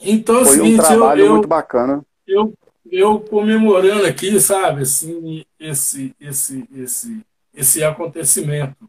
Então, 0.00 0.44
Foi 0.44 0.54
seguinte, 0.54 0.80
um 0.80 0.84
trabalho 0.84 1.24
eu, 1.24 1.32
muito 1.32 1.48
bacana. 1.48 2.02
Eu, 2.24 2.54
eu 2.90 3.18
comemorando 3.18 4.06
aqui, 4.06 4.38
sabe, 4.40 4.82
assim, 4.82 5.44
esse, 5.58 6.14
esse, 6.20 6.64
esse, 6.72 7.20
esse 7.52 7.82
acontecimento. 7.82 8.88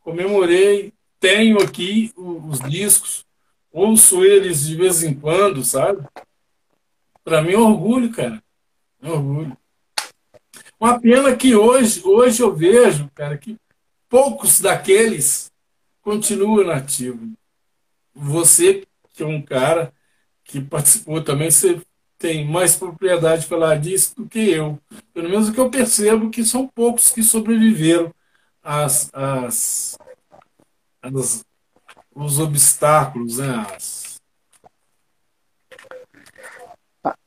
Comemorei 0.00 0.92
tenho 1.18 1.58
aqui 1.62 2.12
os 2.14 2.60
discos, 2.60 3.24
ouço 3.72 4.22
eles 4.22 4.66
de 4.66 4.76
vez 4.76 5.02
em 5.02 5.14
quando, 5.14 5.64
sabe? 5.64 6.06
Para 7.24 7.40
mim 7.40 7.54
é 7.54 7.58
um 7.58 7.72
orgulho, 7.72 8.12
cara. 8.12 8.42
É 9.02 9.08
um 9.08 9.12
orgulho. 9.12 9.56
Uma 10.84 11.00
pena 11.00 11.34
que 11.34 11.56
hoje, 11.56 12.02
hoje 12.04 12.42
eu 12.42 12.54
vejo, 12.54 13.10
cara, 13.14 13.38
que 13.38 13.56
poucos 14.06 14.60
daqueles 14.60 15.50
continuam 16.02 16.62
nativos. 16.62 17.26
Você, 18.14 18.86
que 19.14 19.22
é 19.22 19.26
um 19.26 19.40
cara 19.40 19.94
que 20.44 20.60
participou 20.60 21.22
também, 21.22 21.50
você 21.50 21.80
tem 22.18 22.46
mais 22.46 22.76
propriedade 22.76 23.44
de 23.44 23.48
falar 23.48 23.76
disso 23.76 24.14
do 24.14 24.28
que 24.28 24.50
eu. 24.50 24.78
Pelo 25.14 25.30
menos 25.30 25.48
o 25.48 25.54
que 25.54 25.58
eu 25.58 25.70
percebo 25.70 26.28
que 26.28 26.44
são 26.44 26.68
poucos 26.68 27.08
que 27.08 27.22
sobreviveram 27.22 28.14
às, 28.62 29.08
às, 29.14 29.96
as, 31.00 31.46
os 32.14 32.38
obstáculos, 32.38 33.38
né? 33.38 33.66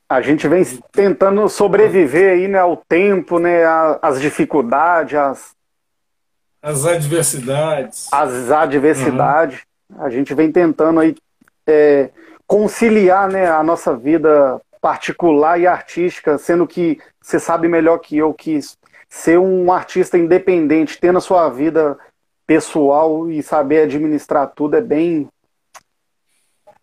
A 0.08 0.22
gente 0.22 0.48
vem 0.48 0.64
tentando 0.90 1.48
sobreviver 1.48 2.32
aí, 2.32 2.48
né, 2.48 2.58
ao 2.58 2.76
tempo, 2.76 3.38
né, 3.38 3.62
as 4.00 4.20
dificuldades, 4.20 5.14
as 5.14 5.58
as 6.60 6.84
adversidades. 6.84 8.08
As 8.12 8.50
adversidades. 8.50 9.60
Uhum. 9.90 10.02
A 10.02 10.10
gente 10.10 10.34
vem 10.34 10.50
tentando 10.50 11.00
aí 11.00 11.14
é, 11.66 12.10
conciliar, 12.46 13.28
né, 13.30 13.48
a 13.48 13.62
nossa 13.62 13.96
vida 13.96 14.60
particular 14.80 15.58
e 15.58 15.66
artística, 15.66 16.38
sendo 16.38 16.66
que 16.66 17.00
você 17.20 17.38
sabe 17.38 17.68
melhor 17.68 17.98
que 17.98 18.16
eu 18.16 18.32
que 18.32 18.58
ser 19.08 19.38
um 19.38 19.72
artista 19.72 20.18
independente, 20.18 21.00
tendo 21.00 21.18
a 21.18 21.22
sua 21.22 21.48
vida 21.48 21.96
pessoal 22.46 23.30
e 23.30 23.42
saber 23.42 23.82
administrar 23.82 24.50
tudo 24.54 24.76
é 24.76 24.80
bem 24.80 25.28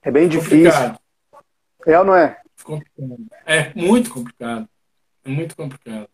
é 0.01 0.11
bem 0.11 0.27
difícil. 0.27 0.95
É 1.87 1.97
ou 1.97 2.05
não 2.05 2.15
é? 2.15 2.37
É 3.45 3.73
muito 3.75 4.09
complicado. 4.09 4.67
É 5.23 5.29
muito 5.29 5.55
complicado. 5.55 6.09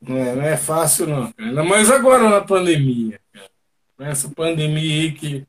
Não 0.00 0.16
é, 0.16 0.34
não 0.34 0.42
é 0.42 0.56
fácil, 0.56 1.06
não. 1.06 1.32
Ainda 1.38 1.62
mais 1.62 1.90
agora 1.90 2.28
na 2.28 2.40
pandemia. 2.40 3.20
Cara. 3.32 3.50
Essa 4.10 4.30
pandemia 4.30 5.02
aí 5.02 5.12
que 5.12 5.46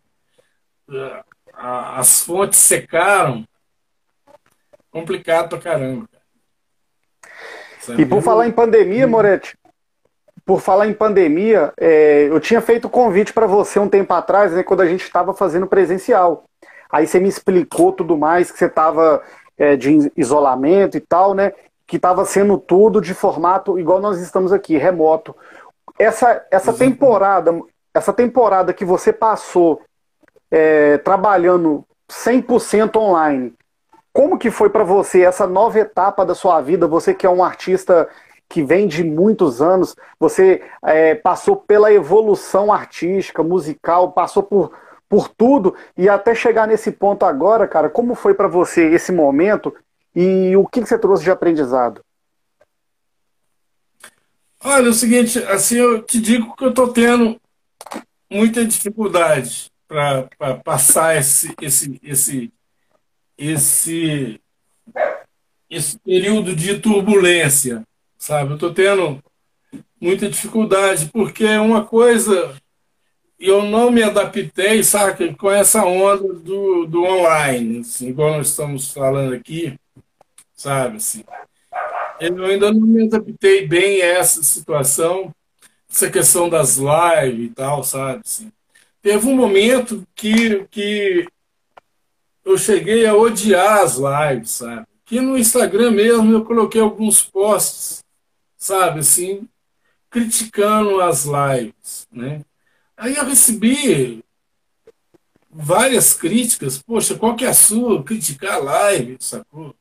uh, 0.90 1.24
as 1.54 2.22
fontes 2.22 2.60
secaram. 2.60 3.48
Complicado 4.90 5.50
pra 5.50 5.60
caramba. 5.60 6.08
Cara. 7.86 8.02
E 8.02 8.06
por 8.06 8.22
falar 8.22 8.48
em 8.48 8.52
pandemia, 8.52 9.08
Moretti, 9.08 9.58
por 10.46 10.60
falar 10.60 10.88
em 10.88 10.94
pandemia, 10.94 11.74
é, 11.78 12.28
eu 12.30 12.40
tinha 12.40 12.62
feito 12.62 12.90
convite 12.90 13.32
para 13.32 13.48
você 13.48 13.80
um 13.80 13.88
tempo 13.88 14.14
atrás, 14.14 14.52
né, 14.52 14.64
quando 14.64 14.82
a 14.82 14.88
gente 14.88 15.04
estava 15.04 15.34
fazendo 15.34 15.66
presencial. 15.66 16.46
Aí 16.92 17.08
você 17.08 17.20
me 17.20 17.30
explicou 17.30 17.92
tudo 17.94 18.18
mais, 18.18 18.52
que 18.52 18.58
você 18.58 18.66
estava 18.66 19.22
é, 19.58 19.76
de 19.76 20.12
isolamento 20.16 20.98
e 20.98 21.00
tal, 21.00 21.34
né? 21.34 21.54
Que 21.88 21.96
estava 21.96 22.26
sendo 22.26 22.58
tudo 22.58 23.00
de 23.02 23.14
formato 23.14 23.80
igual 23.80 24.00
nós 24.00 24.20
estamos 24.20 24.52
aqui, 24.52 24.78
remoto. 24.78 25.36
Essa, 25.98 26.46
essa 26.50 26.74
temporada, 26.74 27.60
essa 27.94 28.12
temporada 28.12 28.74
que 28.74 28.86
você 28.86 29.14
passou 29.14 29.82
é, 30.50 30.98
trabalhando 30.98 31.86
100% 32.10 32.96
online, 32.98 33.54
como 34.14 34.38
que 34.38 34.52
foi 34.52 34.70
para 34.70 34.84
você 34.84 35.22
essa 35.22 35.48
nova 35.48 35.80
etapa 35.80 36.26
da 36.26 36.36
sua 36.36 36.60
vida? 36.60 36.88
Você 36.88 37.14
que 37.14 37.26
é 37.26 37.30
um 37.30 37.44
artista 37.44 38.10
que 38.52 38.62
vem 38.62 38.86
de 38.86 39.04
muitos 39.04 39.62
anos. 39.62 39.96
Você 40.20 40.62
é, 40.84 41.16
passou 41.16 41.56
pela 41.56 41.92
evolução 41.92 42.72
artística, 42.72 43.42
musical, 43.42 44.12
passou 44.12 44.44
por, 44.44 44.74
por 45.12 45.28
tudo 45.28 45.76
e 45.98 46.08
até 46.08 46.34
chegar 46.34 46.66
nesse 46.66 46.92
ponto 46.92 47.26
agora, 47.26 47.68
cara. 47.68 47.90
Como 47.90 48.16
foi 48.16 48.34
para 48.34 48.48
você 48.48 48.88
esse 48.94 49.12
momento 49.12 49.76
e 50.16 50.56
o 50.56 50.66
que, 50.66 50.80
você 50.80 50.98
trouxe 50.98 51.24
de 51.24 51.32
aprendizado? 51.32 52.02
Olha, 54.64 54.86
é 54.88 54.90
o 54.90 54.94
seguinte, 54.94 55.38
assim, 55.40 55.76
eu 55.76 56.02
te 56.02 56.22
digo 56.22 56.56
que 56.56 56.64
eu 56.64 56.70
estou 56.70 56.94
tendo 56.94 57.40
muita 58.30 58.64
dificuldade 58.66 59.70
para 59.86 60.56
passar 60.64 61.18
esse, 61.18 61.54
esse, 61.62 62.00
esse, 62.02 62.54
esse, 63.38 64.42
esse 65.70 66.00
período 66.00 66.56
de 66.56 66.80
turbulência 66.80 67.84
sabe? 68.22 68.52
Eu 68.52 68.54
estou 68.54 68.72
tendo 68.74 69.22
muita 70.00 70.30
dificuldade, 70.30 71.10
porque 71.12 71.44
é 71.44 71.60
uma 71.60 71.84
coisa 71.84 72.56
eu 73.42 73.64
não 73.64 73.90
me 73.90 74.04
adaptei, 74.04 74.84
sabe, 74.84 75.34
com 75.36 75.50
essa 75.50 75.84
onda 75.84 76.32
do, 76.34 76.86
do 76.86 77.04
online, 77.04 77.80
assim, 77.80 78.10
igual 78.10 78.38
nós 78.38 78.50
estamos 78.50 78.92
falando 78.94 79.34
aqui, 79.34 79.76
sabe, 80.54 80.98
assim. 80.98 81.24
Eu 82.20 82.46
ainda 82.46 82.72
não 82.72 82.82
me 82.82 83.08
adaptei 83.08 83.68
bem 83.68 84.00
a 84.04 84.06
essa 84.06 84.44
situação, 84.44 85.34
essa 85.90 86.10
questão 86.10 86.48
das 86.48 86.78
lives 86.78 87.46
e 87.48 87.50
tal, 87.50 87.84
sabe, 87.84 88.22
assim. 88.24 88.52
Teve 89.02 89.28
um 89.28 89.36
momento 89.36 90.06
que, 90.14 90.68
que 90.70 91.28
eu 92.46 92.56
cheguei 92.60 93.08
a 93.08 93.16
odiar 93.16 93.80
as 93.80 93.96
lives, 93.98 94.52
sabe? 94.52 94.86
Que 95.04 95.20
no 95.20 95.36
Instagram 95.36 95.90
mesmo 95.90 96.32
eu 96.32 96.46
coloquei 96.46 96.80
alguns 96.80 97.24
posts, 97.24 98.04
sabe, 98.56 99.00
assim, 99.00 99.48
criticando 100.12 101.02
as 101.02 101.26
lives, 101.26 102.08
né? 102.12 102.42
Aí 103.02 103.16
eu 103.16 103.26
recebi 103.26 104.24
várias 105.50 106.14
críticas, 106.14 106.78
poxa, 106.78 107.16
qual 107.16 107.36
que 107.36 107.44
é 107.44 107.48
a 107.48 107.54
sua? 107.54 108.04
Criticar 108.04 108.54
a 108.54 108.58
live, 108.58 109.18
sacou? 109.20 109.74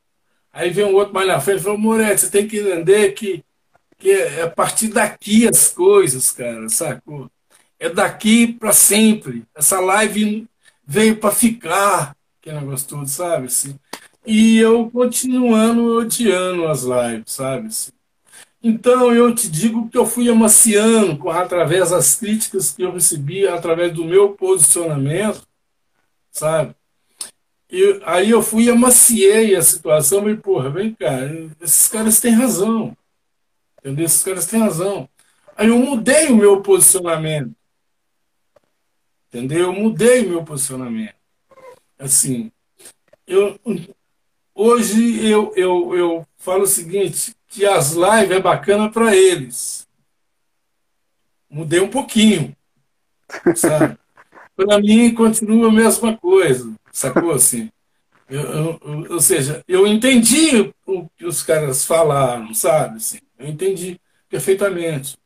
Aí 0.51 0.71
vem 0.71 0.87
um 0.87 0.95
outro 0.95 1.13
mais 1.13 1.29
na 1.29 1.39
frente 1.39 1.61
e 1.61 1.63
falou, 1.63 1.77
Moretti, 1.77 2.23
você 2.23 2.31
tem 2.31 2.49
que 2.49 2.61
entender 2.61 3.13
que, 3.13 3.45
que 3.99 4.11
é 4.11 4.41
a 4.41 4.51
partir 4.51 4.89
daqui 4.89 5.47
as 5.47 5.69
coisas, 5.69 6.31
cara, 6.31 6.67
sacou? 6.71 7.31
É 7.79 7.91
daqui 7.91 8.55
para 8.55 8.73
sempre. 8.73 9.45
Essa 9.55 9.81
live 9.81 10.49
veio 10.87 11.17
para 11.19 11.31
ficar, 11.31 12.17
que 12.41 12.51
negócio 12.51 12.89
todo, 12.89 13.07
sabe? 13.07 13.49
Assim. 13.49 13.79
E 14.25 14.57
eu 14.57 14.91
continuando 14.91 15.99
odiando 15.99 16.67
as 16.67 16.85
lives, 16.85 17.33
sabe? 17.33 17.67
Assim. 17.67 17.93
Então 18.63 19.15
eu 19.15 19.35
te 19.35 19.51
digo 19.51 19.89
que 19.89 19.97
eu 19.97 20.05
fui 20.05 20.29
amaciando 20.29 21.31
através 21.31 21.91
das 21.91 22.15
críticas 22.15 22.73
que 22.73 22.83
eu 22.83 22.93
recebi, 22.93 23.49
através 23.49 23.93
do 23.95 24.05
meu 24.05 24.35
posicionamento, 24.35 25.47
sabe? 26.31 26.75
E 27.71 28.01
aí 28.05 28.31
eu 28.31 28.43
fui 28.43 28.69
amaciei 28.69 29.55
a 29.55 29.63
situação 29.63 30.29
e, 30.29 30.37
porra, 30.37 30.69
vem 30.71 30.93
cá, 30.93 31.21
esses 31.61 31.89
caras 31.89 32.21
têm 32.21 32.33
razão. 32.33 32.97
Entendeu? 33.79 34.05
Esses 34.05 34.23
caras 34.23 34.47
têm 34.47 34.61
razão. 34.61 35.09
Aí 35.57 35.69
eu 35.69 35.79
mudei 35.79 36.29
o 36.29 36.37
meu 36.37 36.61
posicionamento. 36.61 37.55
Entendeu? 39.29 39.67
Eu 39.67 39.73
mudei 39.73 40.27
o 40.27 40.29
meu 40.31 40.45
posicionamento. 40.45 41.15
Assim, 41.99 42.51
eu, 43.27 43.59
hoje 44.55 45.25
eu, 45.25 45.53
eu, 45.55 45.97
eu 45.97 46.27
falo 46.37 46.65
o 46.65 46.67
seguinte, 46.67 47.35
que 47.51 47.67
as 47.67 47.93
lives 47.93 48.31
é 48.31 48.41
bacana 48.41 48.89
para 48.89 49.15
eles. 49.15 49.87
Mudei 51.51 51.81
um 51.81 51.91
pouquinho, 51.91 52.57
sabe? 53.57 53.99
para 54.57 54.79
mim 54.79 55.13
continua 55.13 55.69
a 55.69 55.73
mesma 55.73 56.17
coisa, 56.17 56.73
sacou 56.93 57.33
assim? 57.33 57.71
Eu, 58.29 58.43
eu, 58.43 59.13
ou 59.13 59.21
seja, 59.21 59.65
eu 59.67 59.87
entendi 59.87 60.73
o 60.87 61.09
que 61.17 61.27
os 61.27 61.43
caras 61.43 61.85
falaram, 61.85 62.55
sabe? 62.55 62.99
Assim, 62.99 63.19
eu 63.37 63.49
entendi 63.49 64.01
perfeitamente. 64.29 65.19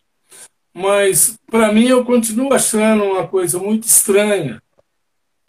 Mas, 0.72 1.38
para 1.46 1.70
mim, 1.70 1.86
eu 1.86 2.04
continuo 2.04 2.52
achando 2.54 3.04
uma 3.04 3.28
coisa 3.28 3.58
muito 3.58 3.84
estranha, 3.84 4.62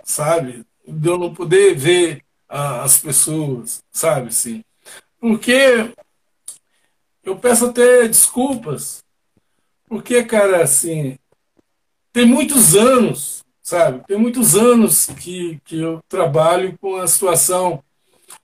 sabe? 0.03 0.65
De 0.85 1.07
eu 1.07 1.17
não 1.17 1.33
poder 1.33 1.75
ver 1.75 2.21
a, 2.49 2.83
as 2.83 2.97
pessoas, 2.97 3.81
sabe? 3.89 4.27
Assim. 4.27 4.63
Porque 5.19 5.93
eu 7.25 7.37
peço 7.37 7.65
até 7.65 8.07
desculpas, 8.07 9.03
porque, 9.87 10.23
cara, 10.23 10.63
assim, 10.63 11.17
tem 12.13 12.25
muitos 12.25 12.75
anos 12.75 13.45
sabe? 13.65 14.05
Tem 14.05 14.15
muitos 14.15 14.55
anos 14.55 15.07
que, 15.07 15.59
que 15.65 15.81
eu 15.81 15.99
trabalho 16.07 16.77
com 16.79 16.97
a 16.97 17.07
situação 17.07 17.83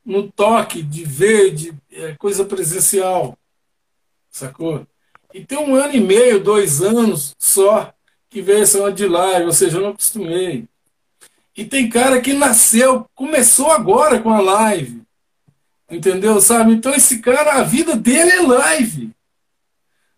no 0.03 0.31
toque 0.31 0.81
de 0.81 1.05
ver, 1.05 1.53
de 1.53 1.73
é, 1.91 2.15
coisa 2.15 2.43
presencial, 2.43 3.37
sacou? 4.31 4.85
E 5.31 5.45
tem 5.45 5.59
um 5.59 5.75
ano 5.75 5.93
e 5.93 6.01
meio, 6.01 6.43
dois 6.43 6.81
anos 6.81 7.35
só 7.37 7.93
que 8.31 8.41
veio 8.41 8.63
essa 8.63 8.91
de 8.91 9.07
live, 9.07 9.45
ou 9.45 9.53
seja, 9.53 9.77
eu 9.77 9.81
não 9.83 9.89
acostumei. 9.89 10.65
E 11.55 11.65
tem 11.65 11.87
cara 11.87 12.19
que 12.19 12.33
nasceu, 12.33 13.05
começou 13.13 13.69
agora 13.69 14.19
com 14.19 14.31
a 14.31 14.41
live, 14.41 15.03
entendeu? 15.91 16.39
Sabe? 16.41 16.73
Então 16.73 16.93
esse 16.93 17.19
cara, 17.19 17.59
a 17.59 17.63
vida 17.63 17.95
dele 17.95 18.31
é 18.31 18.41
live. 18.41 19.11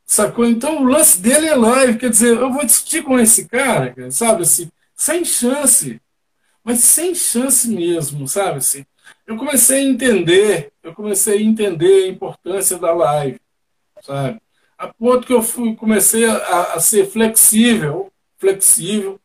Sacou? 0.05 0.45
Então 0.45 0.83
o 0.83 0.85
lance 0.85 1.19
dele 1.19 1.47
é 1.47 1.55
live. 1.55 1.97
Quer 1.97 2.09
dizer, 2.09 2.37
eu 2.37 2.51
vou 2.51 2.65
discutir 2.65 3.03
com 3.03 3.19
esse 3.19 3.47
cara, 3.47 3.93
sabe? 4.11 4.43
Assim, 4.43 4.69
sem 4.95 5.25
chance. 5.25 5.99
Mas 6.63 6.79
sem 6.79 7.13
chance 7.15 7.67
mesmo, 7.67 8.27
sabe? 8.27 8.57
Assim, 8.57 8.85
eu 9.27 9.35
comecei 9.37 9.79
a 9.79 9.89
entender, 9.89 10.71
eu 10.81 10.93
comecei 10.93 11.37
a 11.39 11.41
entender 11.41 12.05
a 12.05 12.07
importância 12.07 12.77
da 12.77 12.93
live, 12.93 13.39
sabe? 14.01 14.41
A 14.77 14.87
ponto 14.87 15.25
que 15.25 15.33
eu 15.33 15.41
fui, 15.41 15.75
comecei 15.75 16.25
a, 16.25 16.73
a 16.73 16.79
ser 16.79 17.05
flexível, 17.09 18.11
flexível. 18.37 19.19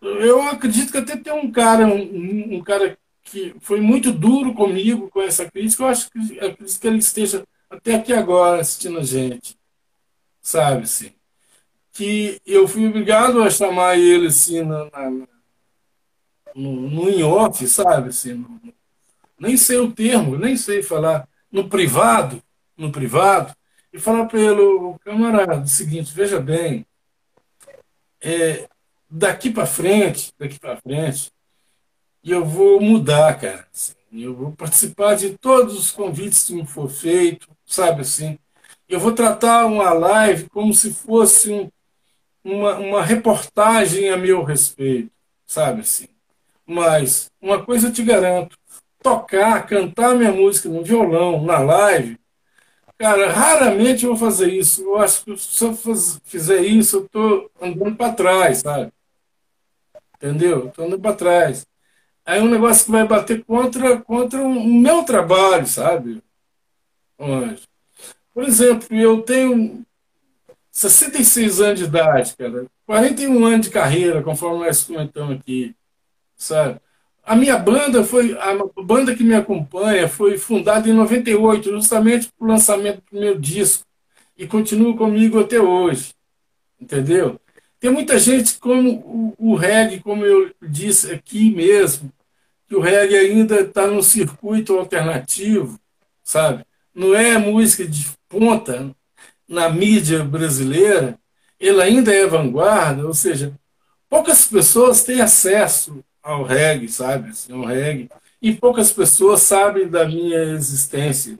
Eu 0.00 0.42
acredito 0.42 0.92
que 0.92 0.98
até 0.98 1.16
tem 1.16 1.32
um 1.32 1.50
cara, 1.50 1.86
um, 1.86 2.56
um 2.56 2.62
cara 2.62 2.98
que 3.32 3.54
foi 3.60 3.80
muito 3.80 4.12
duro 4.12 4.54
comigo 4.54 5.10
com 5.10 5.22
essa 5.22 5.50
crítica, 5.50 5.82
eu 5.82 5.88
acho 5.88 6.10
que, 6.10 6.38
acredito 6.38 6.80
que 6.80 6.86
ele 6.86 6.98
esteja 6.98 7.44
até 7.70 7.94
aqui 7.94 8.12
agora 8.12 8.60
assistindo 8.60 8.98
a 8.98 9.02
gente, 9.02 9.56
sabe? 10.40 10.84
Assim 10.84 11.12
que 11.92 12.40
eu 12.46 12.66
fui 12.66 12.86
obrigado 12.88 13.42
a 13.42 13.50
chamar 13.50 13.98
ele 13.98 14.28
assim 14.28 14.62
na, 14.62 14.86
na, 14.86 15.10
no, 16.54 16.72
no 16.90 17.10
in-off, 17.10 17.66
sabe? 17.68 18.08
Assim, 18.08 18.34
no, 18.34 18.60
nem 19.38 19.56
sei 19.56 19.76
o 19.78 19.92
termo, 19.92 20.38
nem 20.38 20.56
sei 20.56 20.82
falar. 20.82 21.28
No 21.50 21.68
privado, 21.68 22.42
no 22.76 22.90
privado, 22.90 23.54
e 23.92 23.98
falar 23.98 24.24
para 24.24 24.40
ele, 24.40 24.96
camarada, 25.04 25.60
o 25.60 25.68
seguinte, 25.68 26.14
veja 26.14 26.40
bem, 26.40 26.86
é, 28.22 28.66
daqui 29.10 29.50
para 29.50 29.66
frente, 29.66 30.32
daqui 30.38 30.58
para 30.58 30.78
frente, 30.78 31.30
eu 32.30 32.44
vou 32.44 32.80
mudar, 32.80 33.38
cara. 33.38 33.66
Assim, 33.72 33.94
eu 34.12 34.34
vou 34.34 34.52
participar 34.52 35.14
de 35.16 35.36
todos 35.38 35.78
os 35.78 35.90
convites 35.90 36.44
que 36.44 36.54
me 36.54 36.66
for 36.66 36.88
feito, 36.88 37.48
sabe 37.66 38.02
assim. 38.02 38.38
Eu 38.88 39.00
vou 39.00 39.12
tratar 39.12 39.66
uma 39.66 39.92
live 39.92 40.48
como 40.50 40.72
se 40.74 40.92
fosse 40.92 41.50
um, 41.52 41.70
uma, 42.44 42.78
uma 42.78 43.02
reportagem 43.02 44.10
a 44.10 44.16
meu 44.16 44.44
respeito, 44.44 45.10
sabe 45.46 45.80
assim. 45.80 46.08
Mas 46.66 47.30
uma 47.40 47.64
coisa 47.64 47.88
eu 47.88 47.92
te 47.92 48.02
garanto, 48.04 48.56
tocar, 49.02 49.66
cantar 49.66 50.14
minha 50.14 50.32
música 50.32 50.68
no 50.68 50.84
violão, 50.84 51.42
na 51.44 51.58
live, 51.58 52.18
cara, 52.98 53.32
raramente 53.32 54.04
eu 54.04 54.14
vou 54.14 54.28
fazer 54.28 54.52
isso. 54.52 54.82
Eu 54.82 54.98
acho 54.98 55.24
que 55.24 55.36
se 55.36 55.64
eu 55.64 55.74
fizer 56.24 56.62
isso, 56.62 56.98
eu 56.98 57.04
estou 57.06 57.50
andando 57.60 57.96
para 57.96 58.12
trás, 58.12 58.58
sabe? 58.58 58.92
Entendeu? 60.16 60.68
Estou 60.68 60.86
andando 60.86 61.00
para 61.00 61.16
trás. 61.16 61.66
Aí 62.24 62.38
é 62.38 62.42
um 62.42 62.50
negócio 62.50 62.84
que 62.84 62.90
vai 62.92 63.06
bater 63.06 63.44
contra, 63.44 64.00
contra 64.00 64.40
o 64.40 64.64
meu 64.64 65.02
trabalho, 65.02 65.66
sabe? 65.66 66.22
Por 68.32 68.44
exemplo, 68.44 68.86
eu 68.96 69.22
tenho 69.22 69.84
66 70.70 71.60
anos 71.60 71.78
de 71.80 71.84
idade, 71.84 72.34
cara. 72.36 72.66
41 72.86 73.44
anos 73.44 73.66
de 73.66 73.72
carreira, 73.72 74.22
conforme 74.22 74.64
nós 74.64 74.84
comentamos 74.84 75.38
aqui, 75.38 75.74
sabe? 76.36 76.80
A 77.24 77.36
minha 77.36 77.56
banda 77.56 78.02
foi, 78.02 78.36
a 78.38 78.52
banda 78.82 79.14
que 79.14 79.22
me 79.22 79.34
acompanha 79.34 80.08
foi 80.08 80.36
fundada 80.38 80.88
em 80.88 80.92
98, 80.92 81.70
justamente 81.70 82.30
para 82.36 82.44
o 82.44 82.48
lançamento 82.48 82.96
do 82.96 83.02
primeiro 83.02 83.38
disco, 83.38 83.84
e 84.36 84.46
continua 84.46 84.96
comigo 84.96 85.38
até 85.38 85.60
hoje, 85.60 86.14
entendeu? 86.80 87.38
Tem 87.82 87.90
muita 87.90 88.16
gente 88.16 88.60
como 88.60 89.34
o, 89.40 89.52
o 89.52 89.56
reggae, 89.56 89.98
como 89.98 90.24
eu 90.24 90.54
disse 90.62 91.10
aqui 91.10 91.50
mesmo, 91.50 92.12
que 92.68 92.76
o 92.76 92.80
reggae 92.80 93.16
ainda 93.16 93.60
está 93.60 93.88
no 93.88 94.00
circuito 94.04 94.78
alternativo, 94.78 95.80
sabe? 96.22 96.64
Não 96.94 97.12
é 97.12 97.36
música 97.36 97.84
de 97.84 98.08
ponta, 98.28 98.94
na 99.48 99.68
mídia 99.68 100.22
brasileira, 100.22 101.18
ele 101.58 101.82
ainda 101.82 102.14
é 102.14 102.24
vanguarda, 102.24 103.04
ou 103.04 103.12
seja, 103.14 103.52
poucas 104.08 104.46
pessoas 104.46 105.02
têm 105.02 105.20
acesso 105.20 106.04
ao 106.22 106.44
reggae, 106.44 106.88
sabe? 106.88 107.30
Assim, 107.30 107.52
ao 107.52 107.64
reggae, 107.64 108.08
e 108.40 108.54
poucas 108.54 108.92
pessoas 108.92 109.42
sabem 109.42 109.88
da 109.88 110.06
minha 110.06 110.38
existência 110.54 111.36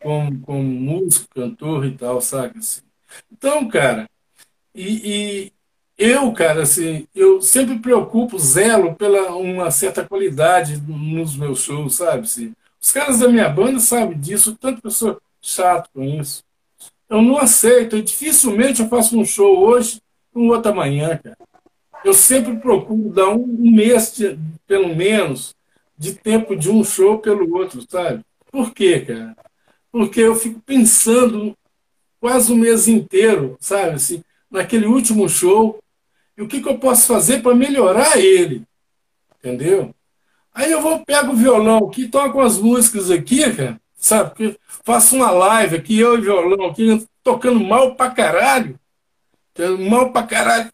como, 0.00 0.40
como 0.40 0.62
músico, 0.62 1.28
cantor 1.34 1.84
e 1.84 1.94
tal, 1.94 2.22
sabe? 2.22 2.58
Assim. 2.58 2.80
Então, 3.30 3.68
cara, 3.68 4.08
e, 4.74 5.52
eu, 5.98 6.32
cara, 6.32 6.62
assim, 6.62 7.06
eu 7.14 7.42
sempre 7.42 7.78
preocupo, 7.80 8.38
zelo 8.38 8.94
pela 8.94 9.34
uma 9.34 9.70
certa 9.70 10.04
qualidade 10.06 10.80
nos 10.86 11.36
meus 11.36 11.60
shows, 11.60 11.96
sabe? 11.96 12.20
Assim. 12.22 12.54
Os 12.80 12.92
caras 12.92 13.18
da 13.18 13.28
minha 13.28 13.48
banda 13.48 13.80
sabem 13.80 14.18
disso, 14.18 14.56
tanto 14.56 14.80
pessoa 14.80 15.20
chato 15.42 15.90
com 15.92 16.04
isso. 16.04 16.44
Eu 17.10 17.20
não 17.20 17.36
aceito. 17.36 17.96
E 17.96 18.02
dificilmente 18.02 18.80
eu 18.80 18.88
faço 18.88 19.18
um 19.18 19.24
show 19.24 19.58
hoje 19.58 20.00
um 20.34 20.50
outro 20.50 20.70
amanhã, 20.70 21.18
cara. 21.22 21.36
Eu 22.04 22.14
sempre 22.14 22.56
procuro 22.56 23.10
dar 23.10 23.30
um 23.30 23.46
mês, 23.46 24.14
de, 24.14 24.38
pelo 24.66 24.94
menos, 24.94 25.54
de 25.96 26.14
tempo 26.14 26.54
de 26.54 26.70
um 26.70 26.84
show 26.84 27.18
pelo 27.18 27.56
outro, 27.56 27.84
sabe? 27.88 28.24
Por 28.52 28.72
quê, 28.72 29.00
cara? 29.00 29.36
Porque 29.90 30.20
eu 30.20 30.36
fico 30.36 30.60
pensando 30.60 31.56
quase 32.20 32.52
o 32.52 32.56
mês 32.56 32.86
inteiro, 32.86 33.56
sabe? 33.58 33.96
Assim, 33.96 34.22
naquele 34.48 34.86
último 34.86 35.28
show, 35.28 35.80
e 36.38 36.42
o 36.42 36.46
que, 36.46 36.62
que 36.62 36.68
eu 36.68 36.78
posso 36.78 37.08
fazer 37.08 37.42
para 37.42 37.52
melhorar 37.52 38.16
ele, 38.16 38.62
entendeu? 39.38 39.92
Aí 40.54 40.70
eu 40.70 40.80
vou, 40.80 41.04
pego 41.04 41.32
o 41.32 41.36
violão 41.36 41.88
aqui, 41.88 42.06
toco 42.06 42.40
as 42.40 42.58
músicas 42.58 43.10
aqui, 43.10 43.52
cara, 43.52 43.80
sabe? 43.96 44.30
Porque 44.30 44.58
faço 44.84 45.16
uma 45.16 45.32
live 45.32 45.76
aqui, 45.76 45.98
eu 45.98 46.16
e 46.16 46.20
violão 46.20 46.66
aqui, 46.66 47.04
tocando 47.24 47.58
mal 47.58 47.96
pra 47.96 48.10
caralho. 48.10 48.78
Mal 49.90 50.12
pra 50.12 50.22
caralho. 50.22 50.70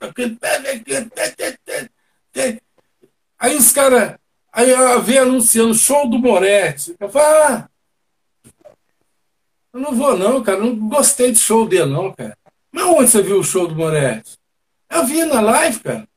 Aí 3.39 3.57
os 3.57 3.73
caras. 3.73 4.17
Aí 4.53 4.71
eu 4.71 5.03
vi 5.03 5.17
anunciando 5.17 5.75
show 5.75 6.09
do 6.09 6.19
Moretti. 6.19 6.95
Eu 7.01 7.09
falo, 7.09 7.27
ah, 7.27 7.69
eu 9.73 9.81
não 9.81 9.93
vou 9.95 10.17
não, 10.17 10.43
cara. 10.43 10.61
Não 10.61 10.77
gostei 10.77 11.33
de 11.33 11.39
show 11.39 11.67
dele, 11.67 11.91
não, 11.91 12.13
cara. 12.13 12.37
Mas 12.71 12.85
onde 12.85 13.11
você 13.11 13.23
viu 13.23 13.39
o 13.39 13.45
show 13.45 13.67
do 13.67 13.75
Moretti? 13.75 14.37
Eu 14.95 15.05
vi 15.05 15.25
na 15.25 15.41
live, 15.41 15.81
cara. 15.81 16.09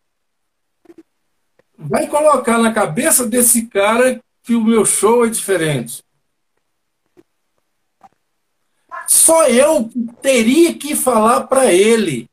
Vai 1.75 2.07
colocar 2.07 2.59
na 2.59 2.71
cabeça 2.71 3.25
desse 3.25 3.65
cara 3.65 4.21
que 4.43 4.53
o 4.53 4.63
meu 4.63 4.85
show 4.85 5.25
é 5.25 5.29
diferente. 5.29 6.03
Só 9.07 9.47
eu 9.47 9.89
teria 10.21 10.73
que 10.75 10.95
falar 10.95 11.47
para 11.47 11.73
ele. 11.73 12.29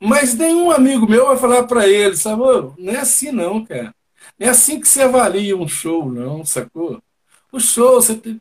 Mas 0.00 0.34
nenhum 0.34 0.70
amigo 0.70 1.08
meu 1.08 1.26
vai 1.26 1.36
falar 1.36 1.64
para 1.64 1.86
ele, 1.86 2.16
sabe? 2.16 2.42
Não 2.78 2.92
é 2.92 2.96
assim 2.96 3.30
não, 3.30 3.64
cara. 3.64 3.94
Não 4.38 4.48
é 4.48 4.50
assim 4.50 4.80
que 4.80 4.88
você 4.88 5.02
avalia 5.02 5.56
um 5.56 5.68
show, 5.68 6.10
não, 6.10 6.44
sacou? 6.44 7.00
O 7.52 7.60
show, 7.60 8.00
você 8.00 8.16
tem. 8.16 8.40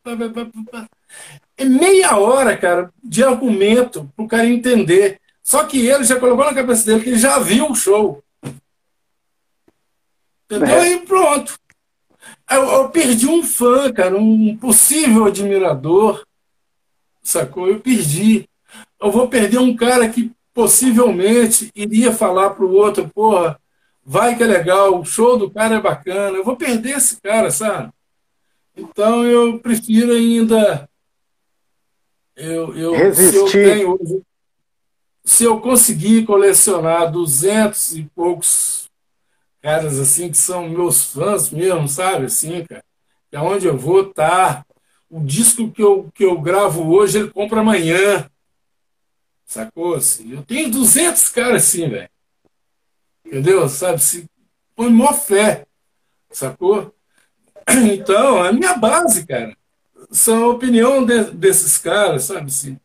É 1.57 1.65
meia 1.65 2.17
hora, 2.17 2.57
cara, 2.57 2.91
de 3.03 3.23
argumento 3.23 4.09
para 4.15 4.25
o 4.25 4.27
cara 4.27 4.47
entender. 4.47 5.20
Só 5.51 5.65
que 5.65 5.85
ele 5.85 6.05
já 6.05 6.17
colocou 6.17 6.45
na 6.45 6.53
cabeça 6.53 6.85
dele 6.85 7.03
que 7.03 7.09
ele 7.09 7.19
já 7.19 7.37
viu 7.37 7.69
o 7.69 7.75
show. 7.75 8.23
Entendeu? 10.45 10.77
É. 10.77 10.93
E 10.93 10.99
pronto. 11.01 11.59
Eu, 12.49 12.71
eu, 12.71 12.89
perdi 12.89 13.27
um 13.27 13.43
fã, 13.43 13.91
cara, 13.91 14.17
um 14.17 14.55
possível 14.55 15.25
admirador. 15.25 16.25
Sacou? 17.21 17.67
Eu 17.67 17.81
perdi. 17.81 18.47
Eu 18.97 19.11
vou 19.11 19.27
perder 19.27 19.57
um 19.57 19.75
cara 19.75 20.07
que 20.07 20.31
possivelmente 20.53 21.69
iria 21.75 22.13
falar 22.13 22.51
para 22.51 22.63
o 22.63 22.73
outro, 22.73 23.09
porra, 23.13 23.59
vai 24.05 24.37
que 24.37 24.43
é 24.43 24.47
legal, 24.47 25.01
o 25.01 25.03
show 25.03 25.37
do 25.37 25.51
cara 25.51 25.75
é 25.75 25.81
bacana. 25.81 26.37
Eu 26.37 26.45
vou 26.45 26.55
perder 26.55 26.95
esse 26.95 27.19
cara, 27.19 27.51
sabe? 27.51 27.91
Então 28.73 29.25
eu 29.25 29.59
prefiro 29.59 30.13
ainda. 30.13 30.89
Eu, 32.37 32.73
eu, 32.73 32.93
Resistir. 32.93 33.57
Eu, 33.57 33.97
tenho, 33.97 34.23
se 35.23 35.43
eu 35.43 35.59
conseguir 35.59 36.25
colecionar 36.25 37.11
duzentos 37.11 37.95
e 37.95 38.03
poucos 38.15 38.89
caras 39.61 39.99
assim 39.99 40.29
que 40.31 40.37
são 40.37 40.67
meus 40.67 41.05
fãs 41.05 41.49
mesmo, 41.51 41.87
sabe? 41.87 42.25
Assim, 42.25 42.65
cara. 42.65 42.83
É 43.31 43.39
onde 43.39 43.65
eu 43.65 43.77
vou 43.77 44.09
estar. 44.09 44.63
Tá. 44.63 44.65
O 45.09 45.21
disco 45.21 45.71
que 45.71 45.81
eu, 45.81 46.09
que 46.13 46.23
eu 46.23 46.39
gravo 46.39 46.89
hoje, 46.89 47.19
ele 47.19 47.29
compra 47.29 47.61
amanhã. 47.61 48.29
Sacou? 49.45 49.95
Assim, 49.95 50.33
eu 50.33 50.43
tenho 50.43 50.71
200 50.71 51.29
caras 51.29 51.63
assim, 51.63 51.89
velho. 51.89 52.09
Entendeu? 53.25 53.67
Sabe? 53.69 53.99
Se 53.99 54.25
põe 54.75 54.89
maior 54.89 55.13
fé. 55.13 55.65
Sacou? 56.29 56.93
Então, 57.93 58.41
a 58.41 58.51
minha 58.51 58.75
base, 58.75 59.25
cara, 59.25 59.55
são 60.09 60.45
a 60.45 60.49
opinião 60.49 61.05
de, 61.05 61.25
desses 61.31 61.77
caras, 61.77 62.25
sabe? 62.25 62.47
Assim. 62.47 62.77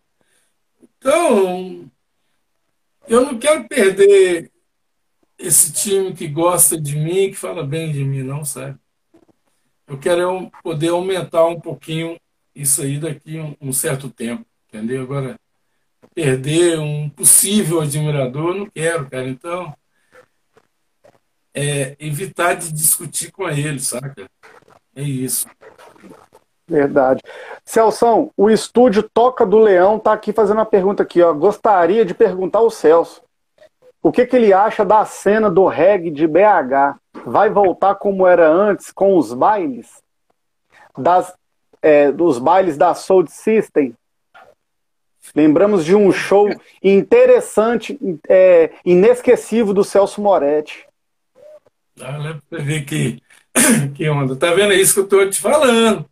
Então, 0.81 1.91
eu 3.09 3.23
não 3.23 3.39
quero 3.39 3.69
perder 3.69 4.51
esse 5.39 5.73
time 5.73 6.15
que 6.15 6.27
gosta 6.27 6.81
de 6.81 6.97
mim, 6.97 7.31
que 7.31 7.35
fala 7.35 7.65
bem 7.65 7.93
de 7.93 8.05
mim, 8.05 8.23
não, 8.23 8.45
sabe? 8.45 8.79
Eu 9.87 9.99
quero 9.99 10.51
poder 10.63 10.89
aumentar 10.89 11.47
um 11.47 11.61
pouquinho 11.61 12.19
isso 12.55 12.83
aí 12.83 12.99
daqui 12.99 13.39
um, 13.39 13.55
um 13.61 13.73
certo 13.73 14.11
tempo, 14.11 14.45
entendeu? 14.69 15.03
Agora, 15.03 15.39
perder 16.15 16.79
um 16.79 17.09
possível 17.09 17.81
admirador, 17.81 18.55
não 18.55 18.67
quero, 18.69 19.09
cara. 19.09 19.29
Então, 19.29 19.77
é, 21.55 21.95
evitar 21.99 22.55
de 22.55 22.73
discutir 22.73 23.31
com 23.31 23.49
ele, 23.49 23.79
saca? 23.79 24.29
É 24.95 25.03
isso. 25.03 25.47
Verdade. 26.69 27.23
Celso, 27.65 28.33
o 28.37 28.51
estúdio 28.51 29.03
Toca 29.03 29.47
do 29.47 29.59
Leão 29.59 29.99
tá 29.99 30.13
aqui 30.13 30.33
fazendo 30.33 30.59
uma 30.59 30.67
pergunta 30.67 31.03
aqui, 31.03 31.23
ó. 31.23 31.33
Gostaria 31.33 32.05
de 32.05 32.13
perguntar 32.13 32.59
ao 32.59 32.71
Celso 32.71 33.23
o 34.03 34.13
que, 34.13 34.27
que 34.27 34.37
ele 34.37 34.53
acha 34.53 34.85
da 34.85 35.05
cena 35.05 35.51
do 35.51 35.67
reggae 35.67 36.11
de 36.11 36.27
BH. 36.27 36.99
Vai 37.25 37.51
voltar 37.51 37.95
como 37.97 38.27
era 38.27 38.49
antes 38.49 38.93
com 38.93 39.17
os 39.17 39.33
bailes? 39.33 40.03
Das, 40.97 41.35
é, 41.83 42.11
dos 42.13 42.39
bailes 42.39 42.77
da 42.77 42.95
Soul 42.95 43.27
System? 43.29 43.95
Lembramos 45.35 45.85
de 45.85 45.95
um 45.95 46.13
show 46.13 46.49
interessante, 46.83 47.99
é, 48.29 48.71
inesquecível 48.85 49.75
do 49.75 49.83
Celso 49.83 50.21
Moretti. 50.21 50.87
Olha 52.01 52.41
pra 52.49 52.61
ver 52.61 52.85
que, 52.85 53.21
que 53.95 54.09
onda. 54.09 54.37
Tá 54.37 54.55
vendo 54.55 54.73
é 54.73 54.77
isso 54.77 54.95
que 54.95 55.01
eu 55.01 55.09
tô 55.09 55.29
te 55.29 55.41
falando? 55.41 56.09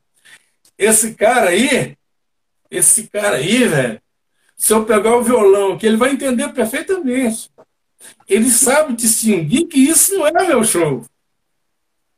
Esse 0.78 1.14
cara 1.14 1.50
aí, 1.50 1.96
esse 2.70 3.06
cara 3.08 3.36
aí, 3.36 3.66
velho, 3.66 4.00
se 4.56 4.72
eu 4.72 4.84
pegar 4.84 5.16
o 5.16 5.22
violão, 5.22 5.76
que 5.76 5.86
ele 5.86 5.96
vai 5.96 6.12
entender 6.12 6.48
perfeitamente. 6.52 7.50
Ele 8.28 8.50
sabe 8.50 8.94
distinguir 8.94 9.66
que 9.66 9.78
isso 9.78 10.14
não 10.14 10.26
é 10.26 10.32
meu 10.46 10.64
show. 10.64 11.04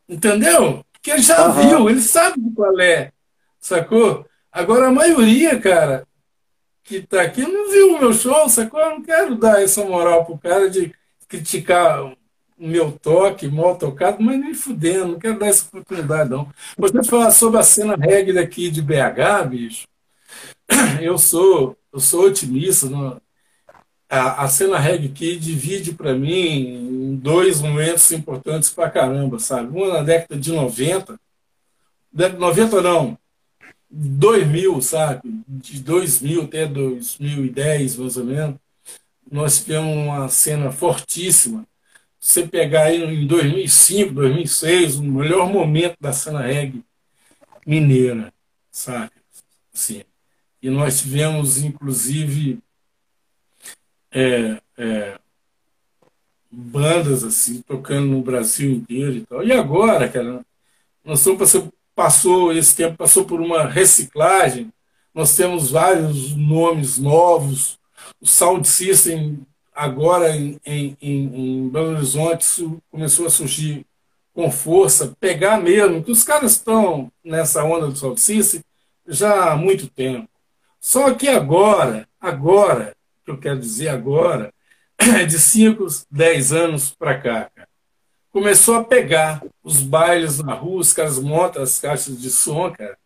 Entendeu? 0.09 0.85
Porque 0.93 1.11
ele 1.11 1.23
já 1.23 1.49
uhum. 1.49 1.69
viu, 1.69 1.91
ele 1.91 2.01
sabe 2.01 2.41
qual 2.55 2.79
é. 2.81 3.13
Sacou? 3.59 4.27
Agora 4.51 4.89
a 4.89 4.93
maioria, 4.93 5.61
cara, 5.61 6.07
que 6.83 7.03
tá 7.03 7.23
aqui 7.23 7.43
não 7.43 7.71
viu 7.71 7.97
o 7.97 7.99
meu 7.99 8.13
show, 8.13 8.49
sacou? 8.49 8.81
Eu 8.81 8.91
não 8.91 9.03
quero 9.03 9.35
dar 9.37 9.63
essa 9.63 9.85
moral 9.85 10.25
pro 10.25 10.39
cara 10.39 10.71
de 10.71 10.95
criticar 11.29 12.15
meu 12.59 12.93
toque 12.93 13.49
mal 13.49 13.77
tocado, 13.77 14.23
mas 14.23 14.41
nem 14.41 14.55
fudendo, 14.55 15.13
não 15.13 15.19
quero 15.19 15.39
dar 15.39 15.49
essa 15.49 15.67
oportunidade, 15.67 16.31
não. 16.31 16.49
Você 16.79 17.05
falar 17.05 17.31
sobre 17.31 17.61
a 17.61 17.63
cena 17.63 17.97
reggae 17.97 18.33
daqui 18.33 18.71
de 18.71 18.81
BH, 18.81 19.49
bicho, 19.49 19.87
eu 21.01 21.19
sou, 21.19 21.77
eu 21.93 22.01
sou 22.01 22.27
otimista. 22.27 22.89
Não? 22.89 23.21
A, 24.09 24.45
a 24.45 24.49
cena 24.49 24.79
reggae 24.79 25.09
aqui 25.09 25.37
divide 25.37 25.93
para 25.93 26.15
mim 26.15 27.19
dois 27.23 27.61
momentos 27.61 28.11
importantes 28.13 28.71
para 28.71 28.91
caramba, 28.91 29.39
sabe? 29.39 29.77
Uma 29.77 29.95
na 29.95 30.03
década 30.03 30.41
de 30.41 30.53
90, 30.53 31.19
década 32.13 32.35
de 32.35 32.41
90 32.41 32.83
não, 32.83 33.19
2000, 33.91 34.81
sabe? 34.83 35.21
De 35.47 35.81
2000 35.81 36.43
até 36.43 36.67
2010, 36.67 37.97
mais 37.97 38.17
ou 38.17 38.25
menos, 38.25 38.57
nós 39.31 39.59
tivemos 39.59 39.97
uma 39.97 40.29
cena 40.29 40.71
fortíssima. 40.71 41.67
Você 42.27 42.45
pegar 42.45 42.93
em 42.93 43.25
2005, 43.25 44.15
2006, 44.15 44.97
o 44.97 45.05
melhor 45.05 45.49
momento 45.49 45.95
da 46.01 46.13
cena 46.13 46.43
reggae 46.43 46.83
mineira, 47.65 48.33
sabe? 48.69 49.13
Assim. 49.73 50.03
E 50.61 50.69
nós 50.69 51.03
tivemos, 51.03 51.59
inclusive, 51.59 52.59
é, 54.11 54.61
é, 54.77 55.21
bandas 56.51 57.23
assim 57.23 57.63
tocando 57.63 58.09
no 58.09 58.23
Brasil 58.23 58.73
inteiro 58.73 59.19
e 59.19 59.21
tal. 59.25 59.45
E 59.45 59.53
agora, 59.53 60.09
cara, 60.09 60.45
nós 61.05 61.21
estamos 61.21 61.39
passando 61.39 61.73
passou 61.95 62.53
esse 62.53 62.75
tempo 62.75 62.97
passou 62.97 63.25
por 63.25 63.41
uma 63.41 63.69
reciclagem. 63.69 64.73
Nós 65.15 65.37
temos 65.37 65.71
vários 65.71 66.35
nomes 66.35 66.99
novos. 66.99 67.79
O 68.21 68.27
Sound 68.27 68.67
System 68.67 69.47
agora 69.77 70.35
em, 70.35 70.59
em, 70.65 70.97
em 71.01 71.69
Belo 71.69 71.91
Horizonte 71.91 72.47
começou 72.91 73.27
a 73.27 73.31
surgir 73.31 73.87
com 74.33 74.51
força, 74.51 75.17
pegar 75.21 75.61
mesmo, 75.61 76.03
que 76.03 76.11
os 76.11 76.25
caras 76.25 76.53
estão 76.53 77.13
nessa 77.23 77.63
onda 77.63 77.89
do 77.89 78.17
System 78.19 78.63
já 79.07 79.53
há 79.53 79.57
muito 79.57 79.87
tempo. 79.89 80.29
Só 80.81 81.15
que 81.15 81.29
agora, 81.29 82.09
agora, 82.21 82.95
que 83.25 83.31
eu 83.31 83.39
quero 83.39 83.59
dizer 83.59 83.89
agora, 83.89 84.53
de 85.29 85.39
5, 85.39 85.87
10 86.11 86.53
anos 86.53 86.91
para 86.91 87.19
cá, 87.19 87.51
começou 88.31 88.77
a 88.77 88.85
pegar 88.85 89.43
os 89.63 89.81
bailes 89.81 90.39
na 90.39 90.55
rua, 90.55 90.81
os 90.81 90.93
caras 90.93 91.19
montam 91.19 91.63
as 91.63 91.79
caixas 91.79 92.21
de 92.21 92.31
som, 92.31 92.71
cara. 92.71 92.99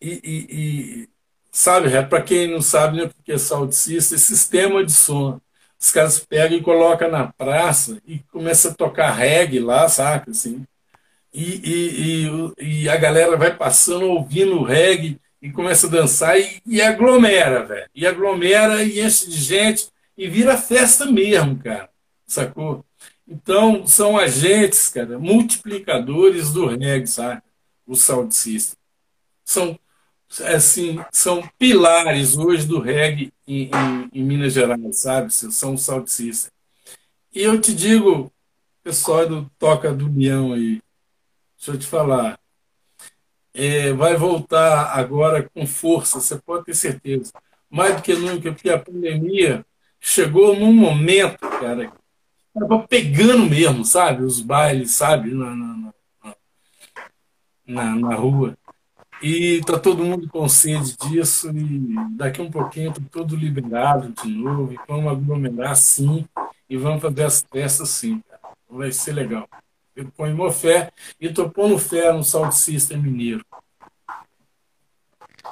E, 0.00 0.20
e, 0.24 0.46
e 0.50 1.08
sabe, 1.50 1.92
é, 1.92 2.02
para 2.02 2.22
quem 2.22 2.50
não 2.50 2.60
sabe 2.60 2.98
né, 2.98 3.06
porque 3.06 3.32
é 3.32 3.38
saudicista, 3.38 4.14
é 4.14 4.18
sistema 4.18 4.84
de 4.84 4.92
som. 4.92 5.40
Os 5.78 5.92
caras 5.92 6.18
pegam 6.18 6.58
e 6.58 6.62
colocam 6.62 7.10
na 7.10 7.32
praça 7.32 8.00
e 8.06 8.18
começa 8.32 8.70
a 8.70 8.74
tocar 8.74 9.10
reggae 9.12 9.58
lá, 9.58 9.88
saca? 9.88 10.30
Assim. 10.30 10.64
E, 11.32 11.60
e, 11.64 12.26
e, 12.58 12.82
e 12.82 12.88
a 12.88 12.96
galera 12.96 13.36
vai 13.36 13.54
passando 13.54 14.06
ouvindo 14.06 14.62
reggae 14.62 15.20
e 15.40 15.52
começa 15.52 15.86
a 15.86 15.90
dançar 15.90 16.40
e, 16.40 16.62
e 16.66 16.80
aglomera, 16.80 17.64
velho. 17.64 17.90
E 17.94 18.06
aglomera 18.06 18.82
e 18.82 19.00
enche 19.00 19.28
de 19.28 19.36
gente 19.36 19.88
e 20.16 20.28
vira 20.28 20.56
festa 20.56 21.06
mesmo, 21.06 21.58
cara. 21.58 21.90
Sacou? 22.26 22.84
Então, 23.28 23.86
são 23.86 24.16
agentes, 24.16 24.88
cara, 24.88 25.18
multiplicadores 25.18 26.52
do 26.52 26.66
reggae, 26.66 27.06
sabe? 27.06 27.42
O 27.86 27.94
Sound 27.94 28.34
System. 28.34 28.78
São, 29.44 29.78
assim, 30.44 30.98
são 31.12 31.48
pilares 31.58 32.36
hoje 32.36 32.66
do 32.66 32.80
reggae 32.80 33.32
em, 33.46 33.70
em, 33.70 34.10
em 34.12 34.24
Minas 34.24 34.52
Gerais, 34.52 34.96
sabe? 34.98 35.32
São 35.32 35.76
System. 35.76 36.52
E 37.34 37.42
eu 37.42 37.60
te 37.60 37.74
digo, 37.74 38.32
pessoal 38.82 39.28
do 39.28 39.50
Toca 39.58 39.92
do 39.92 40.12
Leão 40.12 40.52
aí, 40.52 40.80
deixa 41.56 41.72
eu 41.72 41.78
te 41.78 41.86
falar, 41.86 42.38
é, 43.52 43.92
vai 43.92 44.16
voltar 44.16 44.96
agora 44.98 45.48
com 45.54 45.66
força, 45.66 46.20
você 46.20 46.36
pode 46.38 46.66
ter 46.66 46.74
certeza. 46.74 47.32
Mais 47.70 47.96
do 47.96 48.02
que 48.02 48.14
nunca, 48.14 48.52
porque 48.52 48.70
a 48.70 48.78
pandemia 48.78 49.64
chegou 50.00 50.54
num 50.54 50.72
momento, 50.72 51.38
cara, 51.38 51.92
estava 52.54 52.86
pegando 52.86 53.50
mesmo, 53.50 53.84
sabe? 53.84 54.22
Os 54.22 54.40
bailes, 54.40 54.92
sabe? 54.92 55.34
Na, 55.34 55.54
na, 55.54 55.92
na, 57.66 57.96
na 57.96 58.14
rua. 58.14 58.56
E 59.22 59.62
tá 59.64 59.78
todo 59.78 60.04
mundo 60.04 60.28
com 60.28 60.48
sede 60.48 60.96
disso, 60.96 61.50
e 61.50 61.94
daqui 62.16 62.42
um 62.42 62.50
pouquinho 62.50 62.92
tá 62.92 63.00
todo 63.10 63.34
liberado 63.34 64.12
de 64.22 64.28
novo, 64.28 64.72
e 64.72 64.78
vamos 64.86 65.10
aglomerar 65.10 65.74
sim, 65.74 66.26
e 66.68 66.76
vamos 66.76 67.00
fazer 67.00 67.24
as 67.24 67.44
festas 67.50 67.88
sim, 67.88 68.22
cara. 68.28 68.40
Vai 68.68 68.92
ser 68.92 69.12
legal. 69.12 69.48
Eu 69.94 70.06
ponho 70.14 70.52
fé 70.52 70.92
e 71.18 71.26
estou 71.26 71.48
pondo 71.48 71.78
fé 71.78 72.12
no 72.12 72.22
Sound 72.22 72.54
System 72.54 72.98
Mineiro. 72.98 73.42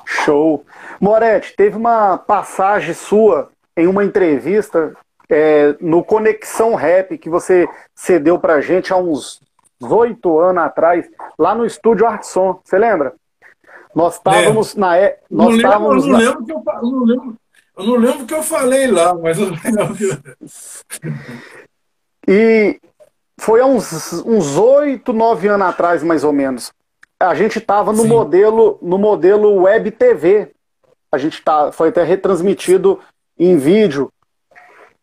Show. 0.04 0.66
Moretti, 1.00 1.54
teve 1.56 1.76
uma 1.76 2.18
passagem 2.18 2.92
sua 2.92 3.50
em 3.76 3.86
uma 3.86 4.04
entrevista 4.04 4.94
é, 5.30 5.74
no 5.80 6.04
Conexão 6.04 6.74
Rap 6.74 7.16
que 7.16 7.30
você 7.30 7.66
cedeu 7.94 8.38
pra 8.38 8.60
gente 8.60 8.92
há 8.92 8.96
uns 8.96 9.40
oito 9.80 10.38
anos 10.38 10.62
atrás, 10.62 11.08
lá 11.38 11.54
no 11.54 11.64
estúdio 11.64 12.06
Artson. 12.06 12.60
Você 12.62 12.78
lembra? 12.78 13.14
Nós 13.94 14.14
estávamos 14.14 14.76
é. 14.76 14.80
na. 14.80 14.96
É, 14.96 15.18
nós 15.30 15.48
não 15.48 15.56
estávamos 15.56 16.04
lembro, 16.04 16.22
eu, 16.22 16.34
não 16.34 16.40
lembro 16.40 16.44
que 16.44 16.52
eu, 16.52 16.82
não 16.82 17.04
lembro, 17.04 17.36
eu 17.76 17.84
não 17.84 17.96
lembro 17.96 18.26
que 18.26 18.34
eu 18.34 18.42
falei 18.42 18.86
lá, 18.90 19.14
mas 19.14 19.38
eu 19.38 19.50
lembro. 19.50 19.96
e 22.26 22.80
foi 23.40 23.60
há 23.60 23.66
uns 23.66 24.56
oito, 24.56 25.12
nove 25.12 25.48
anos 25.48 25.66
atrás, 25.66 26.02
mais 26.02 26.24
ou 26.24 26.32
menos. 26.32 26.72
A 27.18 27.34
gente 27.34 27.58
estava 27.58 27.92
no 27.92 28.04
modelo 28.04 28.78
no 28.82 28.98
modelo 28.98 29.62
web 29.62 29.90
TV. 29.90 30.50
A 31.10 31.18
gente 31.18 31.42
tá, 31.42 31.70
foi 31.70 31.90
até 31.90 32.02
retransmitido 32.02 32.98
em 33.38 33.56
vídeo 33.56 34.10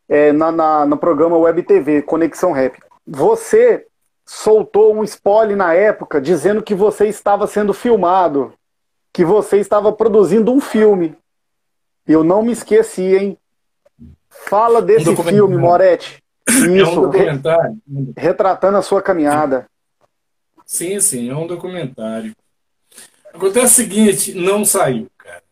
é, 0.10 0.34
na, 0.34 0.52
na, 0.52 0.86
no 0.86 0.98
programa 0.98 1.38
Web 1.38 1.64
TV, 1.64 2.02
Conexão 2.02 2.52
Rap. 2.52 2.78
Você 3.08 3.88
soltou 4.26 4.94
um 4.94 5.04
spoiler 5.04 5.56
na 5.56 5.74
época 5.74 6.20
dizendo 6.20 6.62
que 6.62 6.76
você 6.76 7.08
estava 7.08 7.48
sendo 7.48 7.74
filmado, 7.74 8.54
que 9.14 9.26
você 9.26 9.58
estava 9.58 9.92
produzindo 9.92 10.52
um 10.52 10.62
filme. 10.62 11.16
Eu 12.08 12.24
não 12.24 12.42
me 12.42 12.52
esqueci, 12.52 13.16
hein? 13.16 13.38
Fala 14.30 14.82
desse 14.82 15.10
um 15.10 15.16
filme, 15.16 15.58
Moretti. 15.58 16.22
Isso, 16.48 16.66
é 16.66 16.88
um 16.88 17.02
documentário. 17.02 17.82
retratando 18.18 18.78
a 18.78 18.82
sua 18.82 19.02
caminhada. 19.02 19.68
Sim, 20.66 21.00
sim, 21.00 21.30
é 21.30 21.36
um 21.36 21.48
documentário. 21.48 22.36
Acontece 23.34 23.66
o 23.66 23.70
seguinte, 23.70 24.34
não 24.34 24.66
saiu, 24.66 25.10
cara. 25.18 25.44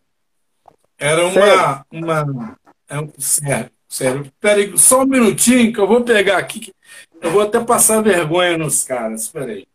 Era 0.97 1.25
uma. 1.25 1.33
Sério? 1.33 1.85
uma 1.91 2.57
é 2.89 2.99
um, 2.99 3.09
sério, 3.17 3.71
sério. 3.87 4.31
Peraí, 4.39 4.77
só 4.77 5.03
um 5.03 5.05
minutinho 5.05 5.71
que 5.71 5.79
eu 5.79 5.87
vou 5.87 6.03
pegar 6.03 6.37
aqui. 6.37 6.73
Eu 7.21 7.31
vou 7.31 7.41
até 7.41 7.59
passar 7.59 8.01
vergonha 8.01 8.57
nos 8.57 8.83
caras. 8.83 9.27
Peraí. 9.27 9.67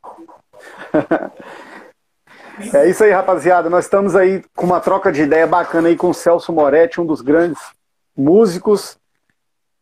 É 2.73 2.89
isso 2.89 3.03
aí, 3.05 3.11
rapaziada. 3.11 3.69
Nós 3.69 3.85
estamos 3.85 4.15
aí 4.15 4.43
com 4.55 4.67
uma 4.67 4.81
troca 4.81 5.11
de 5.11 5.23
ideia 5.23 5.47
bacana 5.47 5.89
aí 5.89 5.97
com 5.97 6.11
o 6.11 6.15
Celso 6.15 6.53
Moretti, 6.53 7.01
um 7.01 7.07
dos 7.07 7.21
grandes 7.21 7.61
músicos 8.17 8.97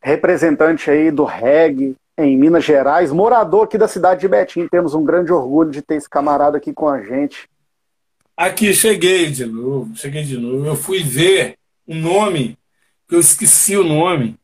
representante 0.01 0.91
aí 0.91 1.11
do 1.11 1.25
reggae 1.25 1.95
em 2.19 2.37
Minas 2.37 2.65
Gerais, 2.65 3.13
morador 3.13 3.65
aqui 3.65 3.79
da 3.79 3.89
cidade 3.89 4.21
de 4.21 4.29
Betim. 4.29 4.69
Temos 4.69 4.95
um 4.95 5.05
grande 5.05 5.33
orgulho 5.33 5.71
de 5.71 5.81
ter 5.81 5.95
esse 5.95 6.09
camarada 6.09 6.59
aqui 6.59 6.73
com 6.73 6.89
a 6.89 7.01
gente. 7.03 7.49
Aqui, 8.37 8.75
cheguei 8.75 9.31
de 9.31 9.47
novo, 9.47 9.95
cheguei 9.97 10.25
de 10.25 10.37
novo. 10.39 10.67
Eu 10.67 10.77
fui 10.77 11.03
ver 11.03 11.57
o 11.87 11.95
nome, 11.95 12.59
que 13.09 13.15
eu 13.15 13.21
esqueci 13.21 13.77
o 13.77 13.85
nome 13.85 14.39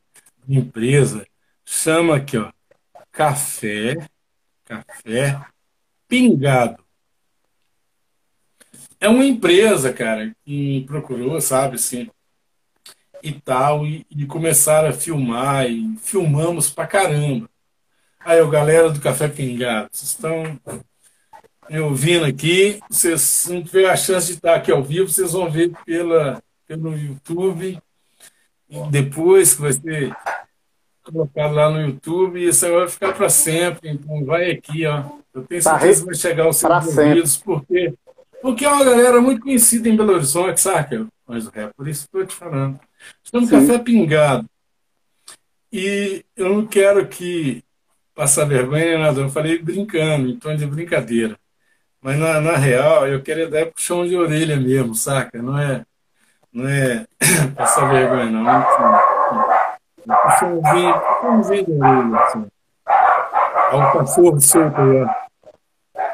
empresa. 0.49 1.27
Chama 1.65 2.17
aqui, 2.17 2.39
ó. 2.39 2.51
Café, 3.13 4.09
café 4.65 5.39
pingado. 6.07 6.83
É 9.01 9.09
uma 9.09 9.25
empresa, 9.25 9.93
cara, 9.93 10.35
que 10.45 10.85
procurou, 10.87 11.41
sabe, 11.41 11.77
assim, 11.77 12.11
e 13.23 13.33
tal, 13.33 13.87
e, 13.87 14.07
e 14.11 14.27
começaram 14.27 14.89
a 14.89 14.93
filmar, 14.93 15.71
e 15.71 15.97
filmamos 15.99 16.71
pra 16.71 16.87
caramba. 16.87 17.49
Aí, 18.21 18.41
o 18.41 18.49
galera 18.49 18.91
do 18.91 19.01
Café 19.01 19.29
Pingado, 19.29 19.89
vocês 19.93 20.11
estão 20.11 20.59
me 21.71 21.81
ouvindo 21.81 22.25
aqui, 22.25 22.81
vocês 22.91 23.47
não 23.49 23.63
tiveram 23.63 23.91
a 23.91 23.97
chance 23.97 24.29
de 24.29 24.33
estar 24.35 24.55
aqui 24.55 24.73
ao 24.73 24.83
vivo, 24.83 25.09
vocês 25.09 25.33
vão 25.33 25.51
ver 25.51 25.73
pela, 25.85 26.43
pelo 26.67 26.97
YouTube, 26.97 27.81
depois 28.91 29.55
que 29.55 29.63
vai 29.63 29.73
ser 29.73 30.17
colocado 31.03 31.55
lá 31.55 31.71
no 31.71 31.81
YouTube, 31.81 32.41
e 32.41 32.49
isso 32.49 32.67
aí 32.67 32.73
vai 32.73 32.89
ficar 32.89 33.13
para 33.13 33.29
sempre, 33.29 33.91
então 33.91 34.25
vai 34.25 34.51
aqui, 34.51 34.87
ó. 34.87 35.05
Eu 35.33 35.45
tenho 35.45 35.63
tá 35.63 35.79
certeza 35.79 36.01
que 36.01 36.07
vai 36.07 36.15
chegar 36.15 36.45
aos 36.45 36.57
seus 36.57 36.87
ouvidos, 36.87 37.37
porque, 37.37 37.95
porque 38.41 38.65
é 38.65 38.69
uma 38.69 38.85
galera 38.85 39.21
muito 39.21 39.43
conhecida 39.43 39.89
em 39.89 39.97
Belo 39.97 40.15
Horizonte, 40.15 40.61
saca? 40.61 41.07
Mas 41.27 41.47
o 41.47 41.51
rap, 41.51 41.73
por 41.75 41.89
isso 41.89 42.09
que 42.09 42.17
eu 42.17 42.23
estou 42.23 42.37
te 42.37 42.39
falando. 42.39 42.81
Estamos 43.23 43.51
no 43.51 43.61
café 43.61 43.79
pingado. 43.79 44.49
E 45.73 46.25
eu 46.37 46.49
não 46.49 46.67
quero 46.67 47.07
que 47.07 47.63
passar 48.15 48.47
vergonha 48.47 48.99
nada, 48.99 49.21
eu 49.21 49.29
falei 49.29 49.59
brincando, 49.59 50.29
em 50.29 50.39
tom 50.39 50.57
de 50.57 50.67
brincadeira. 50.67 51.39
Mas 52.01 52.19
na, 52.19 52.41
na 52.41 52.57
real, 52.57 53.07
eu 53.07 53.23
quero 53.23 53.51
dar 53.51 53.67
puxão 53.67 54.07
de 54.07 54.17
orelha 54.17 54.57
mesmo, 54.57 54.95
saca? 54.95 55.43
Não 55.43 55.59
é, 55.59 55.85
não 56.53 56.67
é 56.69 57.07
passar 57.57 57.89
vergonha, 57.91 58.31
não. 58.31 58.43
não 58.43 60.17
puxãozinho, 60.23 61.01
puxãozinho 61.01 61.67
de 61.67 61.73
orelha, 61.73 62.19
assim. 62.21 62.47
Olha 63.71 63.87
o 63.87 63.93
cachorro 63.93 64.41
solto 64.41 64.81
ó. 64.81 65.29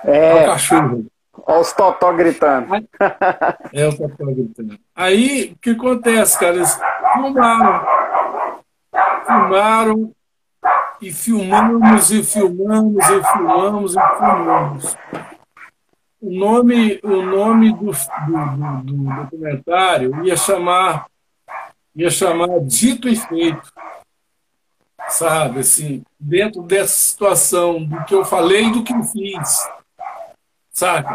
É. 0.04 0.34
Olha 0.34 0.42
o 0.42 0.46
cachorro. 0.46 1.06
Olha 1.46 1.60
os 1.60 1.72
totó 1.72 2.12
gritando. 2.12 2.74
É 3.72 3.86
o 3.86 3.96
totó 3.96 4.24
gritando. 4.26 4.78
Aí, 4.94 5.52
o 5.52 5.58
que 5.58 5.70
acontece, 5.70 6.38
cara? 6.38 6.56
Eles 6.56 6.78
filmaram. 7.12 7.86
Filmaram 9.26 10.12
e 11.00 11.12
filmamos 11.12 12.10
e 12.10 12.24
filmamos 12.24 13.04
e 13.04 13.22
filmamos 13.24 13.96
e 13.96 14.00
filmamos. 14.18 14.96
O 16.20 16.30
nome, 16.30 17.00
o 17.02 17.22
nome 17.22 17.72
do, 17.72 17.86
do, 17.86 17.92
do, 17.92 18.82
do 18.82 19.22
documentário 19.22 20.24
ia 20.24 20.36
chamar 20.36 21.06
ia 21.94 22.10
chamar 22.10 22.60
Dito 22.60 23.08
e 23.08 23.14
Feito. 23.14 23.72
Sabe, 25.06 25.60
assim, 25.60 26.02
dentro 26.18 26.62
dessa 26.62 26.96
situação 26.96 27.84
do 27.84 28.04
que 28.04 28.14
eu 28.14 28.24
falei 28.24 28.64
e 28.64 28.72
do 28.72 28.82
que 28.82 28.92
eu 28.92 29.02
fiz 29.02 29.68
sabe? 30.74 31.08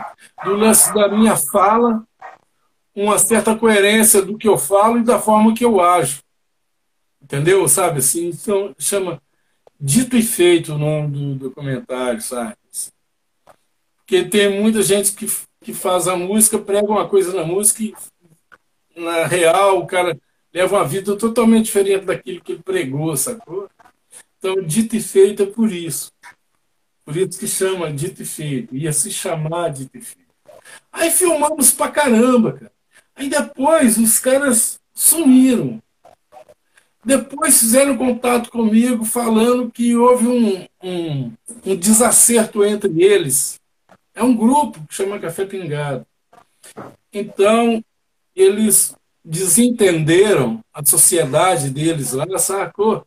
Do 0.44 0.56
lance 0.56 0.92
da 0.94 1.10
minha 1.10 1.36
fala, 1.36 2.04
uma 2.96 3.20
certa 3.20 3.56
coerência 3.56 4.22
do 4.22 4.38
que 4.38 4.48
eu 4.48 4.58
falo 4.58 4.98
e 4.98 5.04
da 5.04 5.20
forma 5.20 5.54
que 5.54 5.64
eu 5.64 5.80
ajo. 5.82 6.24
Entendeu? 7.22 7.68
Sabe 7.68 8.00
assim? 8.00 8.30
Então, 8.30 8.74
chama 8.80 9.22
Dito 9.80 10.16
e 10.16 10.24
Feito 10.24 10.74
o 10.74 10.78
nome 10.78 11.36
do 11.36 11.36
documentário, 11.36 12.22
sabe? 12.22 12.56
Porque 13.98 14.26
tem 14.26 14.60
muita 14.60 14.82
gente 14.82 15.12
que, 15.12 15.28
que 15.62 15.72
faz 15.72 16.08
a 16.08 16.16
música, 16.16 16.58
prega 16.58 16.88
uma 16.88 17.08
coisa 17.08 17.32
na 17.32 17.44
música 17.44 17.84
e 17.84 17.94
na 18.96 19.28
real 19.28 19.78
o 19.78 19.86
cara 19.86 20.20
leva 20.52 20.78
uma 20.78 20.88
vida 20.88 21.16
totalmente 21.16 21.66
diferente 21.66 22.06
daquilo 22.06 22.42
que 22.42 22.54
ele 22.54 22.64
pregou, 22.64 23.16
sacou? 23.16 23.70
Então, 24.40 24.56
dito 24.64 24.96
e 24.96 25.02
feito 25.02 25.44
é 25.44 25.46
por 25.46 25.72
isso. 25.72 26.12
Por 27.10 27.18
isso 27.18 27.40
que 27.40 27.48
chama 27.48 27.92
Dito 27.92 28.22
e 28.22 28.26
Feito. 28.26 28.76
Ia 28.76 28.94
se 28.94 29.10
chamar 29.10 29.70
Dito 29.70 29.98
e 29.98 30.00
Feito. 30.00 30.30
Aí 30.92 31.10
filmamos 31.10 31.72
pra 31.72 31.88
caramba, 31.88 32.54
cara. 32.54 32.72
Aí 33.16 33.28
depois 33.28 33.98
os 33.98 34.20
caras 34.20 34.80
sumiram. 34.94 35.82
Depois 37.04 37.60
fizeram 37.60 37.98
contato 37.98 38.52
comigo 38.52 39.04
falando 39.06 39.72
que 39.72 39.96
houve 39.96 40.28
um, 40.28 40.68
um, 40.84 41.34
um 41.66 41.76
desacerto 41.76 42.64
entre 42.64 43.02
eles. 43.02 43.60
É 44.14 44.22
um 44.22 44.36
grupo 44.36 44.80
que 44.88 44.94
chama 44.94 45.18
Café 45.18 45.46
Pingado. 45.46 46.06
Então, 47.12 47.84
eles 48.36 48.96
desentenderam 49.26 50.64
a 50.72 50.86
sociedade 50.86 51.72
deles 51.72 52.12
lá, 52.12 52.38
sacou? 52.38 53.04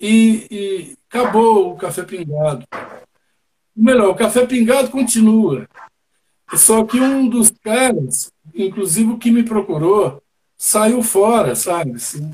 e, 0.00 0.46
e 0.50 0.96
acabou 1.08 1.72
o 1.72 1.76
café 1.76 2.02
pingado. 2.02 2.64
Melhor, 3.80 4.10
o 4.10 4.14
café 4.14 4.46
pingado 4.46 4.90
continua. 4.90 5.66
Só 6.54 6.84
que 6.84 7.00
um 7.00 7.26
dos 7.26 7.50
caras, 7.50 8.30
inclusive 8.54 9.12
o 9.12 9.18
que 9.18 9.30
me 9.30 9.42
procurou, 9.42 10.22
saiu 10.54 11.02
fora, 11.02 11.56
sabe? 11.56 11.92
Assim. 11.92 12.30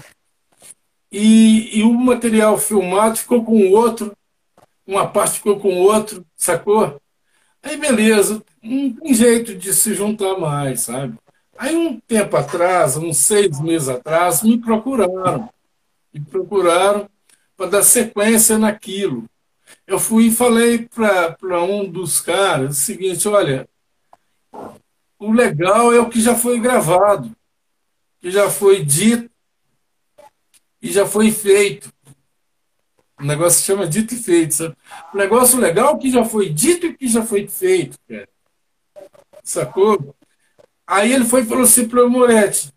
E, 1.12 1.78
e 1.78 1.82
o 1.84 1.92
material 1.92 2.59
filmado 2.59 3.16
ficou 3.18 3.44
com 3.44 3.57
o 3.59 3.70
outro, 3.70 4.12
uma 4.84 5.07
parte 5.07 5.34
ficou 5.34 5.61
com 5.61 5.68
o 5.68 5.82
outro, 5.84 6.26
sacou? 6.34 7.01
Aí 7.62 7.76
beleza, 7.76 8.42
não 8.61 8.92
tem 8.92 9.14
jeito 9.14 9.55
de 9.55 9.72
se 9.72 9.94
juntar 9.94 10.36
mais, 10.38 10.80
sabe? 10.80 11.14
Aí 11.57 11.76
um 11.76 12.01
tempo 12.01 12.36
atrás, 12.36 12.97
uns 12.97 13.18
seis 13.18 13.61
meses 13.61 13.88
atrás, 13.88 14.42
me 14.42 14.59
procuraram. 14.59 15.49
Me 16.12 16.20
procuraram 16.22 17.09
para 17.57 17.70
dar 17.70 17.82
sequência 17.84 18.59
naquilo. 18.59 19.26
Eu 19.86 19.98
fui 19.98 20.26
e 20.26 20.32
falei 20.32 20.88
para 20.88 21.62
um 21.62 21.88
dos 21.88 22.20
caras 22.20 22.76
o 22.76 22.80
seguinte, 22.80 23.28
olha, 23.28 23.68
o 25.18 25.32
legal 25.32 25.92
é 25.92 26.00
o 26.00 26.08
que 26.08 26.20
já 26.20 26.34
foi 26.34 26.58
gravado, 26.58 27.34
que 28.20 28.30
já 28.30 28.50
foi 28.50 28.84
dito 28.84 29.30
e 30.82 30.90
já 30.90 31.06
foi 31.06 31.30
feito. 31.30 31.92
O 33.18 33.24
negócio 33.24 33.60
se 33.60 33.66
chama 33.66 33.86
dito 33.86 34.14
e 34.14 34.18
feito. 34.18 34.54
Sabe? 34.54 34.76
O 35.12 35.16
negócio 35.16 35.58
legal 35.58 35.96
é 35.96 35.98
que 35.98 36.10
já 36.10 36.24
foi 36.24 36.50
dito 36.50 36.86
e 36.86 36.94
que 36.94 37.08
já 37.08 37.22
foi 37.22 37.48
feito, 37.48 37.98
cara. 38.08 38.28
Sacou? 39.42 40.14
Aí 40.86 41.12
ele 41.12 41.24
foi 41.24 41.42
e 41.42 41.46
falou 41.46 41.64
assim 41.64 41.88
para 41.88 42.04
o 42.04 42.10
Moretti, 42.10 42.72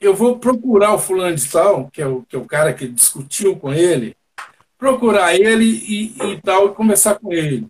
eu 0.00 0.14
vou 0.14 0.38
procurar 0.38 0.94
o 0.94 0.98
fulano 0.98 1.36
de 1.36 1.50
tal, 1.50 1.90
que 1.90 2.00
é 2.00 2.06
o, 2.06 2.22
que 2.22 2.36
é 2.36 2.38
o 2.38 2.46
cara 2.46 2.72
que 2.72 2.86
discutiu 2.86 3.56
com 3.56 3.72
ele, 3.72 4.16
procurar 4.78 5.34
ele 5.34 5.64
e, 5.64 6.32
e 6.32 6.40
tal, 6.42 6.68
e 6.68 6.74
conversar 6.74 7.16
com 7.16 7.32
ele. 7.32 7.66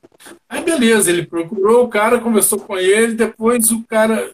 Aí 0.49 0.63
beleza, 0.63 1.11
ele 1.11 1.27
procurou 1.27 1.85
o 1.85 1.89
cara, 1.89 2.21
conversou 2.21 2.59
com 2.59 2.77
ele, 2.77 3.15
depois 3.15 3.71
o 3.71 3.85
cara 3.85 4.33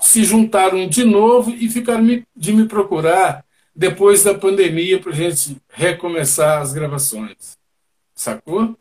se 0.00 0.24
juntaram 0.24 0.88
de 0.88 1.04
novo 1.04 1.50
e 1.50 1.68
ficaram 1.68 2.04
de 2.36 2.52
me 2.52 2.66
procurar 2.66 3.44
depois 3.74 4.24
da 4.24 4.34
pandemia 4.34 5.00
para 5.00 5.12
a 5.12 5.14
gente 5.14 5.56
recomeçar 5.68 6.60
as 6.60 6.72
gravações. 6.72 7.56
Sacou? 8.14 8.76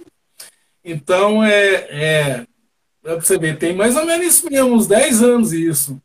Então, 0.83 1.43
é, 1.43 1.75
é, 1.91 2.45
Dá 3.01 3.15
para 3.15 3.21
você 3.21 3.37
ver, 3.37 3.57
tem 3.57 3.73
mais 3.73 3.95
ou 3.95 4.05
menos 4.05 4.27
isso 4.27 4.49
mesmo, 4.49 4.73
uns 4.73 4.85
10 4.85 5.23
anos 5.23 5.53
isso. 5.53 5.99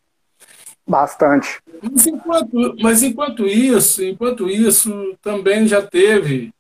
Bastante. 0.86 1.60
Mas 1.82 2.06
enquanto, 2.06 2.76
mas 2.80 3.02
enquanto 3.02 3.46
isso, 3.46 4.04
enquanto 4.04 4.48
isso, 4.48 5.16
também 5.20 5.66
já 5.66 5.82
teve 5.82 6.53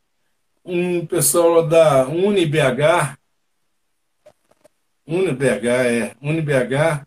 um 0.64 1.06
pessoal 1.06 1.66
da 1.66 2.06
UniBH, 2.08 3.18
UniBH, 5.06 5.66
é, 5.66 6.16
UniBH, 6.22 7.06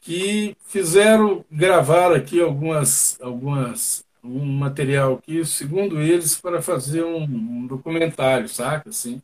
que 0.00 0.56
fizeram, 0.66 1.44
gravaram 1.50 2.14
aqui 2.14 2.40
algumas, 2.40 3.18
algumas, 3.20 4.04
um 4.22 4.44
material 4.44 5.14
aqui, 5.14 5.44
segundo 5.44 6.00
eles, 6.00 6.38
para 6.38 6.62
fazer 6.62 7.02
um, 7.04 7.24
um 7.24 7.66
documentário, 7.66 8.48
saca? 8.48 8.90
Assim. 8.90 9.22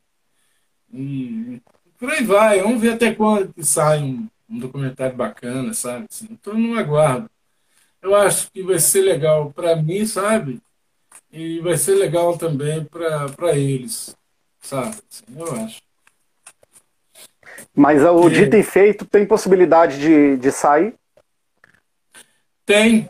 E 0.93 1.61
por 1.99 2.11
aí 2.11 2.25
vai, 2.25 2.61
vamos 2.63 2.81
ver 2.81 2.95
até 2.95 3.15
quando 3.15 3.53
que 3.53 3.63
sai 3.65 4.03
um, 4.03 4.29
um 4.49 4.59
documentário 4.59 5.17
bacana, 5.17 5.73
sabe? 5.75 6.07
Assim, 6.11 6.29
então 6.31 6.55
não 6.55 6.77
aguardo. 6.77 7.31
Eu 8.01 8.17
acho 8.17 8.51
que 8.51 8.63
vai 8.63 8.79
ser 8.79 9.03
legal 9.03 9.53
para 9.53 9.77
mim, 9.77 10.05
sabe? 10.07 10.61
E 11.33 11.61
vai 11.61 11.77
ser 11.77 11.95
legal 11.95 12.37
também 12.37 12.85
para 12.85 13.57
eles, 13.57 14.15
sabe? 14.61 14.97
Assim, 15.11 15.25
eu 15.37 15.53
acho. 15.53 15.81
Mas 17.75 18.03
o 18.03 18.29
é. 18.29 18.31
dito 18.31 18.57
e 18.57 18.63
feito 18.63 19.07
tem 19.07 19.27
possibilidade 19.27 19.99
de, 19.99 20.37
de 20.37 20.53
sair? 20.53 20.95
Tem, 22.67 23.09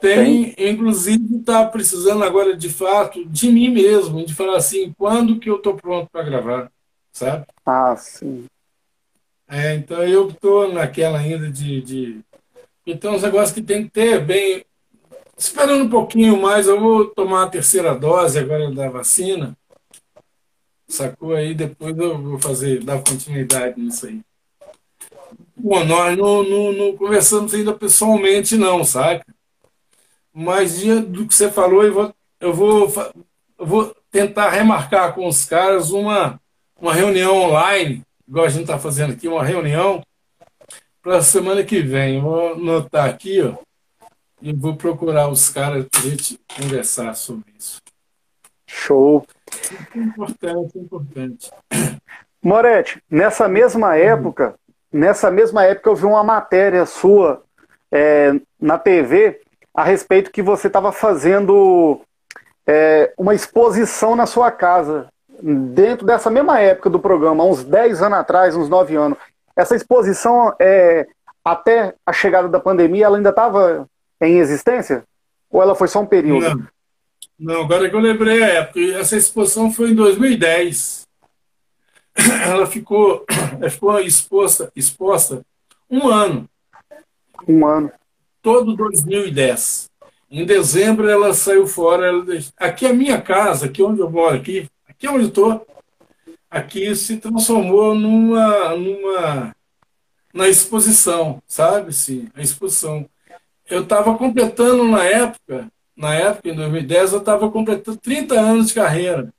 tem, 0.00 0.52
tem. 0.52 0.70
inclusive 0.70 1.36
está 1.36 1.66
precisando 1.66 2.22
agora 2.22 2.56
de 2.56 2.68
fato 2.68 3.24
de 3.24 3.50
mim 3.50 3.70
mesmo, 3.70 4.24
de 4.24 4.34
falar 4.34 4.58
assim, 4.58 4.92
quando 4.98 5.40
que 5.40 5.48
eu 5.48 5.56
estou 5.56 5.74
pronto 5.74 6.10
para 6.10 6.22
gravar 6.22 6.70
sabe? 7.12 7.46
Ah, 7.64 7.94
sim. 7.96 8.46
É, 9.48 9.74
então 9.74 10.02
eu 10.02 10.28
estou 10.28 10.72
naquela 10.72 11.18
ainda 11.18 11.50
de, 11.50 11.82
de. 11.82 12.20
Então, 12.86 13.14
os 13.14 13.22
negócios 13.22 13.52
que 13.52 13.62
tem 13.62 13.84
que 13.84 13.90
ter 13.90 14.24
bem. 14.24 14.64
Esperando 15.36 15.84
um 15.84 15.90
pouquinho 15.90 16.40
mais, 16.40 16.66
eu 16.66 16.78
vou 16.78 17.06
tomar 17.06 17.44
a 17.44 17.50
terceira 17.50 17.94
dose 17.94 18.38
agora 18.38 18.70
da 18.70 18.88
vacina. 18.88 19.56
Sacou 20.86 21.34
aí? 21.34 21.54
Depois 21.54 21.96
eu 21.96 22.18
vou 22.18 22.38
fazer, 22.38 22.84
dar 22.84 22.98
continuidade 22.98 23.80
nisso 23.80 24.06
aí. 24.06 24.20
Bom, 25.56 25.84
nós 25.84 26.16
não, 26.18 26.42
não, 26.42 26.72
não 26.72 26.96
conversamos 26.96 27.54
ainda 27.54 27.72
pessoalmente, 27.72 28.56
não, 28.56 28.84
sabe? 28.84 29.22
Mas 30.32 30.82
do 30.82 31.26
que 31.26 31.34
você 31.34 31.50
falou, 31.50 31.82
eu 31.84 31.94
vou, 31.94 32.14
eu 32.40 32.52
vou, 32.52 32.92
eu 33.58 33.66
vou 33.66 33.96
tentar 34.10 34.50
remarcar 34.50 35.14
com 35.14 35.26
os 35.26 35.44
caras 35.44 35.90
uma, 35.90 36.40
uma 36.78 36.92
reunião 36.92 37.36
online, 37.36 38.02
igual 38.28 38.44
a 38.44 38.48
gente 38.48 38.62
está 38.62 38.78
fazendo 38.78 39.12
aqui, 39.12 39.28
uma 39.28 39.44
reunião 39.44 40.02
para 41.02 41.18
a 41.18 41.22
semana 41.22 41.64
que 41.64 41.80
vem. 41.80 42.20
Vou 42.20 42.54
anotar 42.54 43.08
aqui, 43.08 43.40
ó, 43.40 43.54
e 44.42 44.52
vou 44.52 44.76
procurar 44.76 45.28
os 45.28 45.48
caras 45.48 45.86
para 45.88 46.00
a 46.00 46.02
gente 46.02 46.38
conversar 46.60 47.14
sobre 47.14 47.44
isso. 47.56 47.80
Show. 48.66 49.24
É 49.94 49.98
importante, 49.98 50.78
é 50.78 50.80
importante. 50.80 51.50
Moretti, 52.42 53.00
nessa 53.08 53.48
mesma 53.48 53.96
época, 53.96 54.54
nessa 54.92 55.30
mesma 55.30 55.64
época 55.64 55.88
eu 55.88 55.94
vi 55.94 56.04
uma 56.04 56.24
matéria 56.24 56.84
sua 56.84 57.42
é, 57.90 58.32
na 58.60 58.76
TV 58.78 59.40
a 59.72 59.84
respeito 59.84 60.32
que 60.32 60.42
você 60.42 60.66
estava 60.66 60.90
fazendo 60.90 62.00
é, 62.66 63.12
uma 63.16 63.34
exposição 63.34 64.16
na 64.16 64.26
sua 64.26 64.50
casa 64.50 65.06
dentro 65.40 66.06
dessa 66.06 66.30
mesma 66.30 66.60
época 66.60 66.90
do 66.90 66.98
programa, 66.98 67.44
uns 67.44 67.64
10 67.64 68.02
anos 68.02 68.18
atrás, 68.18 68.56
uns 68.56 68.68
9 68.68 68.96
anos, 68.96 69.18
essa 69.56 69.74
exposição, 69.74 70.54
é, 70.58 71.06
até 71.44 71.94
a 72.06 72.12
chegada 72.12 72.48
da 72.48 72.60
pandemia, 72.60 73.06
ela 73.06 73.16
ainda 73.16 73.30
estava 73.30 73.88
em 74.22 74.38
existência? 74.38 75.04
Ou 75.50 75.62
ela 75.62 75.74
foi 75.74 75.88
só 75.88 76.00
um 76.00 76.06
período? 76.06 76.68
Não, 77.38 77.54
Não 77.54 77.62
agora 77.62 77.88
que 77.88 77.96
eu 77.96 78.00
lembrei 78.00 78.42
a 78.42 78.48
época, 78.48 78.80
essa 78.80 79.16
exposição 79.16 79.70
foi 79.70 79.90
em 79.90 79.94
2010. 79.94 81.02
Ela 82.46 82.66
ficou, 82.66 83.24
ela 83.60 83.70
ficou 83.70 83.98
exposta, 84.00 84.70
exposta 84.76 85.44
um 85.90 86.08
ano. 86.08 86.48
Um 87.46 87.66
ano. 87.66 87.90
Todo 88.40 88.76
2010. 88.76 89.90
Em 90.30 90.46
dezembro 90.46 91.08
ela 91.08 91.34
saiu 91.34 91.66
fora. 91.66 92.06
Ela... 92.06 92.24
Aqui 92.56 92.86
é 92.86 92.90
a 92.90 92.94
minha 92.94 93.20
casa, 93.20 93.66
aqui 93.66 93.82
onde 93.82 94.00
eu 94.00 94.10
moro 94.10 94.36
aqui, 94.36 94.68
que 94.98 95.06
é 95.06 95.10
onde 95.10 95.26
estou, 95.26 95.66
aqui 96.50 96.94
se 96.94 97.16
transformou 97.16 97.94
numa, 97.94 98.76
numa 98.76 99.54
na 100.32 100.48
exposição, 100.48 101.42
sabe? 101.46 101.92
Sim, 101.92 102.28
a 102.34 102.40
exposição. 102.40 103.08
Eu 103.72 103.82
estava 103.82 104.16
completando 104.16 104.84
na 104.84 105.04
época, 105.04 105.70
na 105.96 106.14
época, 106.14 106.48
em 106.48 106.54
2010, 106.54 107.12
eu 107.12 107.18
estava 107.18 107.50
completando 107.50 107.96
30 107.98 108.38
anos 108.38 108.68
de 108.68 108.74
carreira. 108.74 109.32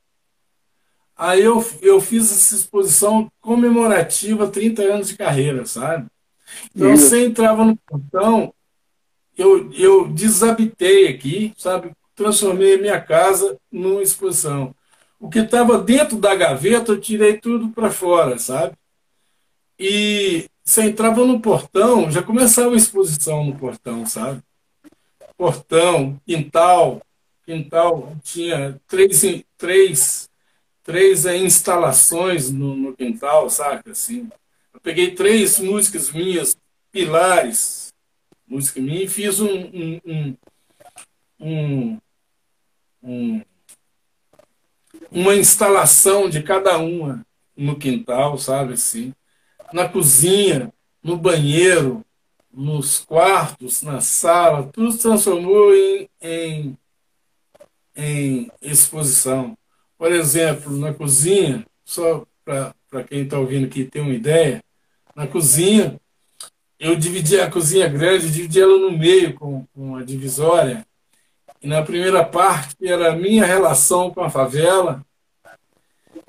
Aí 1.16 1.44
eu, 1.44 1.64
eu 1.82 2.02
fiz 2.02 2.32
essa 2.32 2.56
exposição 2.56 3.32
comemorativa 3.40 4.48
30 4.48 4.82
anos 4.82 5.10
de 5.10 5.18
carreira, 5.18 5.66
sabe? 5.66 6.08
Então 6.76 6.94
Isso. 6.94 7.10
você 7.10 7.26
entrava 7.26 7.64
no 7.64 7.78
portão, 7.78 8.54
eu, 9.38 9.72
eu 9.74 10.08
desabitei 10.08 11.08
aqui, 11.08 11.54
sabe? 11.58 11.92
Transformei 12.16 12.76
a 12.76 12.80
minha 12.80 13.02
casa 13.02 13.58
numa 13.72 14.02
exposição 14.02 14.74
o 15.24 15.30
que 15.30 15.40
estava 15.40 15.78
dentro 15.78 16.18
da 16.18 16.36
gaveta 16.36 16.92
eu 16.92 17.00
tirei 17.00 17.38
tudo 17.38 17.70
para 17.70 17.90
fora, 17.90 18.38
sabe? 18.38 18.76
E 19.80 20.50
você 20.64 20.84
entrava 20.84 21.26
no 21.26 21.40
portão, 21.40 22.10
já 22.10 22.23
começava 22.23 22.73
a 22.73 22.77
exposição 22.77 23.44
no 23.44 23.57
portão, 23.57 24.06
sabe? 24.06 24.41
Portão, 25.38 26.19
quintal, 26.26 27.02
quintal 27.45 28.15
tinha 28.23 28.80
três, 28.88 29.44
três, 29.57 30.30
três 30.84 31.26
é, 31.26 31.35
instalações 31.38 32.49
no, 32.49 32.76
no 32.76 32.95
quintal, 32.95 33.49
sabe? 33.49 33.91
Assim, 33.91 34.30
eu 34.73 34.80
peguei 34.80 35.14
três 35.14 35.60
músicas 35.60 36.11
minhas, 36.11 36.57
pilares, 36.91 37.94
música 38.48 38.80
minha, 38.80 39.03
e 39.03 39.07
fiz 39.07 39.40
um, 39.40 39.48
um, 39.49 40.02
um, 40.06 40.38
um, 41.40 41.99
um 43.03 43.41
uma 45.11 45.35
instalação 45.35 46.27
de 46.27 46.41
cada 46.41 46.77
uma 46.80 47.26
no 47.56 47.77
quintal, 47.77 48.38
sabe 48.38 48.73
assim? 48.73 49.14
Na 49.72 49.88
cozinha, 49.88 50.72
no 51.02 51.18
banheiro, 51.18 52.03
nos 52.52 52.99
quartos, 52.99 53.81
na 53.81 53.99
sala, 54.02 54.69
tudo 54.72 54.91
se 54.91 54.99
transformou 54.99 55.73
em, 55.73 56.10
em, 56.22 56.77
em 57.95 58.52
exposição. 58.61 59.57
por 59.98 60.11
exemplo, 60.11 60.77
na 60.77 60.94
cozinha, 60.94 61.65
só 61.84 62.26
para 62.44 63.03
quem 63.07 63.23
está 63.23 63.40
ouvindo 63.40 63.65
aqui 63.65 63.85
ter 63.85 64.02
uma 64.02 64.14
ideia, 64.14 64.64
na 65.15 65.27
cozinha, 65.27 65.99
eu 66.80 66.95
dividi 66.95 67.40
a 67.40 67.49
cozinha 67.49 67.88
grande, 67.88 68.30
dividi 68.30 68.61
ela 68.61 68.77
no 68.77 68.91
meio 68.91 69.34
com, 69.34 69.65
com 69.73 69.95
a 69.95 70.03
divisória. 70.03 70.85
E 71.61 71.68
na 71.68 71.81
primeira 71.81 72.26
parte 72.26 72.76
era 72.85 73.14
a 73.14 73.15
minha 73.15 73.45
relação 73.45 74.11
com 74.11 74.22
a 74.22 74.30
favela. 74.30 75.06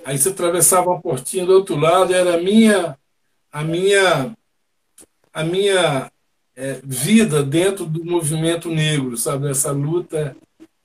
Aí 0.05 0.17
você 0.17 0.29
atravessava 0.29 0.91
uma 0.91 1.01
portinha 1.01 1.45
do 1.45 1.53
outro 1.53 1.77
lado, 1.77 2.15
era 2.15 2.35
a 2.35 2.39
minha, 2.39 2.97
a 3.55 3.63
minha, 3.63 4.37
a 5.33 5.45
minha 5.45 6.11
é, 6.57 6.81
vida 6.83 7.41
dentro 7.41 7.87
do 7.87 8.05
movimento 8.05 8.69
negro, 8.69 9.17
sabe? 9.17 9.49
Essa 9.49 9.71
luta 9.71 10.37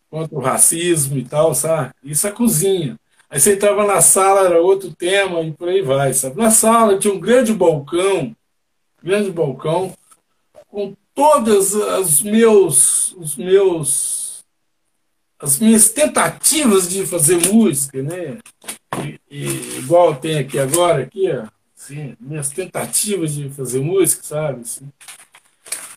contra 0.07 0.37
o 0.37 0.39
racismo 0.39 1.17
e 1.17 1.25
tal, 1.25 1.55
sabe? 1.55 1.91
Isso 2.03 2.27
é 2.27 2.31
cozinha. 2.31 2.95
Aí 3.27 3.39
você 3.39 3.53
entrava 3.53 3.87
na 3.87 4.01
sala, 4.01 4.45
era 4.45 4.61
outro 4.61 4.93
tema 4.93 5.41
e 5.41 5.51
por 5.51 5.67
aí 5.67 5.81
vai, 5.81 6.13
sabe? 6.13 6.37
Na 6.37 6.51
sala 6.51 6.99
tinha 6.99 7.11
um 7.11 7.19
grande 7.19 7.53
balcão, 7.53 8.35
grande 9.01 9.31
balcão, 9.31 9.91
com 10.67 10.95
todas 11.15 11.73
as 11.73 12.21
meus, 12.21 13.13
os 13.13 13.35
meus, 13.35 14.45
as 15.39 15.57
minhas 15.57 15.89
tentativas 15.89 16.87
de 16.87 17.03
fazer 17.07 17.47
música, 17.51 18.03
né? 18.03 18.37
E, 19.03 19.19
e, 19.27 19.77
igual 19.79 20.15
tem 20.15 20.37
aqui 20.37 20.59
agora, 20.59 21.01
aqui, 21.01 21.31
ó, 21.31 21.47
assim, 21.89 22.15
minhas 22.19 22.49
tentativas 22.49 23.33
de 23.33 23.49
fazer 23.49 23.79
música, 23.79 24.21
sabe? 24.23 24.61
Assim, 24.61 24.91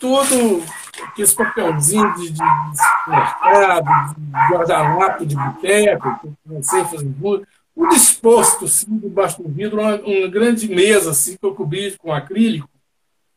tudo 0.01 0.65
aqueles 1.05 1.35
papelzinhos 1.35 2.21
de, 2.21 2.31
de, 2.31 2.39
de 2.39 3.11
mercado, 3.11 4.15
de 4.17 4.53
guardanapo 4.53 5.27
de 5.27 5.37
boteco, 5.37 6.21
que 6.21 6.27
eu 6.27 6.35
comecei 6.49 6.81
a 6.81 6.85
fazer 6.85 7.13
tudo, 7.21 7.47
tudo 7.75 7.95
exposto, 7.95 8.65
assim, 8.65 8.99
debaixo 8.99 9.43
do 9.43 9.49
vidro, 9.49 9.81
uma, 9.81 9.97
uma, 9.97 10.29
grande 10.29 10.69
mesa, 10.69 11.11
assim, 11.11 11.37
que 11.37 11.45
eu 11.45 11.55
cobri 11.55 11.97
com 11.99 12.13
acrílico, 12.13 12.69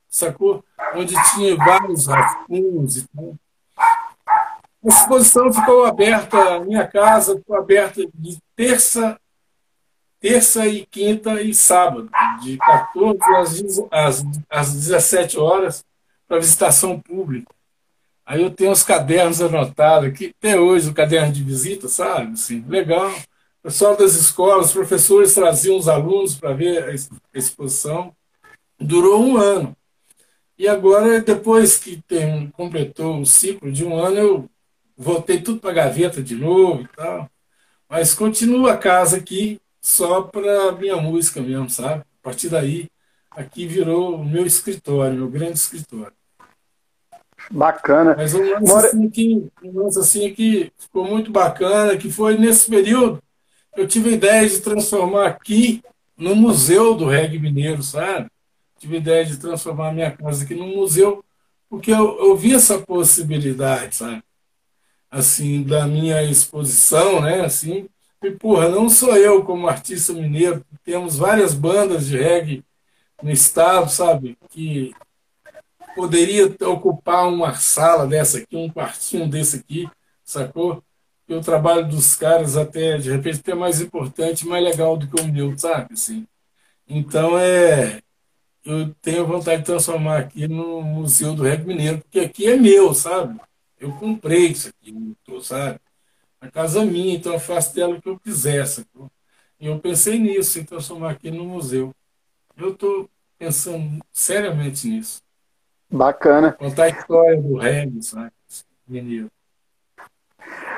sacou? 0.07 0.63
Onde 0.95 1.13
tinha 1.33 1.55
vários 1.55 2.07
rascunhos 2.07 2.97
e 2.97 3.07
tal. 3.09 3.35
A 3.77 4.87
exposição 4.87 5.51
ficou 5.51 5.85
aberta, 5.85 6.55
a 6.55 6.59
minha 6.59 6.87
casa 6.87 7.35
ficou 7.35 7.57
aberta 7.57 8.01
de 8.13 8.37
terça, 8.55 9.19
terça 10.25 10.65
e 10.65 10.87
quinta 10.87 11.39
e 11.39 11.53
sábado, 11.53 12.09
de 12.41 12.57
14 12.57 13.87
às, 13.91 14.19
às, 14.19 14.25
às 14.49 14.73
17 14.73 15.37
horas, 15.37 15.85
para 16.27 16.39
visitação 16.39 16.99
pública. 16.99 17.53
Aí 18.25 18.41
eu 18.41 18.49
tenho 18.49 18.71
os 18.71 18.81
cadernos 18.81 19.39
anotados 19.39 20.09
aqui, 20.09 20.33
até 20.35 20.59
hoje, 20.59 20.89
o 20.89 20.95
caderno 20.95 21.31
de 21.31 21.43
visita, 21.43 21.87
sabe? 21.87 22.33
Assim, 22.33 22.65
legal. 22.67 23.11
O 23.11 23.65
pessoal 23.65 23.95
das 23.95 24.15
escolas, 24.15 24.67
os 24.67 24.73
professores 24.73 25.35
traziam 25.35 25.77
os 25.77 25.87
alunos 25.87 26.33
para 26.33 26.53
ver 26.53 26.83
a 26.89 27.37
exposição. 27.37 28.11
Durou 28.79 29.23
um 29.23 29.37
ano. 29.37 29.77
E 30.57 30.67
agora, 30.67 31.21
depois 31.21 31.77
que 31.77 32.01
tem, 32.07 32.47
completou 32.47 33.21
o 33.21 33.27
ciclo 33.27 33.71
de 33.71 33.85
um 33.85 33.95
ano, 33.95 34.17
eu 34.17 34.49
voltei 34.97 35.39
tudo 35.39 35.59
para 35.59 35.69
a 35.69 35.73
gaveta 35.73 36.19
de 36.19 36.33
novo 36.33 36.81
e 36.81 36.87
tal. 36.95 37.29
Mas 37.87 38.15
continua 38.15 38.73
a 38.73 38.77
casa 38.77 39.17
aqui 39.17 39.61
só 39.85 40.23
para 40.23 40.71
minha 40.71 40.97
música 40.97 41.39
mesmo, 41.39 41.69
sabe? 41.69 42.01
A 42.01 42.23
partir 42.23 42.49
daí, 42.49 42.89
aqui 43.29 43.67
virou 43.67 44.15
o 44.15 44.25
meu 44.25 44.43
escritório, 44.43 45.15
meu 45.15 45.29
grande 45.29 45.59
escritório. 45.59 46.11
Bacana. 47.51 48.15
Mas 48.17 48.33
um 48.33 48.49
lance, 48.49 48.73
More... 48.73 48.87
assim, 48.87 49.09
que, 49.11 49.47
um 49.63 49.83
lance 49.83 49.99
assim 49.99 50.33
que 50.33 50.73
ficou 50.75 51.05
muito 51.05 51.31
bacana, 51.31 51.95
que 51.97 52.11
foi 52.11 52.35
nesse 52.35 52.67
período, 52.67 53.21
eu 53.77 53.87
tive 53.87 54.09
a 54.09 54.13
ideia 54.13 54.49
de 54.49 54.59
transformar 54.59 55.27
aqui 55.27 55.83
no 56.17 56.35
Museu 56.35 56.95
do 56.95 57.05
Reggae 57.05 57.37
Mineiro, 57.37 57.83
sabe? 57.83 58.27
Tive 58.79 58.95
a 58.95 58.99
ideia 58.99 59.23
de 59.23 59.37
transformar 59.37 59.89
a 59.89 59.93
minha 59.93 60.09
casa 60.09 60.43
aqui 60.43 60.55
num 60.55 60.77
museu, 60.77 61.23
porque 61.69 61.91
eu, 61.91 62.17
eu 62.17 62.35
vi 62.35 62.55
essa 62.55 62.79
possibilidade, 62.79 63.97
sabe? 63.97 64.23
Assim, 65.11 65.61
da 65.61 65.85
minha 65.85 66.23
exposição, 66.23 67.21
né? 67.21 67.41
Assim, 67.41 67.87
e, 68.25 68.31
porra, 68.31 68.69
não 68.69 68.89
sou 68.89 69.15
eu 69.15 69.43
como 69.43 69.67
artista 69.67 70.13
mineiro, 70.13 70.65
temos 70.83 71.17
várias 71.17 71.53
bandas 71.53 72.07
de 72.07 72.17
reggae 72.17 72.63
no 73.21 73.31
estado, 73.31 73.89
sabe? 73.89 74.37
Que 74.49 74.93
poderia 75.95 76.45
ocupar 76.67 77.27
uma 77.27 77.55
sala 77.55 78.05
dessa 78.05 78.39
aqui, 78.39 78.55
um 78.55 78.69
quartinho 78.69 79.27
desse 79.27 79.57
aqui, 79.57 79.89
sacou? 80.23 80.83
E 81.27 81.33
o 81.33 81.41
trabalho 81.41 81.87
dos 81.87 82.15
caras 82.15 82.55
até, 82.57 82.97
de 82.97 83.11
repente, 83.11 83.39
até 83.39 83.55
mais 83.55 83.81
importante, 83.81 84.45
mais 84.45 84.63
legal 84.63 84.97
do 84.97 85.07
que 85.07 85.21
o 85.21 85.27
meu, 85.27 85.57
sabe? 85.57 85.93
Assim. 85.93 86.27
Então, 86.87 87.37
é, 87.39 88.01
eu 88.63 88.93
tenho 89.01 89.25
vontade 89.25 89.59
de 89.59 89.65
transformar 89.65 90.19
aqui 90.19 90.47
no 90.47 90.81
Museu 90.81 91.35
do 91.35 91.43
Reggae 91.43 91.65
Mineiro, 91.65 91.99
porque 91.99 92.19
aqui 92.19 92.47
é 92.47 92.55
meu, 92.55 92.93
sabe? 92.93 93.39
Eu 93.79 93.91
comprei 93.93 94.47
isso 94.47 94.69
aqui, 94.69 95.15
sabe? 95.41 95.79
A 96.45 96.51
casa 96.51 96.85
minha, 96.85 97.15
então 97.15 97.33
eu 97.33 97.39
faço 97.39 97.73
dela 97.73 97.95
o 97.95 98.01
que 98.01 98.07
eu 98.07 98.19
quiser, 98.19 98.65
sacou? 98.67 99.09
E 99.59 99.65
eu 99.65 99.79
pensei 99.79 100.19
nisso, 100.19 100.59
em 100.59 100.63
transformar 100.63 101.11
aqui 101.11 101.31
no 101.31 101.43
museu. 101.43 101.91
Eu 102.55 102.73
estou 102.73 103.09
pensando 103.37 103.99
seriamente 104.11 104.87
nisso. 104.87 105.21
Bacana. 105.89 106.53
Contar 106.53 106.83
a 106.83 106.89
história 106.89 107.41
do 107.41 107.57
reggae, 107.57 108.03
sabe? 108.03 108.31
Menino. 108.87 109.31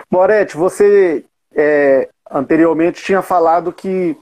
Moretti, 0.09 0.55
você 0.55 1.25
é, 1.53 2.09
anteriormente 2.31 3.03
tinha 3.03 3.21
falado 3.21 3.73
que 3.73 4.17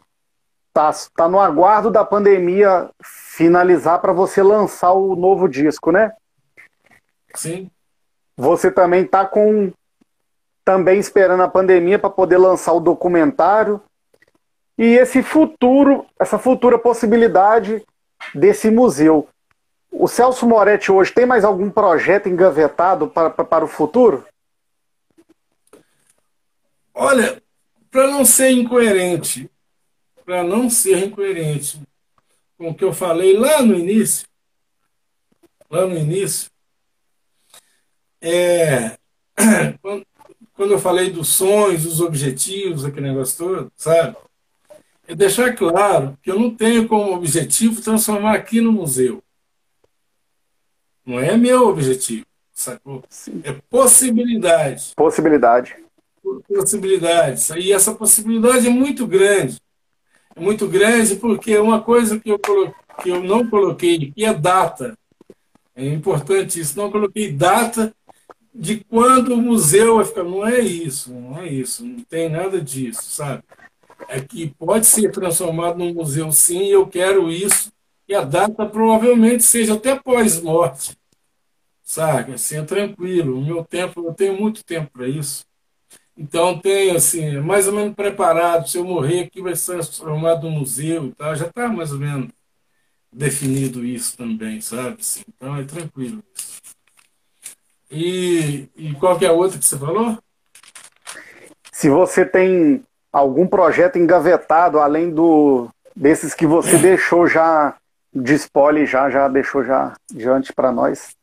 tá, 0.73 0.89
tá 1.15 1.29
no 1.29 1.39
aguardo 1.39 1.91
da 1.91 2.03
pandemia 2.03 2.89
finalizar 3.03 4.01
para 4.01 4.13
você 4.13 4.41
lançar 4.41 4.93
o 4.93 5.15
novo 5.15 5.47
disco, 5.47 5.91
né? 5.91 6.11
Sim. 7.35 7.69
Você 8.35 8.71
também 8.71 9.05
tá 9.05 9.25
com 9.25 9.71
também 10.65 10.99
esperando 10.99 11.43
a 11.43 11.47
pandemia 11.47 11.99
para 11.99 12.09
poder 12.09 12.37
lançar 12.37 12.73
o 12.73 12.79
documentário 12.79 13.79
e 14.77 14.83
esse 14.83 15.21
futuro, 15.21 16.05
essa 16.19 16.39
futura 16.39 16.79
possibilidade 16.79 17.85
desse 18.33 18.71
museu. 18.71 19.29
O 19.91 20.07
Celso 20.07 20.45
Moretti 20.45 20.91
hoje 20.91 21.13
tem 21.13 21.25
mais 21.25 21.45
algum 21.45 21.69
projeto 21.69 22.27
engavetado 22.27 23.07
para, 23.07 23.29
para 23.29 23.63
o 23.63 23.67
futuro? 23.67 24.25
Olha, 26.93 27.41
para 27.91 28.07
não 28.07 28.25
ser 28.25 28.49
incoerente, 28.49 29.49
para 30.25 30.43
não 30.43 30.69
ser 30.69 31.05
incoerente 31.05 31.79
com 32.57 32.69
o 32.69 32.75
que 32.75 32.83
eu 32.83 32.91
falei 32.91 33.37
lá 33.37 33.61
no 33.61 33.77
início, 33.77 34.27
lá 35.69 35.85
no 35.85 35.97
início, 35.97 36.49
é, 38.21 38.97
quando 40.55 40.71
eu 40.71 40.79
falei 40.79 41.11
dos 41.11 41.29
sonhos, 41.29 41.83
dos 41.83 42.01
objetivos, 42.01 42.85
aquele 42.85 43.09
negócio 43.09 43.37
todo, 43.37 43.71
sabe? 43.75 44.15
É 45.07 45.13
deixar 45.13 45.53
claro 45.53 46.17
que 46.23 46.31
eu 46.31 46.39
não 46.39 46.49
tenho 46.49 46.87
como 46.87 47.13
objetivo 47.13 47.81
transformar 47.81 48.33
aqui 48.33 48.61
no 48.61 48.71
museu. 48.71 49.21
Não 51.05 51.19
é 51.19 51.37
meu 51.37 51.67
objetivo, 51.67 52.25
sacou? 52.51 53.03
Sim. 53.09 53.41
É 53.43 53.53
possibilidade. 53.69 54.93
Possibilidade. 54.95 55.75
Possibilidade. 56.47 57.59
E 57.59 57.71
essa 57.71 57.93
possibilidade 57.93 58.65
é 58.65 58.69
muito 58.71 59.05
grande. 59.05 59.61
É 60.35 60.39
muito 60.39 60.67
grande 60.67 61.15
porque 61.17 61.55
uma 61.57 61.81
coisa 61.81 62.19
que 62.19 62.29
eu, 62.29 62.39
que 62.39 63.09
eu 63.09 63.21
não 63.21 63.47
coloquei 63.47 63.95
aqui 63.95 64.25
é 64.25 64.33
data. 64.33 64.97
É 65.75 65.85
importante 65.85 66.59
isso. 66.59 66.77
Não 66.77 66.89
coloquei 66.89 67.31
data 67.31 67.93
de 68.55 68.83
quando 68.85 69.33
o 69.33 69.41
museu 69.41 69.97
vai 69.97 70.05
ficar. 70.05 70.23
Não 70.23 70.47
é 70.47 70.59
isso, 70.61 71.13
não 71.13 71.37
é 71.39 71.47
isso. 71.47 71.85
Não 71.85 71.99
tem 72.03 72.29
nada 72.29 72.61
disso, 72.61 73.03
sabe? 73.03 73.43
É 74.07 74.21
que 74.21 74.47
pode 74.57 74.85
ser 74.85 75.11
transformado 75.11 75.77
num 75.77 75.93
museu 75.93 76.31
sim, 76.31 76.65
eu 76.67 76.87
quero 76.87 77.31
isso 77.31 77.71
e 78.07 78.13
a 78.13 78.23
data 78.23 78.65
provavelmente 78.65 79.43
seja 79.43 79.73
até 79.73 79.95
pós-morte. 79.95 80.97
Sabe? 81.83 82.33
Assim, 82.33 82.57
é 82.57 82.63
tranquilo. 82.63 83.37
O 83.37 83.45
meu 83.45 83.63
tempo, 83.63 84.07
eu 84.07 84.13
tenho 84.13 84.39
muito 84.39 84.63
tempo 84.63 84.91
para 84.91 85.07
isso. 85.07 85.45
Então, 86.17 86.57
tenho, 86.59 86.95
assim, 86.95 87.39
mais 87.39 87.67
ou 87.67 87.73
menos 87.73 87.95
preparado. 87.95 88.67
Se 88.69 88.77
eu 88.77 88.85
morrer 88.85 89.21
aqui, 89.25 89.41
vai 89.41 89.55
ser 89.55 89.73
transformado 89.73 90.43
num 90.49 90.59
museu 90.59 91.07
e 91.07 91.11
tal. 91.13 91.35
Já 91.35 91.47
está 91.47 91.67
mais 91.67 91.91
ou 91.91 91.99
menos 91.99 92.29
definido 93.11 93.85
isso 93.85 94.17
também, 94.17 94.61
sabe? 94.61 94.97
Assim, 94.99 95.23
então, 95.27 95.55
é 95.57 95.63
tranquilo 95.63 96.23
isso. 96.35 96.54
E, 97.89 98.67
e 98.75 98.93
qual 98.95 99.17
que 99.17 99.25
é 99.25 99.29
a 99.29 99.33
outra 99.33 99.57
que 99.59 99.65
você 99.65 99.77
falou? 99.77 100.17
Se 101.71 101.89
você 101.89 102.25
tem 102.25 102.83
algum 103.11 103.47
projeto 103.47 103.97
engavetado, 103.97 104.79
além 104.79 105.09
do 105.09 105.69
desses 105.95 106.33
que 106.33 106.45
você 106.45 106.77
deixou 106.77 107.27
já 107.27 107.75
de 108.13 108.33
spoiler 108.33 108.85
já, 108.85 109.09
já 109.09 109.27
deixou 109.27 109.63
já 109.63 109.93
diante 110.11 110.53
para 110.53 110.71
nós? 110.71 111.15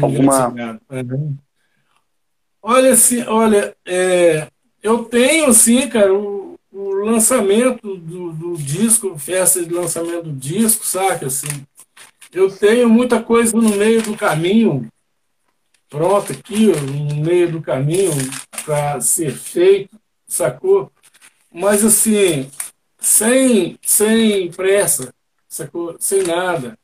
alguma... 0.00 0.48
Uhum. 0.90 1.36
Olha, 2.62 2.92
assim, 2.92 3.22
olha 3.24 3.76
é, 3.86 4.48
eu 4.82 5.04
tenho, 5.04 5.46
assim, 5.46 5.88
cara, 5.88 6.12
o, 6.12 6.54
o 6.72 6.90
lançamento 7.04 7.96
do, 7.96 8.32
do, 8.32 8.56
disco, 8.56 9.18
festa 9.18 9.64
de 9.64 9.72
lançamento 9.72 10.24
do 10.24 10.32
disco, 10.32 10.86
saca? 10.86 11.26
Assim, 11.26 11.66
eu 12.32 12.50
tenho 12.50 12.88
muita 12.88 13.22
coisa 13.22 13.56
no 13.56 13.76
meio 13.76 14.02
do 14.02 14.16
caminho, 14.16 14.88
pronto 15.94 16.32
aqui, 16.32 16.66
no 16.66 17.24
meio 17.24 17.52
do 17.52 17.62
caminho, 17.62 18.10
para 18.64 19.00
ser 19.00 19.30
feito, 19.30 19.96
sacou? 20.26 20.90
Mas, 21.52 21.84
assim, 21.84 22.50
sem, 22.98 23.78
sem 23.80 24.50
pressa, 24.50 25.14
sacou? 25.46 25.94
Sem 26.00 26.24
nada. 26.24 26.76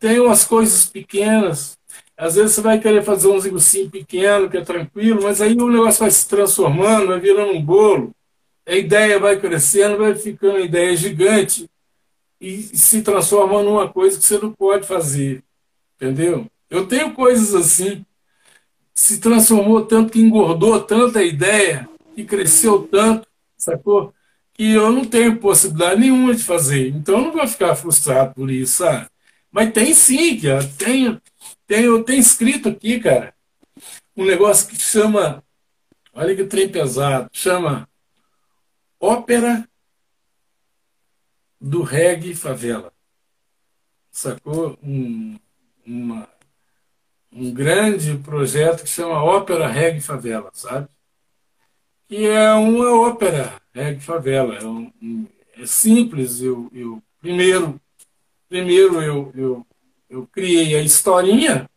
Tem 0.00 0.18
umas 0.18 0.44
coisas 0.44 0.86
pequenas 0.86 1.78
às 2.20 2.34
vezes 2.34 2.52
você 2.52 2.60
vai 2.60 2.78
querer 2.78 3.02
fazer 3.02 3.28
um 3.28 3.40
negocinho 3.40 3.88
pequeno, 3.88 4.50
que 4.50 4.58
é 4.58 4.60
tranquilo, 4.60 5.22
mas 5.22 5.40
aí 5.40 5.54
o 5.54 5.70
negócio 5.70 6.00
vai 6.00 6.10
se 6.10 6.28
transformando, 6.28 7.06
vai 7.06 7.18
virando 7.18 7.52
um 7.52 7.64
bolo, 7.64 8.14
a 8.66 8.74
ideia 8.74 9.18
vai 9.18 9.40
crescendo, 9.40 9.96
vai 9.96 10.14
ficando 10.14 10.56
uma 10.56 10.60
ideia 10.60 10.94
gigante 10.94 11.66
e 12.38 12.60
se 12.60 13.00
transforma 13.00 13.62
numa 13.62 13.90
coisa 13.90 14.18
que 14.18 14.24
você 14.24 14.36
não 14.36 14.52
pode 14.52 14.86
fazer. 14.86 15.42
Entendeu? 15.96 16.46
Eu 16.68 16.86
tenho 16.86 17.14
coisas 17.14 17.54
assim, 17.54 18.04
se 19.00 19.18
transformou 19.18 19.86
tanto, 19.86 20.12
que 20.12 20.20
engordou 20.20 20.78
tanto 20.78 21.18
a 21.18 21.22
ideia, 21.22 21.88
que 22.14 22.22
cresceu 22.22 22.86
tanto, 22.86 23.26
sacou? 23.56 24.12
Que 24.52 24.72
eu 24.72 24.92
não 24.92 25.06
tenho 25.06 25.38
possibilidade 25.38 25.98
nenhuma 25.98 26.34
de 26.34 26.44
fazer. 26.44 26.88
Então 26.88 27.18
não 27.18 27.32
vou 27.32 27.48
ficar 27.48 27.74
frustrado 27.74 28.34
por 28.34 28.50
isso, 28.50 28.74
sabe? 28.84 29.08
Mas 29.50 29.72
tem 29.72 29.94
sim, 29.94 30.38
cara. 30.38 30.62
Tem, 30.76 31.18
tem, 31.66 31.84
eu 31.84 32.04
tenho 32.04 32.20
escrito 32.20 32.68
aqui, 32.68 33.00
cara, 33.00 33.34
um 34.14 34.26
negócio 34.26 34.68
que 34.68 34.78
chama, 34.78 35.42
olha 36.12 36.36
que 36.36 36.44
trem 36.44 36.68
pesado, 36.68 37.30
chama 37.32 37.88
Ópera 39.00 39.66
do 41.58 41.82
Reggae 41.82 42.34
Favela. 42.34 42.92
Sacou? 44.10 44.78
Um, 44.82 45.38
uma, 45.86 46.28
um 47.32 47.52
grande 47.52 48.16
projeto 48.18 48.82
que 48.82 48.88
chama 48.88 49.22
Ópera 49.22 49.68
Reggae 49.68 50.00
Favela, 50.00 50.50
sabe? 50.52 50.88
Que 52.08 52.26
é 52.26 52.52
uma 52.52 53.08
ópera 53.08 53.60
Reggae 53.72 54.00
Favela. 54.00 54.56
É, 54.56 54.64
um, 54.64 55.26
é 55.56 55.66
simples, 55.66 56.40
eu, 56.40 56.68
eu 56.72 57.02
primeiro, 57.20 57.80
primeiro 58.48 59.00
eu, 59.00 59.32
eu 59.34 59.66
eu 60.10 60.26
criei 60.26 60.74
a 60.74 60.82
historinha, 60.82 61.70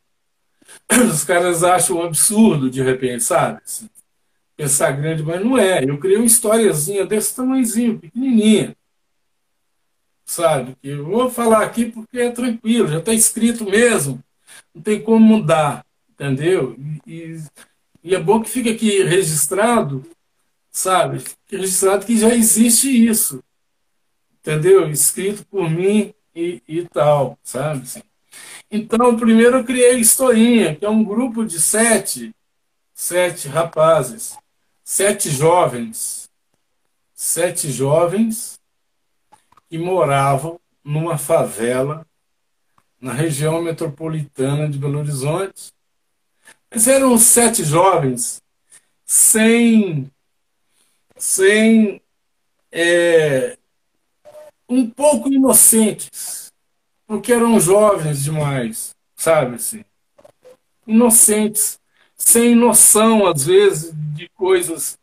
os 1.14 1.24
caras 1.24 1.64
acham 1.64 1.98
um 1.98 2.04
absurdo 2.04 2.70
de 2.70 2.82
repente, 2.82 3.24
sabe? 3.24 3.62
Assim, 3.64 3.88
pensar 4.58 4.92
grande, 4.92 5.22
mas 5.22 5.44
não 5.46 5.58
é. 5.58 5.84
Eu 5.84 6.00
criei 6.00 6.18
uma 6.18 6.26
historiazinha 6.26 7.06
desse 7.06 7.36
tamanhozinho, 7.36 8.00
pequenininha. 8.00 8.76
Sabe? 10.26 10.76
Que 10.82 10.90
eu 10.90 11.06
vou 11.06 11.30
falar 11.30 11.64
aqui 11.64 11.86
porque 11.86 12.18
é 12.20 12.32
tranquilo, 12.32 12.88
já 12.88 12.98
está 12.98 13.14
escrito 13.14 13.66
mesmo. 13.66 14.22
Não 14.74 14.82
tem 14.82 15.02
como 15.02 15.20
mudar, 15.20 15.86
entendeu? 16.10 16.76
E, 17.06 17.38
e 18.04 18.16
é 18.16 18.20
bom 18.20 18.42
que 18.42 18.50
fique 18.50 18.70
aqui 18.70 19.04
registrado, 19.04 20.04
sabe? 20.72 21.24
Registrado 21.48 22.06
que 22.06 22.18
já 22.18 22.34
existe 22.34 22.90
isso, 22.90 23.44
entendeu? 24.40 24.90
Escrito 24.90 25.46
por 25.46 25.70
mim 25.70 26.14
e, 26.36 26.62
e 26.68 26.88
tal, 26.88 27.38
sabe? 27.44 27.84
Assim. 27.84 28.02
Então, 28.70 29.16
primeiro 29.16 29.58
eu 29.58 29.64
criei 29.64 29.98
Historinha, 30.00 30.76
que 30.76 30.86
é 30.86 30.90
um 30.90 31.04
grupo 31.04 31.46
de 31.46 31.60
sete, 31.60 32.34
sete 32.94 33.48
rapazes, 33.48 34.36
sete 34.84 35.30
jovens, 35.30 36.30
sete 37.14 37.72
jovens 37.72 38.60
que 39.70 39.78
moravam 39.78 40.60
numa 40.84 41.18
favela 41.18 42.06
na 43.04 43.14
região 43.14 43.62
metropolitana 43.62 44.68
de 44.68 44.80
Belo 44.80 45.00
Horizonte. 45.00 45.74
Mas 46.72 46.88
eram 46.88 47.18
sete 47.18 47.64
jovens 47.64 48.42
sem, 49.06 50.10
sem 51.18 52.02
é, 52.72 53.58
um 54.68 54.90
pouco 54.90 55.32
inocentes 55.32 56.52
porque 57.06 57.32
eram 57.32 57.60
jovens 57.60 58.24
demais, 58.24 58.96
sabe 59.16 59.58
assim, 59.58 59.84
inocentes, 60.88 61.80
sem 62.16 62.56
noção 62.56 63.28
às 63.28 63.46
vezes 63.46 63.94
de 64.16 64.30
coisas 64.30 64.98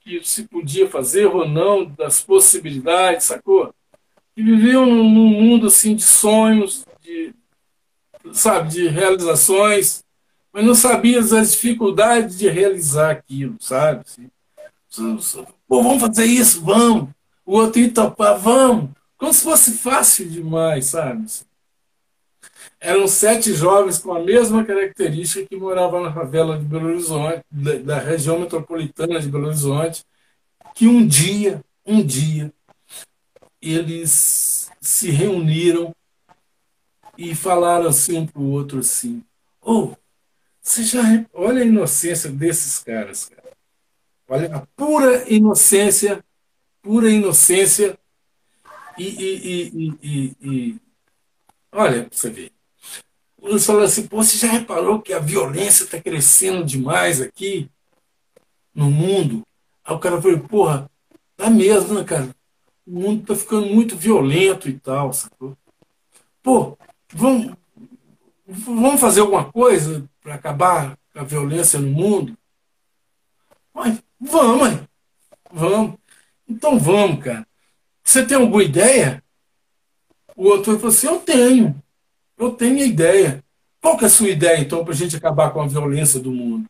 que 0.00 0.20
se 0.24 0.48
podia 0.48 0.88
fazer 0.88 1.26
ou 1.26 1.46
não, 1.46 1.84
das 1.84 2.22
possibilidades, 2.22 3.26
sacou? 3.26 3.72
E 4.36 4.42
viviam 4.42 4.86
num 4.86 5.04
mundo 5.04 5.66
assim 5.66 5.94
de 5.94 6.02
sonhos, 6.02 6.84
de 7.08 7.34
sabe, 8.32 8.70
de 8.70 8.88
realizações, 8.88 10.04
mas 10.52 10.64
não 10.64 10.74
sabiam 10.74 11.20
as 11.20 11.52
dificuldades 11.52 12.36
de 12.36 12.48
realizar 12.48 13.10
aquilo, 13.10 13.56
sabe? 13.60 14.04
Assim, 14.06 14.30
Pô, 15.66 15.82
vamos 15.82 16.00
fazer 16.00 16.24
isso, 16.24 16.62
vamos. 16.62 17.10
O 17.44 17.52
outro 17.52 17.80
ia 17.80 17.90
topar, 17.90 18.38
vamos. 18.38 18.90
Como 19.16 19.32
se 19.32 19.42
fosse 19.42 19.72
fácil 19.72 20.28
demais, 20.28 20.86
sabe? 20.86 21.26
Eram 22.80 23.08
sete 23.08 23.52
jovens 23.52 23.98
com 23.98 24.12
a 24.12 24.20
mesma 24.20 24.64
característica 24.64 25.46
que 25.46 25.56
moravam 25.56 26.02
na 26.02 26.12
favela 26.12 26.58
de 26.58 26.64
Belo 26.64 26.88
Horizonte, 26.88 27.42
da, 27.50 27.98
região 27.98 28.38
metropolitana 28.38 29.20
de 29.20 29.28
Belo 29.28 29.46
Horizonte, 29.46 30.04
que 30.74 30.86
um 30.86 31.06
dia, 31.06 31.60
um 31.84 32.04
dia, 32.04 32.52
eles 33.60 34.70
se 34.80 35.10
reuniram 35.10 35.92
e 37.18 37.34
falaram 37.34 37.88
assim 37.88 38.30
um 38.36 38.40
o 38.40 38.52
outro 38.52 38.78
assim, 38.78 39.24
oh, 39.60 39.96
você 40.62 40.84
já 40.84 41.00
olha 41.34 41.62
a 41.62 41.66
inocência 41.66 42.30
desses 42.30 42.78
caras, 42.78 43.24
cara. 43.24 43.48
Olha 44.28 44.56
a 44.56 44.60
pura 44.76 45.28
inocência, 45.28 46.24
pura 46.80 47.10
inocência 47.10 47.98
e, 48.96 49.04
e, 49.04 49.96
e, 50.00 50.36
e 50.40 50.76
olha, 51.72 52.06
você 52.08 52.30
vê. 52.30 52.52
Eles 53.42 53.66
falaram 53.66 53.86
assim, 53.86 54.06
pô, 54.06 54.22
você 54.22 54.36
já 54.36 54.52
reparou 54.52 55.00
que 55.00 55.12
a 55.12 55.18
violência 55.18 55.84
está 55.84 56.00
crescendo 56.00 56.64
demais 56.64 57.20
aqui 57.20 57.68
no 58.74 58.90
mundo? 58.90 59.42
Aí 59.84 59.94
o 59.94 59.98
cara 59.98 60.20
falou, 60.20 60.38
porra, 60.40 60.90
tá 61.36 61.50
mesmo, 61.50 61.94
né, 61.94 62.04
cara? 62.04 62.28
O 62.86 63.00
mundo 63.00 63.22
está 63.22 63.34
ficando 63.34 63.66
muito 63.66 63.96
violento 63.96 64.68
e 64.68 64.78
tal, 64.78 65.12
sacou? 65.12 65.56
Pô, 66.42 66.76
vamos, 67.12 67.54
vamos 68.46 69.00
fazer 69.00 69.20
alguma 69.20 69.50
coisa 69.50 70.08
para 70.20 70.34
acabar 70.34 70.98
a 71.14 71.24
violência 71.24 71.78
no 71.78 71.90
mundo? 71.90 72.36
Mas, 73.74 74.02
vamos, 74.20 74.60
mãe. 74.60 74.88
Vamos. 75.50 75.98
Então 76.48 76.78
vamos, 76.78 77.22
cara. 77.22 77.46
Você 78.02 78.24
tem 78.24 78.36
alguma 78.36 78.62
ideia? 78.62 79.22
O 80.36 80.44
outro 80.44 80.76
falou 80.76 80.88
assim: 80.88 81.06
Eu 81.06 81.20
tenho. 81.20 81.82
Eu 82.36 82.52
tenho 82.52 82.78
a 82.78 82.86
ideia. 82.86 83.44
Qual 83.80 83.96
que 83.96 84.04
é 84.04 84.06
a 84.06 84.10
sua 84.10 84.28
ideia, 84.28 84.58
então, 84.58 84.84
para 84.84 84.92
a 84.92 84.96
gente 84.96 85.16
acabar 85.16 85.50
com 85.50 85.60
a 85.60 85.66
violência 85.66 86.18
do 86.18 86.32
mundo? 86.32 86.68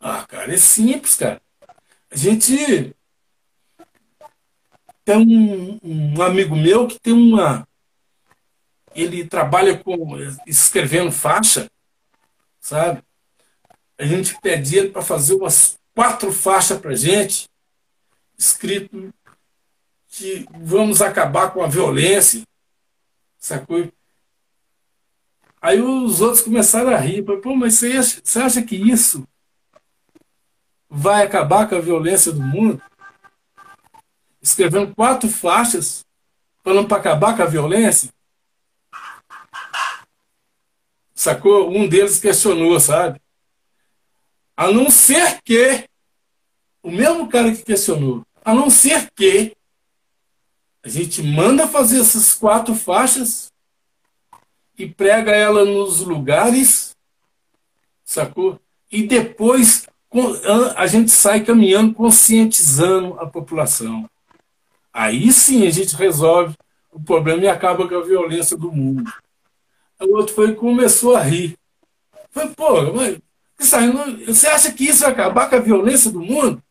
Ah, 0.00 0.24
cara, 0.26 0.52
é 0.52 0.56
simples, 0.56 1.14
cara. 1.14 1.40
A 2.10 2.16
gente. 2.16 2.94
Tem 5.04 5.16
um, 5.16 5.78
um 5.82 6.22
amigo 6.22 6.56
meu 6.56 6.86
que 6.86 6.98
tem 6.98 7.12
uma. 7.12 7.66
Ele 8.94 9.26
trabalha 9.26 9.76
com 9.76 10.16
escrevendo 10.46 11.10
faixa, 11.10 11.68
sabe? 12.60 13.02
A 13.98 14.04
gente 14.04 14.38
pedia 14.40 14.90
para 14.90 15.02
fazer 15.02 15.34
umas 15.34 15.78
quatro 15.94 16.32
faixas 16.32 16.78
para 16.78 16.94
gente, 16.94 17.48
escrito 18.36 19.12
que 20.08 20.46
vamos 20.60 21.02
acabar 21.02 21.52
com 21.52 21.62
a 21.62 21.68
violência, 21.68 22.42
sacou? 23.38 23.90
Aí 25.60 25.80
os 25.80 26.20
outros 26.20 26.42
começaram 26.42 26.90
a 26.90 26.98
rir, 26.98 27.22
pô, 27.22 27.56
mas 27.56 27.74
você 27.74 27.92
acha, 27.96 28.20
você 28.22 28.38
acha 28.38 28.62
que 28.62 28.76
isso 28.76 29.26
vai 30.88 31.24
acabar 31.24 31.68
com 31.68 31.74
a 31.74 31.80
violência 31.80 32.30
do 32.30 32.40
mundo? 32.40 32.82
Escrevendo 34.40 34.94
quatro 34.94 35.28
faixas 35.28 36.04
falando 36.62 36.86
para 36.86 36.98
acabar 36.98 37.36
com 37.36 37.42
a 37.42 37.46
violência? 37.46 38.13
Sacou? 41.14 41.70
Um 41.70 41.88
deles 41.88 42.18
questionou, 42.18 42.78
sabe? 42.80 43.20
A 44.56 44.70
não 44.70 44.90
ser 44.90 45.40
que, 45.42 45.88
o 46.82 46.90
mesmo 46.90 47.28
cara 47.28 47.52
que 47.54 47.62
questionou, 47.62 48.26
a 48.44 48.52
não 48.52 48.68
ser 48.68 49.10
que 49.12 49.56
a 50.82 50.88
gente 50.88 51.22
manda 51.22 51.66
fazer 51.66 52.00
essas 52.00 52.34
quatro 52.34 52.74
faixas 52.74 53.52
e 54.76 54.86
prega 54.86 55.30
ela 55.30 55.64
nos 55.64 56.00
lugares, 56.00 56.94
sacou? 58.04 58.60
E 58.90 59.04
depois 59.06 59.86
a 60.76 60.86
gente 60.86 61.10
sai 61.10 61.42
caminhando, 61.42 61.94
conscientizando 61.94 63.18
a 63.18 63.26
população. 63.26 64.08
Aí 64.92 65.32
sim 65.32 65.66
a 65.66 65.70
gente 65.70 65.96
resolve 65.96 66.54
o 66.92 67.00
problema 67.00 67.42
e 67.42 67.48
acaba 67.48 67.88
com 67.88 67.96
a 67.96 68.04
violência 68.04 68.56
do 68.56 68.70
mundo. 68.70 69.10
O 70.04 70.16
outro 70.16 70.34
foi 70.34 70.54
começou 70.54 71.16
a 71.16 71.20
rir. 71.20 71.56
Foi, 72.30 72.48
pô, 72.48 72.92
mas, 72.92 73.18
você 74.26 74.46
acha 74.46 74.72
que 74.72 74.84
isso 74.84 75.00
vai 75.00 75.12
acabar 75.12 75.48
com 75.48 75.56
a 75.56 75.60
violência 75.60 76.10
do 76.10 76.20
mundo? 76.20 76.62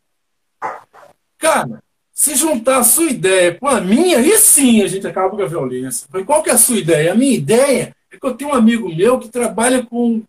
Cara, 1.37 1.81
se 2.13 2.35
juntar 2.35 2.77
a 2.77 2.83
sua 2.83 3.09
ideia 3.09 3.55
com 3.55 3.67
a 3.67 3.81
minha, 3.81 4.19
aí 4.19 4.37
sim 4.37 4.81
a 4.81 4.87
gente 4.87 5.07
acaba 5.07 5.35
com 5.35 5.41
a 5.41 5.47
violência. 5.47 6.07
Qual 6.25 6.43
que 6.43 6.49
é 6.49 6.53
a 6.53 6.57
sua 6.57 6.77
ideia? 6.77 7.11
A 7.11 7.15
minha 7.15 7.33
ideia 7.33 7.95
é 8.11 8.17
que 8.17 8.25
eu 8.25 8.35
tenho 8.35 8.51
um 8.51 8.55
amigo 8.55 8.93
meu 8.93 9.19
que 9.19 9.29
trabalha 9.29 9.85
com, 9.85 10.21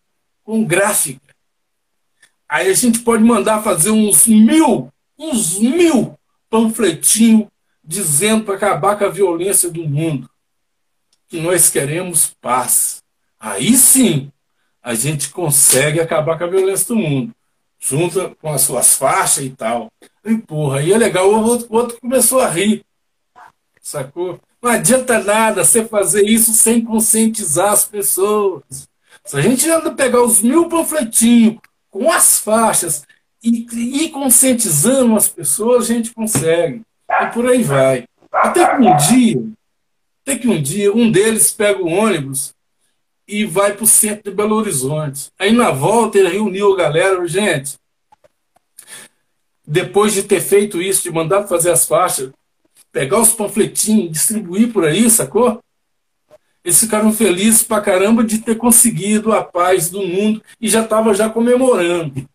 com 0.42 0.64
gráfica. 0.64 1.20
Aí 2.48 2.68
a 2.68 2.74
gente 2.74 3.00
pode 3.00 3.22
mandar 3.22 3.62
fazer 3.62 3.90
uns 3.90 4.26
mil, 4.26 4.88
uns 5.18 5.58
mil 5.58 6.18
panfletinhos 6.48 7.48
dizendo 7.82 8.44
para 8.44 8.54
acabar 8.54 8.96
com 8.96 9.04
a 9.04 9.10
violência 9.10 9.70
do 9.70 9.86
mundo. 9.86 10.28
Que 11.28 11.40
nós 11.40 11.70
queremos 11.70 12.34
paz. 12.40 13.02
Aí 13.38 13.76
sim 13.76 14.30
a 14.82 14.94
gente 14.94 15.30
consegue 15.30 16.00
acabar 16.00 16.36
com 16.36 16.44
a 16.44 16.48
violência 16.48 16.88
do 16.88 16.96
mundo. 16.96 17.34
Junta 17.80 18.34
com 18.40 18.52
as 18.52 18.62
suas 18.62 18.96
faixas 18.96 19.44
e 19.44 19.50
tal. 19.50 19.90
E 20.24 20.36
porra, 20.36 20.78
aí 20.78 20.92
é 20.92 20.98
legal. 20.98 21.28
O 21.28 21.42
outro, 21.42 21.66
o 21.70 21.76
outro 21.76 22.00
começou 22.00 22.40
a 22.40 22.48
rir. 22.48 22.84
Sacou? 23.80 24.40
Não 24.62 24.70
adianta 24.70 25.22
nada 25.22 25.62
você 25.62 25.84
fazer 25.84 26.22
isso 26.22 26.52
sem 26.52 26.82
conscientizar 26.82 27.72
as 27.72 27.84
pessoas. 27.84 28.88
Se 29.24 29.36
a 29.36 29.40
gente 29.40 29.68
anda 29.70 29.90
pegar 29.90 30.22
os 30.22 30.40
mil 30.40 30.68
panfletinhos 30.68 31.58
com 31.90 32.10
as 32.10 32.38
faixas 32.38 33.06
e 33.42 33.66
ir 34.04 34.10
conscientizando 34.10 35.16
as 35.16 35.28
pessoas, 35.28 35.84
a 35.84 35.94
gente 35.94 36.14
consegue. 36.14 36.82
E 37.10 37.26
por 37.26 37.46
aí 37.46 37.62
vai. 37.62 38.04
Até 38.32 38.66
que 38.66 38.82
um 38.82 38.96
dia, 38.96 39.42
até 40.24 40.38
que 40.38 40.48
um 40.48 40.60
dia, 40.60 40.90
um 40.92 41.10
deles 41.10 41.50
pega 41.50 41.82
o 41.82 41.86
ônibus 41.86 42.54
e 43.28 43.44
vai 43.44 43.74
para 43.74 43.84
o 43.84 43.86
centro 43.86 44.30
de 44.30 44.36
Belo 44.36 44.56
Horizonte. 44.56 45.30
Aí 45.38 45.52
na 45.52 45.70
volta 45.70 46.18
ele 46.18 46.30
reuniu 46.30 46.72
a 46.72 46.76
galera, 46.76 47.28
gente. 47.28 47.74
Depois 49.66 50.14
de 50.14 50.22
ter 50.22 50.40
feito 50.40 50.80
isso, 50.80 51.02
de 51.02 51.10
mandar 51.10 51.46
fazer 51.46 51.70
as 51.70 51.86
faixas, 51.86 52.30
pegar 52.90 53.20
os 53.20 53.32
panfletinhos, 53.32 54.12
distribuir 54.12 54.72
por 54.72 54.84
aí, 54.86 55.10
sacou? 55.10 55.62
Eles 56.64 56.80
ficaram 56.80 57.12
felizes 57.12 57.62
pra 57.62 57.80
caramba 57.82 58.24
de 58.24 58.38
ter 58.38 58.56
conseguido 58.56 59.30
a 59.32 59.44
paz 59.44 59.90
do 59.90 60.06
mundo 60.06 60.42
e 60.58 60.68
já 60.68 60.82
estava 60.82 61.12
já 61.12 61.28
comemorando. 61.28 62.26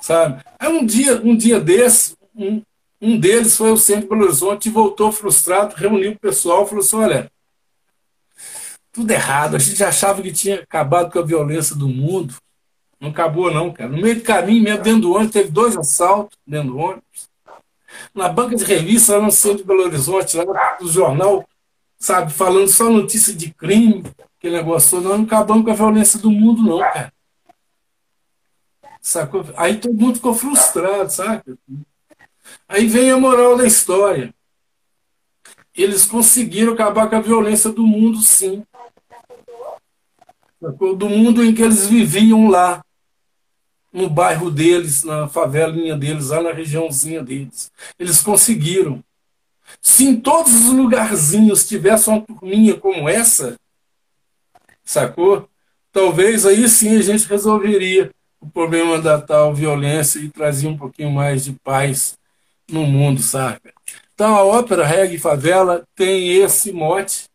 Sabe? 0.00 0.42
Aí 0.58 0.68
um 0.68 0.84
dia, 0.84 1.22
um 1.22 1.34
dia 1.34 1.58
desse, 1.58 2.14
um, 2.34 2.62
um 3.00 3.18
deles 3.18 3.56
foi 3.56 3.70
ao 3.70 3.76
centro 3.76 4.08
Belo 4.08 4.24
Horizonte 4.24 4.68
e 4.68 4.72
voltou 4.72 5.12
frustrado, 5.12 5.74
reuniu 5.76 6.12
o 6.12 6.18
pessoal 6.18 6.64
e 6.64 6.68
falou 6.68 6.84
assim: 6.84 6.96
olha, 6.96 7.30
tudo 8.96 9.10
errado. 9.10 9.56
A 9.56 9.58
gente 9.58 9.84
achava 9.84 10.22
que 10.22 10.32
tinha 10.32 10.56
acabado 10.56 11.12
com 11.12 11.18
a 11.18 11.22
violência 11.22 11.76
do 11.76 11.86
mundo. 11.86 12.34
Não 12.98 13.10
acabou, 13.10 13.52
não, 13.52 13.70
cara. 13.70 13.90
No 13.90 14.00
meio 14.00 14.16
do 14.16 14.22
caminho, 14.22 14.62
mesmo 14.62 14.82
dentro 14.82 15.00
do 15.02 15.12
ônibus, 15.12 15.32
teve 15.32 15.50
dois 15.50 15.76
assaltos 15.76 16.38
dentro 16.46 16.70
do 16.70 16.78
ônibus. 16.78 17.28
Na 18.14 18.30
banca 18.30 18.56
de 18.56 18.64
revista, 18.64 19.18
lá 19.18 19.22
no 19.22 19.30
centro 19.30 19.58
de 19.58 19.64
Belo 19.64 19.84
Horizonte, 19.84 20.36
lá 20.38 20.76
do 20.80 20.88
jornal, 20.88 21.46
sabe, 21.98 22.32
falando 22.32 22.68
só 22.68 22.88
notícia 22.88 23.34
de 23.34 23.52
crime, 23.52 24.02
aquele 24.38 24.56
negócio. 24.56 24.98
Nós 25.00 25.18
não 25.18 25.26
acabamos 25.26 25.64
com 25.64 25.70
a 25.70 25.74
violência 25.74 26.18
do 26.18 26.30
mundo, 26.30 26.62
não, 26.62 26.78
cara. 26.78 27.12
Sacou? 29.02 29.44
Aí 29.56 29.76
todo 29.76 29.94
mundo 29.94 30.14
ficou 30.14 30.34
frustrado, 30.34 31.10
sabe? 31.10 31.42
Aí 32.68 32.86
vem 32.86 33.10
a 33.10 33.16
moral 33.16 33.56
da 33.56 33.66
história. 33.66 34.34
Eles 35.74 36.06
conseguiram 36.06 36.72
acabar 36.72 37.08
com 37.08 37.16
a 37.16 37.20
violência 37.20 37.70
do 37.70 37.86
mundo, 37.86 38.20
sim. 38.22 38.64
Do 40.96 41.08
mundo 41.08 41.44
em 41.44 41.54
que 41.54 41.62
eles 41.62 41.86
viviam 41.86 42.48
lá, 42.48 42.82
no 43.92 44.10
bairro 44.10 44.50
deles, 44.50 45.04
na 45.04 45.28
favelinha 45.28 45.96
deles, 45.96 46.28
lá 46.28 46.42
na 46.42 46.52
regiãozinha 46.52 47.22
deles. 47.22 47.70
Eles 47.98 48.20
conseguiram. 48.20 49.02
Se 49.80 50.04
em 50.04 50.20
todos 50.20 50.52
os 50.52 50.72
lugarzinhos 50.72 51.66
tivesse 51.66 52.08
uma 52.08 52.20
turminha 52.20 52.76
como 52.76 53.08
essa, 53.08 53.56
sacou? 54.84 55.48
Talvez 55.92 56.44
aí 56.44 56.68
sim 56.68 56.96
a 56.96 57.02
gente 57.02 57.26
resolveria 57.26 58.10
o 58.40 58.48
problema 58.48 59.00
da 59.00 59.20
tal 59.20 59.54
violência 59.54 60.18
e 60.18 60.28
trazia 60.28 60.68
um 60.68 60.76
pouquinho 60.76 61.10
mais 61.10 61.44
de 61.44 61.52
paz 61.52 62.15
no 62.68 62.86
mundo, 62.86 63.22
saca? 63.22 63.72
Então 64.14 64.34
a 64.34 64.44
ópera 64.44 64.86
Reggae 64.86 65.18
Favela 65.18 65.86
tem 65.94 66.32
esse 66.38 66.72
mote, 66.72 67.28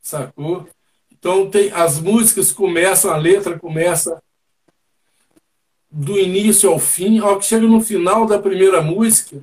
sacou? 0.00 0.68
Então 1.10 1.50
tem, 1.50 1.72
as 1.72 1.98
músicas 1.98 2.52
começam, 2.52 3.10
a 3.10 3.16
letra 3.16 3.58
começa 3.58 4.22
do 5.90 6.18
início 6.18 6.70
ao 6.70 6.78
fim, 6.78 7.18
ao 7.18 7.38
que 7.38 7.46
chega 7.46 7.66
no 7.66 7.80
final 7.80 8.26
da 8.26 8.38
primeira 8.38 8.82
música, 8.82 9.42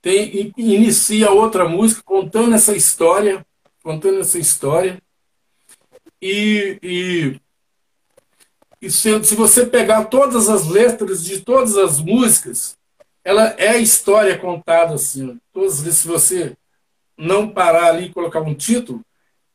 tem, 0.00 0.52
inicia 0.56 1.30
outra 1.30 1.68
música 1.68 2.02
contando 2.02 2.54
essa 2.54 2.74
história, 2.74 3.44
contando 3.82 4.20
essa 4.20 4.38
história, 4.38 5.02
e, 6.20 6.78
e, 6.82 7.40
e 8.80 8.90
se 8.90 9.34
você 9.34 9.66
pegar 9.66 10.06
todas 10.06 10.48
as 10.48 10.66
letras 10.66 11.22
de 11.22 11.40
todas 11.40 11.76
as 11.76 12.00
músicas, 12.00 12.77
ela 13.28 13.54
é 13.58 13.68
a 13.68 13.76
história 13.76 14.38
contada 14.38 14.94
assim. 14.94 15.38
Todas 15.52 15.82
vezes, 15.82 15.98
se 15.98 16.08
você 16.08 16.56
não 17.14 17.46
parar 17.46 17.88
ali 17.88 18.06
e 18.06 18.12
colocar 18.12 18.40
um 18.40 18.54
título, 18.54 19.02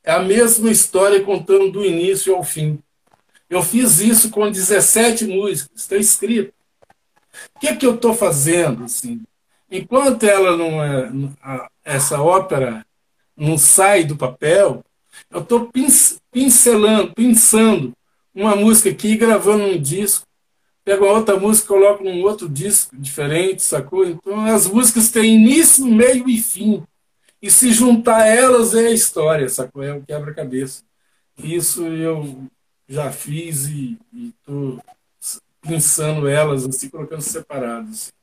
é 0.04 0.12
a 0.12 0.22
mesma 0.22 0.70
história 0.70 1.24
contando 1.24 1.72
do 1.72 1.84
início 1.84 2.36
ao 2.36 2.44
fim. 2.44 2.78
Eu 3.50 3.64
fiz 3.64 4.00
isso 4.00 4.30
com 4.30 4.52
17 4.52 5.26
músicas, 5.26 5.72
está 5.76 5.98
escrito. 5.98 6.54
O 7.56 7.60
que, 7.62 7.68
é 7.68 7.76
que 7.76 7.84
eu 7.84 7.96
estou 7.96 8.14
fazendo? 8.14 8.84
Assim? 8.84 9.24
Enquanto 9.72 10.22
ela 10.22 10.56
não 10.56 10.84
é, 10.84 11.12
essa 11.84 12.22
ópera 12.22 12.86
não 13.36 13.58
sai 13.58 14.04
do 14.04 14.16
papel, 14.16 14.86
eu 15.32 15.42
estou 15.42 15.72
pincelando, 16.32 17.12
pensando 17.16 17.92
uma 18.36 18.56
música 18.56 18.92
aqui, 18.92 19.18
gravando 19.18 19.64
um 19.64 19.82
disco, 19.82 20.28
pego 20.84 21.06
a 21.06 21.14
outra 21.14 21.40
música, 21.40 21.68
coloco 21.68 22.04
num 22.04 22.22
outro 22.24 22.48
disco 22.50 22.96
diferente, 22.96 23.62
sacou? 23.62 24.06
Então 24.06 24.46
as 24.46 24.68
músicas 24.68 25.10
têm 25.10 25.36
início, 25.36 25.86
meio 25.86 26.30
e 26.30 26.40
fim. 26.42 26.84
E 27.42 27.52
se 27.52 27.72
juntar 27.72 28.26
elas 28.26 28.74
é 28.74 28.88
a 28.88 28.92
história, 28.92 29.50
sacou? 29.50 29.84
É 29.84 29.94
o 29.94 30.04
quebra-cabeça. 30.04 30.84
Isso 31.38 31.86
eu 31.86 32.48
já 32.88 33.12
fiz 33.12 33.66
e 33.68 33.98
estou 34.14 34.80
pensando 35.62 36.28
elas, 36.28 36.66
assim, 36.66 36.90
colocando 36.90 37.22
separadas. 37.22 38.14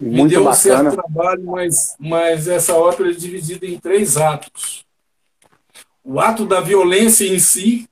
Muito 0.00 0.24
Me 0.24 0.28
deu 0.28 0.42
um 0.42 0.44
bacana. 0.44 0.90
certo 0.90 0.96
trabalho, 0.96 1.44
mas, 1.44 1.96
mas 1.98 2.48
essa 2.48 2.74
ópera 2.74 3.10
é 3.10 3.14
dividida 3.14 3.64
em 3.64 3.78
três 3.78 4.16
atos. 4.16 4.84
O 6.02 6.20
ato 6.20 6.44
da 6.44 6.60
violência 6.60 7.24
em 7.24 7.38
si, 7.38 7.88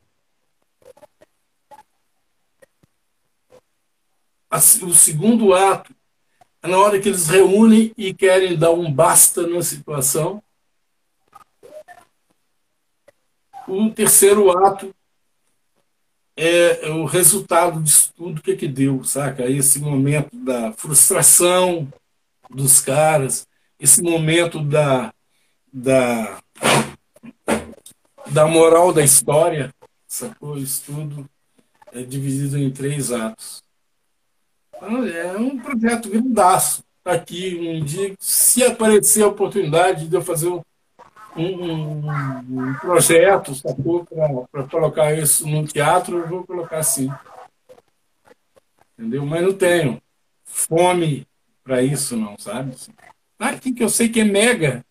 o 4.52 4.94
segundo 4.94 5.54
ato 5.54 5.94
é 6.62 6.68
na 6.68 6.78
hora 6.78 7.00
que 7.00 7.08
eles 7.08 7.26
reúnem 7.26 7.92
e 7.96 8.12
querem 8.12 8.56
dar 8.56 8.70
um 8.70 8.92
basta 8.92 9.46
na 9.46 9.62
situação. 9.62 10.42
O 13.66 13.90
terceiro 13.90 14.50
ato 14.50 14.94
é 16.36 16.88
o 16.90 17.04
resultado 17.04 17.82
disso 17.82 18.12
tudo 18.14 18.42
que, 18.42 18.56
que 18.56 18.68
deu, 18.68 19.02
saca? 19.04 19.48
Esse 19.48 19.80
momento 19.80 20.36
da 20.36 20.72
frustração 20.72 21.90
dos 22.50 22.80
caras, 22.80 23.46
esse 23.78 24.02
momento 24.02 24.62
da, 24.62 25.12
da, 25.72 26.40
da 28.30 28.46
moral 28.46 28.92
da 28.92 29.02
história, 29.02 29.74
sacou? 30.06 30.58
Isso 30.58 30.82
tudo 30.86 31.28
é 31.92 32.02
dividido 32.02 32.58
em 32.58 32.70
três 32.70 33.10
atos. 33.10 33.62
É 34.82 35.36
um 35.36 35.58
projeto 35.58 36.08
grandaço. 36.08 36.82
Tá 37.04 37.12
aqui 37.12 37.56
um 37.58 37.84
dia, 37.84 38.14
se 38.18 38.64
aparecer 38.64 39.22
a 39.22 39.28
oportunidade 39.28 40.08
de 40.08 40.14
eu 40.14 40.22
fazer 40.22 40.48
um, 40.48 40.62
um, 41.36 42.08
um 42.08 42.74
projeto 42.80 43.52
para 44.50 44.64
colocar 44.64 45.12
isso 45.12 45.46
no 45.48 45.66
teatro, 45.66 46.18
eu 46.18 46.28
vou 46.28 46.44
colocar 46.44 46.78
assim. 46.78 47.10
Entendeu? 48.96 49.24
Mas 49.26 49.42
não 49.42 49.52
tenho 49.52 50.00
fome 50.44 51.26
para 51.64 51.82
isso, 51.82 52.16
não, 52.16 52.36
sabe? 52.38 52.74
Aqui 53.38 53.72
que 53.72 53.82
eu 53.82 53.88
sei 53.88 54.08
que 54.08 54.20
é 54.20 54.24
mega, 54.24 54.84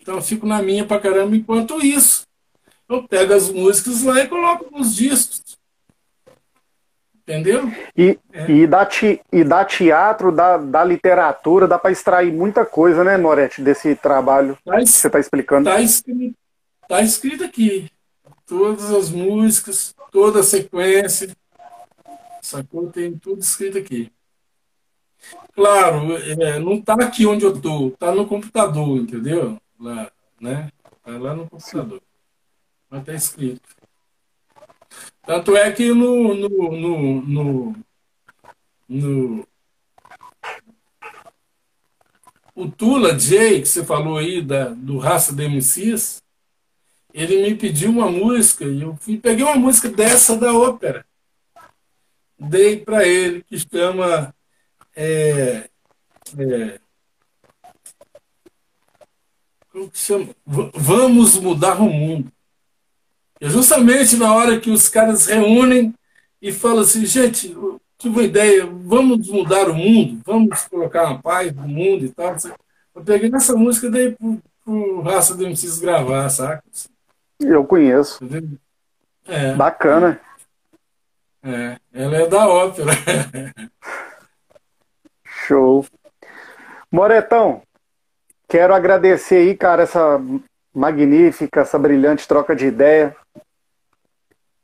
então 0.00 0.16
eu 0.16 0.22
fico 0.22 0.46
na 0.46 0.62
minha 0.62 0.86
para 0.86 1.00
caramba. 1.00 1.36
Enquanto 1.36 1.84
isso, 1.84 2.26
eu 2.88 3.06
pego 3.06 3.34
as 3.34 3.50
músicas 3.50 4.02
lá 4.02 4.20
e 4.20 4.28
coloco 4.28 4.70
nos 4.74 4.94
discos. 4.94 5.47
Entendeu? 7.28 7.70
E, 7.94 8.18
é. 8.32 8.50
e, 8.50 8.66
da, 8.66 8.86
ti, 8.86 9.20
e 9.30 9.44
da 9.44 9.62
teatro, 9.62 10.32
da, 10.32 10.56
da 10.56 10.82
literatura, 10.82 11.68
dá 11.68 11.78
para 11.78 11.92
extrair 11.92 12.32
muita 12.32 12.64
coisa, 12.64 13.04
né, 13.04 13.18
Moretti, 13.18 13.60
desse 13.60 13.94
trabalho 13.94 14.56
tá 14.64 14.78
que 14.78 14.86
você 14.86 15.08
está 15.08 15.20
explicando. 15.20 15.68
Está 15.68 15.82
escrito, 15.82 16.38
tá 16.88 17.02
escrito 17.02 17.44
aqui. 17.44 17.90
Todas 18.46 18.90
as 18.90 19.10
músicas, 19.10 19.94
toda 20.10 20.40
a 20.40 20.42
sequência. 20.42 21.36
Sacou? 22.40 22.90
Tem 22.90 23.12
tudo 23.18 23.42
escrito 23.42 23.76
aqui. 23.76 24.10
Claro, 25.54 26.16
é, 26.16 26.58
não 26.58 26.76
está 26.76 26.94
aqui 26.94 27.26
onde 27.26 27.44
eu 27.44 27.54
estou, 27.54 27.88
está 27.88 28.14
no 28.14 28.26
computador, 28.26 28.96
entendeu? 28.96 29.60
Lá, 29.78 30.10
né? 30.40 30.70
Está 30.96 31.18
lá 31.18 31.34
no 31.34 31.46
computador. 31.46 32.00
Mas 32.88 33.00
está 33.00 33.12
escrito. 33.12 33.77
Tanto 35.28 35.54
é 35.54 35.70
que 35.70 35.92
no, 35.92 36.32
no, 36.32 36.48
no, 36.48 37.22
no, 37.22 37.76
no 38.88 39.48
o 42.54 42.70
Tula 42.70 43.18
Jay, 43.18 43.60
que 43.60 43.68
você 43.68 43.84
falou 43.84 44.16
aí 44.16 44.40
da, 44.40 44.70
do 44.70 44.96
Raça 44.96 45.34
de 45.34 45.44
MCs, 45.46 46.22
ele 47.12 47.42
me 47.42 47.54
pediu 47.54 47.90
uma 47.90 48.10
música 48.10 48.64
e 48.64 48.80
eu 48.80 48.96
fui, 48.96 49.18
peguei 49.18 49.44
uma 49.44 49.56
música 49.56 49.90
dessa 49.90 50.34
da 50.34 50.54
ópera. 50.54 51.04
Dei 52.38 52.78
para 52.78 53.06
ele, 53.06 53.42
que 53.42 53.58
chama 53.58 54.34
é, 54.96 55.68
é, 56.38 56.80
como 59.70 59.90
que 59.90 59.98
chama? 59.98 60.34
Vamos 60.46 61.36
mudar 61.36 61.78
o 61.82 61.90
mundo. 61.90 62.32
É 63.40 63.48
justamente 63.48 64.16
na 64.16 64.34
hora 64.34 64.58
que 64.58 64.70
os 64.70 64.88
caras 64.88 65.26
reúnem 65.26 65.94
e 66.40 66.52
falam 66.52 66.80
assim, 66.80 67.04
gente, 67.06 67.56
tive 67.96 68.14
uma 68.14 68.22
ideia, 68.22 68.66
vamos 68.66 69.28
mudar 69.28 69.68
o 69.68 69.74
mundo, 69.74 70.20
vamos 70.24 70.62
colocar 70.68 71.04
uma 71.04 71.22
paz 71.22 71.54
no 71.54 71.66
mundo 71.66 72.04
e 72.04 72.10
tal. 72.10 72.36
Eu 72.94 73.02
peguei 73.04 73.30
nessa 73.30 73.54
música 73.54 73.86
e 73.86 73.90
dei 73.90 74.10
pro, 74.12 74.40
pro 74.64 75.00
Raça 75.02 75.34
do 75.34 75.46
MCs 75.46 75.78
gravar, 75.78 76.28
saca? 76.28 76.62
Eu 77.40 77.64
conheço. 77.64 78.20
É. 79.26 79.54
Bacana. 79.54 80.20
É, 81.42 81.76
ela 81.92 82.16
é 82.16 82.26
da 82.26 82.48
ópera. 82.48 82.92
Show. 85.46 85.86
Moretão, 86.90 87.62
quero 88.48 88.74
agradecer 88.74 89.36
aí, 89.36 89.56
cara, 89.56 89.82
essa 89.82 90.20
magnífica, 90.74 91.60
essa 91.60 91.78
brilhante 91.78 92.26
troca 92.26 92.54
de 92.54 92.66
ideia. 92.66 93.16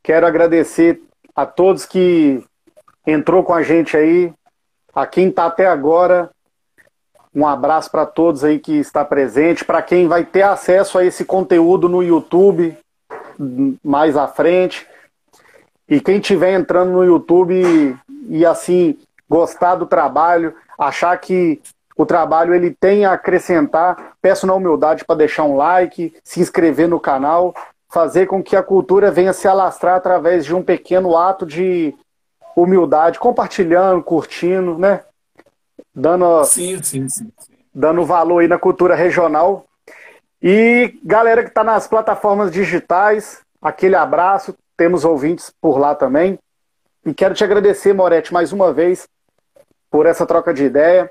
Quero 0.04 0.26
agradecer 0.26 1.00
a 1.34 1.46
todos 1.46 1.86
que 1.86 2.44
entrou 3.06 3.42
com 3.42 3.54
a 3.54 3.62
gente 3.62 3.96
aí, 3.96 4.30
a 4.94 5.06
quem 5.06 5.28
está 5.28 5.46
até 5.46 5.66
agora. 5.66 6.30
Um 7.34 7.46
abraço 7.46 7.90
para 7.90 8.04
todos 8.04 8.44
aí 8.44 8.58
que 8.58 8.74
está 8.74 9.02
presente, 9.02 9.64
para 9.64 9.80
quem 9.80 10.06
vai 10.06 10.22
ter 10.22 10.42
acesso 10.42 10.98
a 10.98 11.04
esse 11.06 11.24
conteúdo 11.24 11.88
no 11.88 12.02
YouTube 12.02 12.76
mais 13.82 14.14
à 14.14 14.28
frente. 14.28 14.86
E 15.88 15.98
quem 16.02 16.18
estiver 16.18 16.52
entrando 16.52 16.92
no 16.92 17.02
YouTube 17.02 17.54
e, 17.54 17.96
e 18.28 18.44
assim 18.44 18.98
gostar 19.26 19.76
do 19.76 19.86
trabalho, 19.86 20.54
achar 20.78 21.16
que 21.16 21.62
o 21.96 22.04
trabalho 22.04 22.54
ele 22.54 22.76
tem 22.78 23.06
a 23.06 23.14
acrescentar, 23.14 24.12
peço 24.20 24.46
na 24.46 24.52
humildade 24.52 25.02
para 25.02 25.16
deixar 25.16 25.44
um 25.44 25.56
like, 25.56 26.14
se 26.22 26.40
inscrever 26.40 26.88
no 26.90 27.00
canal 27.00 27.54
fazer 27.94 28.26
com 28.26 28.42
que 28.42 28.56
a 28.56 28.62
cultura 28.62 29.08
venha 29.08 29.32
se 29.32 29.46
alastrar 29.46 29.94
através 29.94 30.44
de 30.44 30.52
um 30.52 30.60
pequeno 30.60 31.16
ato 31.16 31.46
de 31.46 31.94
humildade, 32.56 33.20
compartilhando, 33.20 34.02
curtindo, 34.02 34.76
né? 34.76 35.02
Dando, 35.94 36.44
sim, 36.44 36.82
sim, 36.82 37.08
sim, 37.08 37.32
dando 37.72 38.04
valor 38.04 38.40
aí 38.40 38.48
na 38.48 38.58
cultura 38.58 38.96
regional. 38.96 39.64
E 40.42 40.98
galera 41.04 41.44
que 41.44 41.50
está 41.50 41.62
nas 41.62 41.86
plataformas 41.86 42.50
digitais, 42.50 43.40
aquele 43.62 43.94
abraço, 43.94 44.56
temos 44.76 45.04
ouvintes 45.04 45.52
por 45.60 45.78
lá 45.78 45.94
também. 45.94 46.36
E 47.06 47.14
quero 47.14 47.32
te 47.32 47.44
agradecer, 47.44 47.92
Moretti, 47.92 48.34
mais 48.34 48.52
uma 48.52 48.72
vez 48.72 49.06
por 49.88 50.04
essa 50.04 50.26
troca 50.26 50.52
de 50.52 50.64
ideia. 50.64 51.08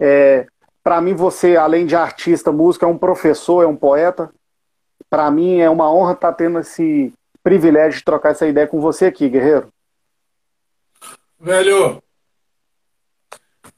É, 0.00 0.46
Para 0.82 0.98
mim, 1.00 1.14
você, 1.14 1.56
além 1.56 1.84
de 1.84 1.94
artista, 1.94 2.50
músico, 2.50 2.86
é 2.86 2.88
um 2.88 2.96
professor, 2.96 3.62
é 3.62 3.66
um 3.66 3.76
poeta. 3.76 4.30
Para 5.08 5.30
mim 5.30 5.58
é 5.58 5.68
uma 5.68 5.92
honra 5.92 6.12
estar 6.12 6.32
tá 6.32 6.34
tendo 6.34 6.58
esse 6.58 7.12
privilégio 7.42 7.98
de 7.98 8.04
trocar 8.04 8.30
essa 8.30 8.46
ideia 8.46 8.66
com 8.66 8.80
você 8.80 9.06
aqui, 9.06 9.28
guerreiro. 9.28 9.72
Velho, 11.38 12.02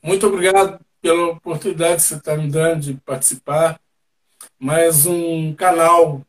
muito 0.03 0.27
obrigado 0.27 0.79
pela 1.01 1.29
oportunidade 1.29 1.97
que 1.97 2.03
você 2.03 2.15
está 2.17 2.37
me 2.37 2.51
dando 2.51 2.81
de 2.81 2.95
participar. 2.95 3.81
Mais 4.59 5.07
um 5.07 5.55
canal 5.55 6.21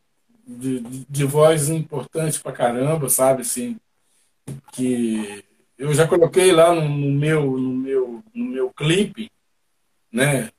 de, 0.48 0.80
de, 0.80 1.06
de 1.10 1.24
voz 1.26 1.70
importante 1.70 2.40
pra 2.40 2.52
caramba, 2.52 3.10
sabe? 3.10 3.42
Assim, 3.42 3.78
que 4.72 5.44
eu 5.78 5.94
já 5.94 6.08
coloquei 6.08 6.52
lá 6.52 6.74
no, 6.74 6.88
no, 6.88 7.12
meu, 7.12 7.52
no, 7.58 7.74
meu, 7.74 8.24
no 8.34 8.46
meu 8.46 8.70
clipe, 8.72 9.30
né? 10.12 10.50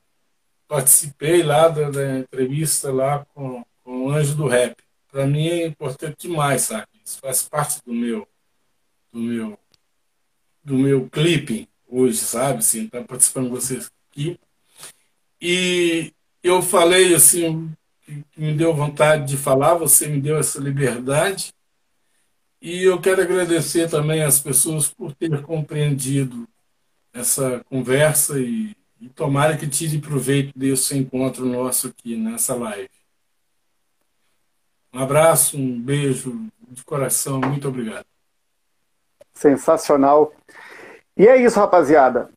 Participei 0.69 1.43
lá 1.43 1.69
da, 1.69 1.91
da 1.91 2.19
entrevista 2.19 2.93
lá 2.93 3.25
com, 3.35 3.65
o 3.87 4.11
Anjo 4.11 4.35
do 4.35 4.47
Rap. 4.47 4.77
Para 5.11 5.27
mim 5.27 5.49
é 5.49 5.67
importante 5.67 6.29
demais, 6.29 6.63
sabe? 6.63 6.89
Isso 7.05 7.19
faz 7.21 7.43
parte 7.49 7.81
do 7.85 7.95
meu 7.95 8.29
do 9.13 9.21
meu 9.21 9.59
do 10.63 10.75
meu 10.75 11.09
clipe 11.09 11.69
hoje, 11.89 12.19
sabe? 12.19 12.59
Assim, 12.59 12.89
tá 12.89 13.03
participando 13.03 13.49
vocês 13.49 13.91
aqui. 14.11 14.39
E 15.41 16.13
eu 16.43 16.61
falei 16.61 17.15
assim, 17.15 17.73
que 18.05 18.41
me 18.41 18.53
deu 18.53 18.75
vontade 18.75 19.29
de 19.29 19.37
falar, 19.37 19.75
você 19.75 20.09
me 20.09 20.21
deu 20.21 20.37
essa 20.37 20.61
liberdade. 20.61 21.55
E 22.61 22.83
eu 22.83 23.01
quero 23.01 23.23
agradecer 23.23 23.89
também 23.89 24.23
às 24.23 24.41
pessoas 24.41 24.89
por 24.89 25.15
ter 25.15 25.43
compreendido 25.43 26.49
essa 27.13 27.65
conversa 27.71 28.41
e, 28.41 28.75
e 29.01 29.09
tomara 29.09 29.57
que 29.57 29.69
tire 29.69 29.99
proveito 29.99 30.59
desse 30.59 30.97
encontro 30.97 31.47
nosso 31.47 31.89
aqui 31.89 32.17
nessa 32.17 32.55
live. 32.55 32.91
Um 34.97 35.03
abraço, 35.03 35.59
um 35.59 35.79
beijo 35.79 36.47
de 36.71 36.83
coração, 36.83 37.39
muito 37.39 37.69
obrigado. 37.69 38.07
Sensacional. 39.35 40.33
E 41.15 41.29
é 41.29 41.37
isso, 41.37 41.61
rapaziada. 41.61 42.31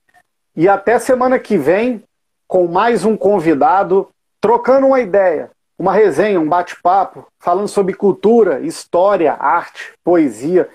E 0.53 0.68
até 0.68 0.99
semana 0.99 1.40
que 1.40 1.57
vem 1.57 2.03
com 2.45 2.68
mais 2.68 3.06
um 3.06 3.15
convidado, 3.15 4.10
trocando 4.41 4.88
uma 4.88 4.99
ideia, 4.99 5.52
uma 5.77 5.94
resenha, 5.94 6.38
um 6.38 6.49
bate-papo, 6.49 7.26
falando 7.40 7.69
sobre 7.69 7.94
cultura, 7.94 8.60
história, 8.60 9.36
arte, 9.36 9.94
poesia, 10.03 10.68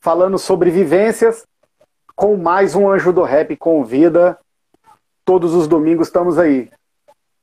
falando 0.00 0.40
sobre 0.40 0.72
vivências, 0.72 1.46
com 2.16 2.36
mais 2.36 2.74
um 2.74 2.90
Anjo 2.90 3.12
do 3.12 3.22
Rap 3.22 3.56
convida. 3.58 4.36
Todos 5.24 5.54
os 5.54 5.68
domingos 5.68 6.08
estamos 6.08 6.36
aí. 6.36 6.68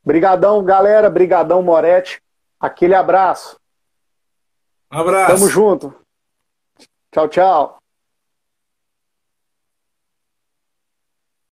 Brigadão, 0.03 0.61
galera. 0.65 1.09
Brigadão, 1.09 1.63
Moretti. 1.63 2.21
Aquele 2.59 2.93
abraço. 2.93 3.55
Abraço. 4.95 5.33
Tamo 5.33 5.49
junto. 5.49 5.93
Tchau, 7.11 7.27
tchau. 7.27 7.77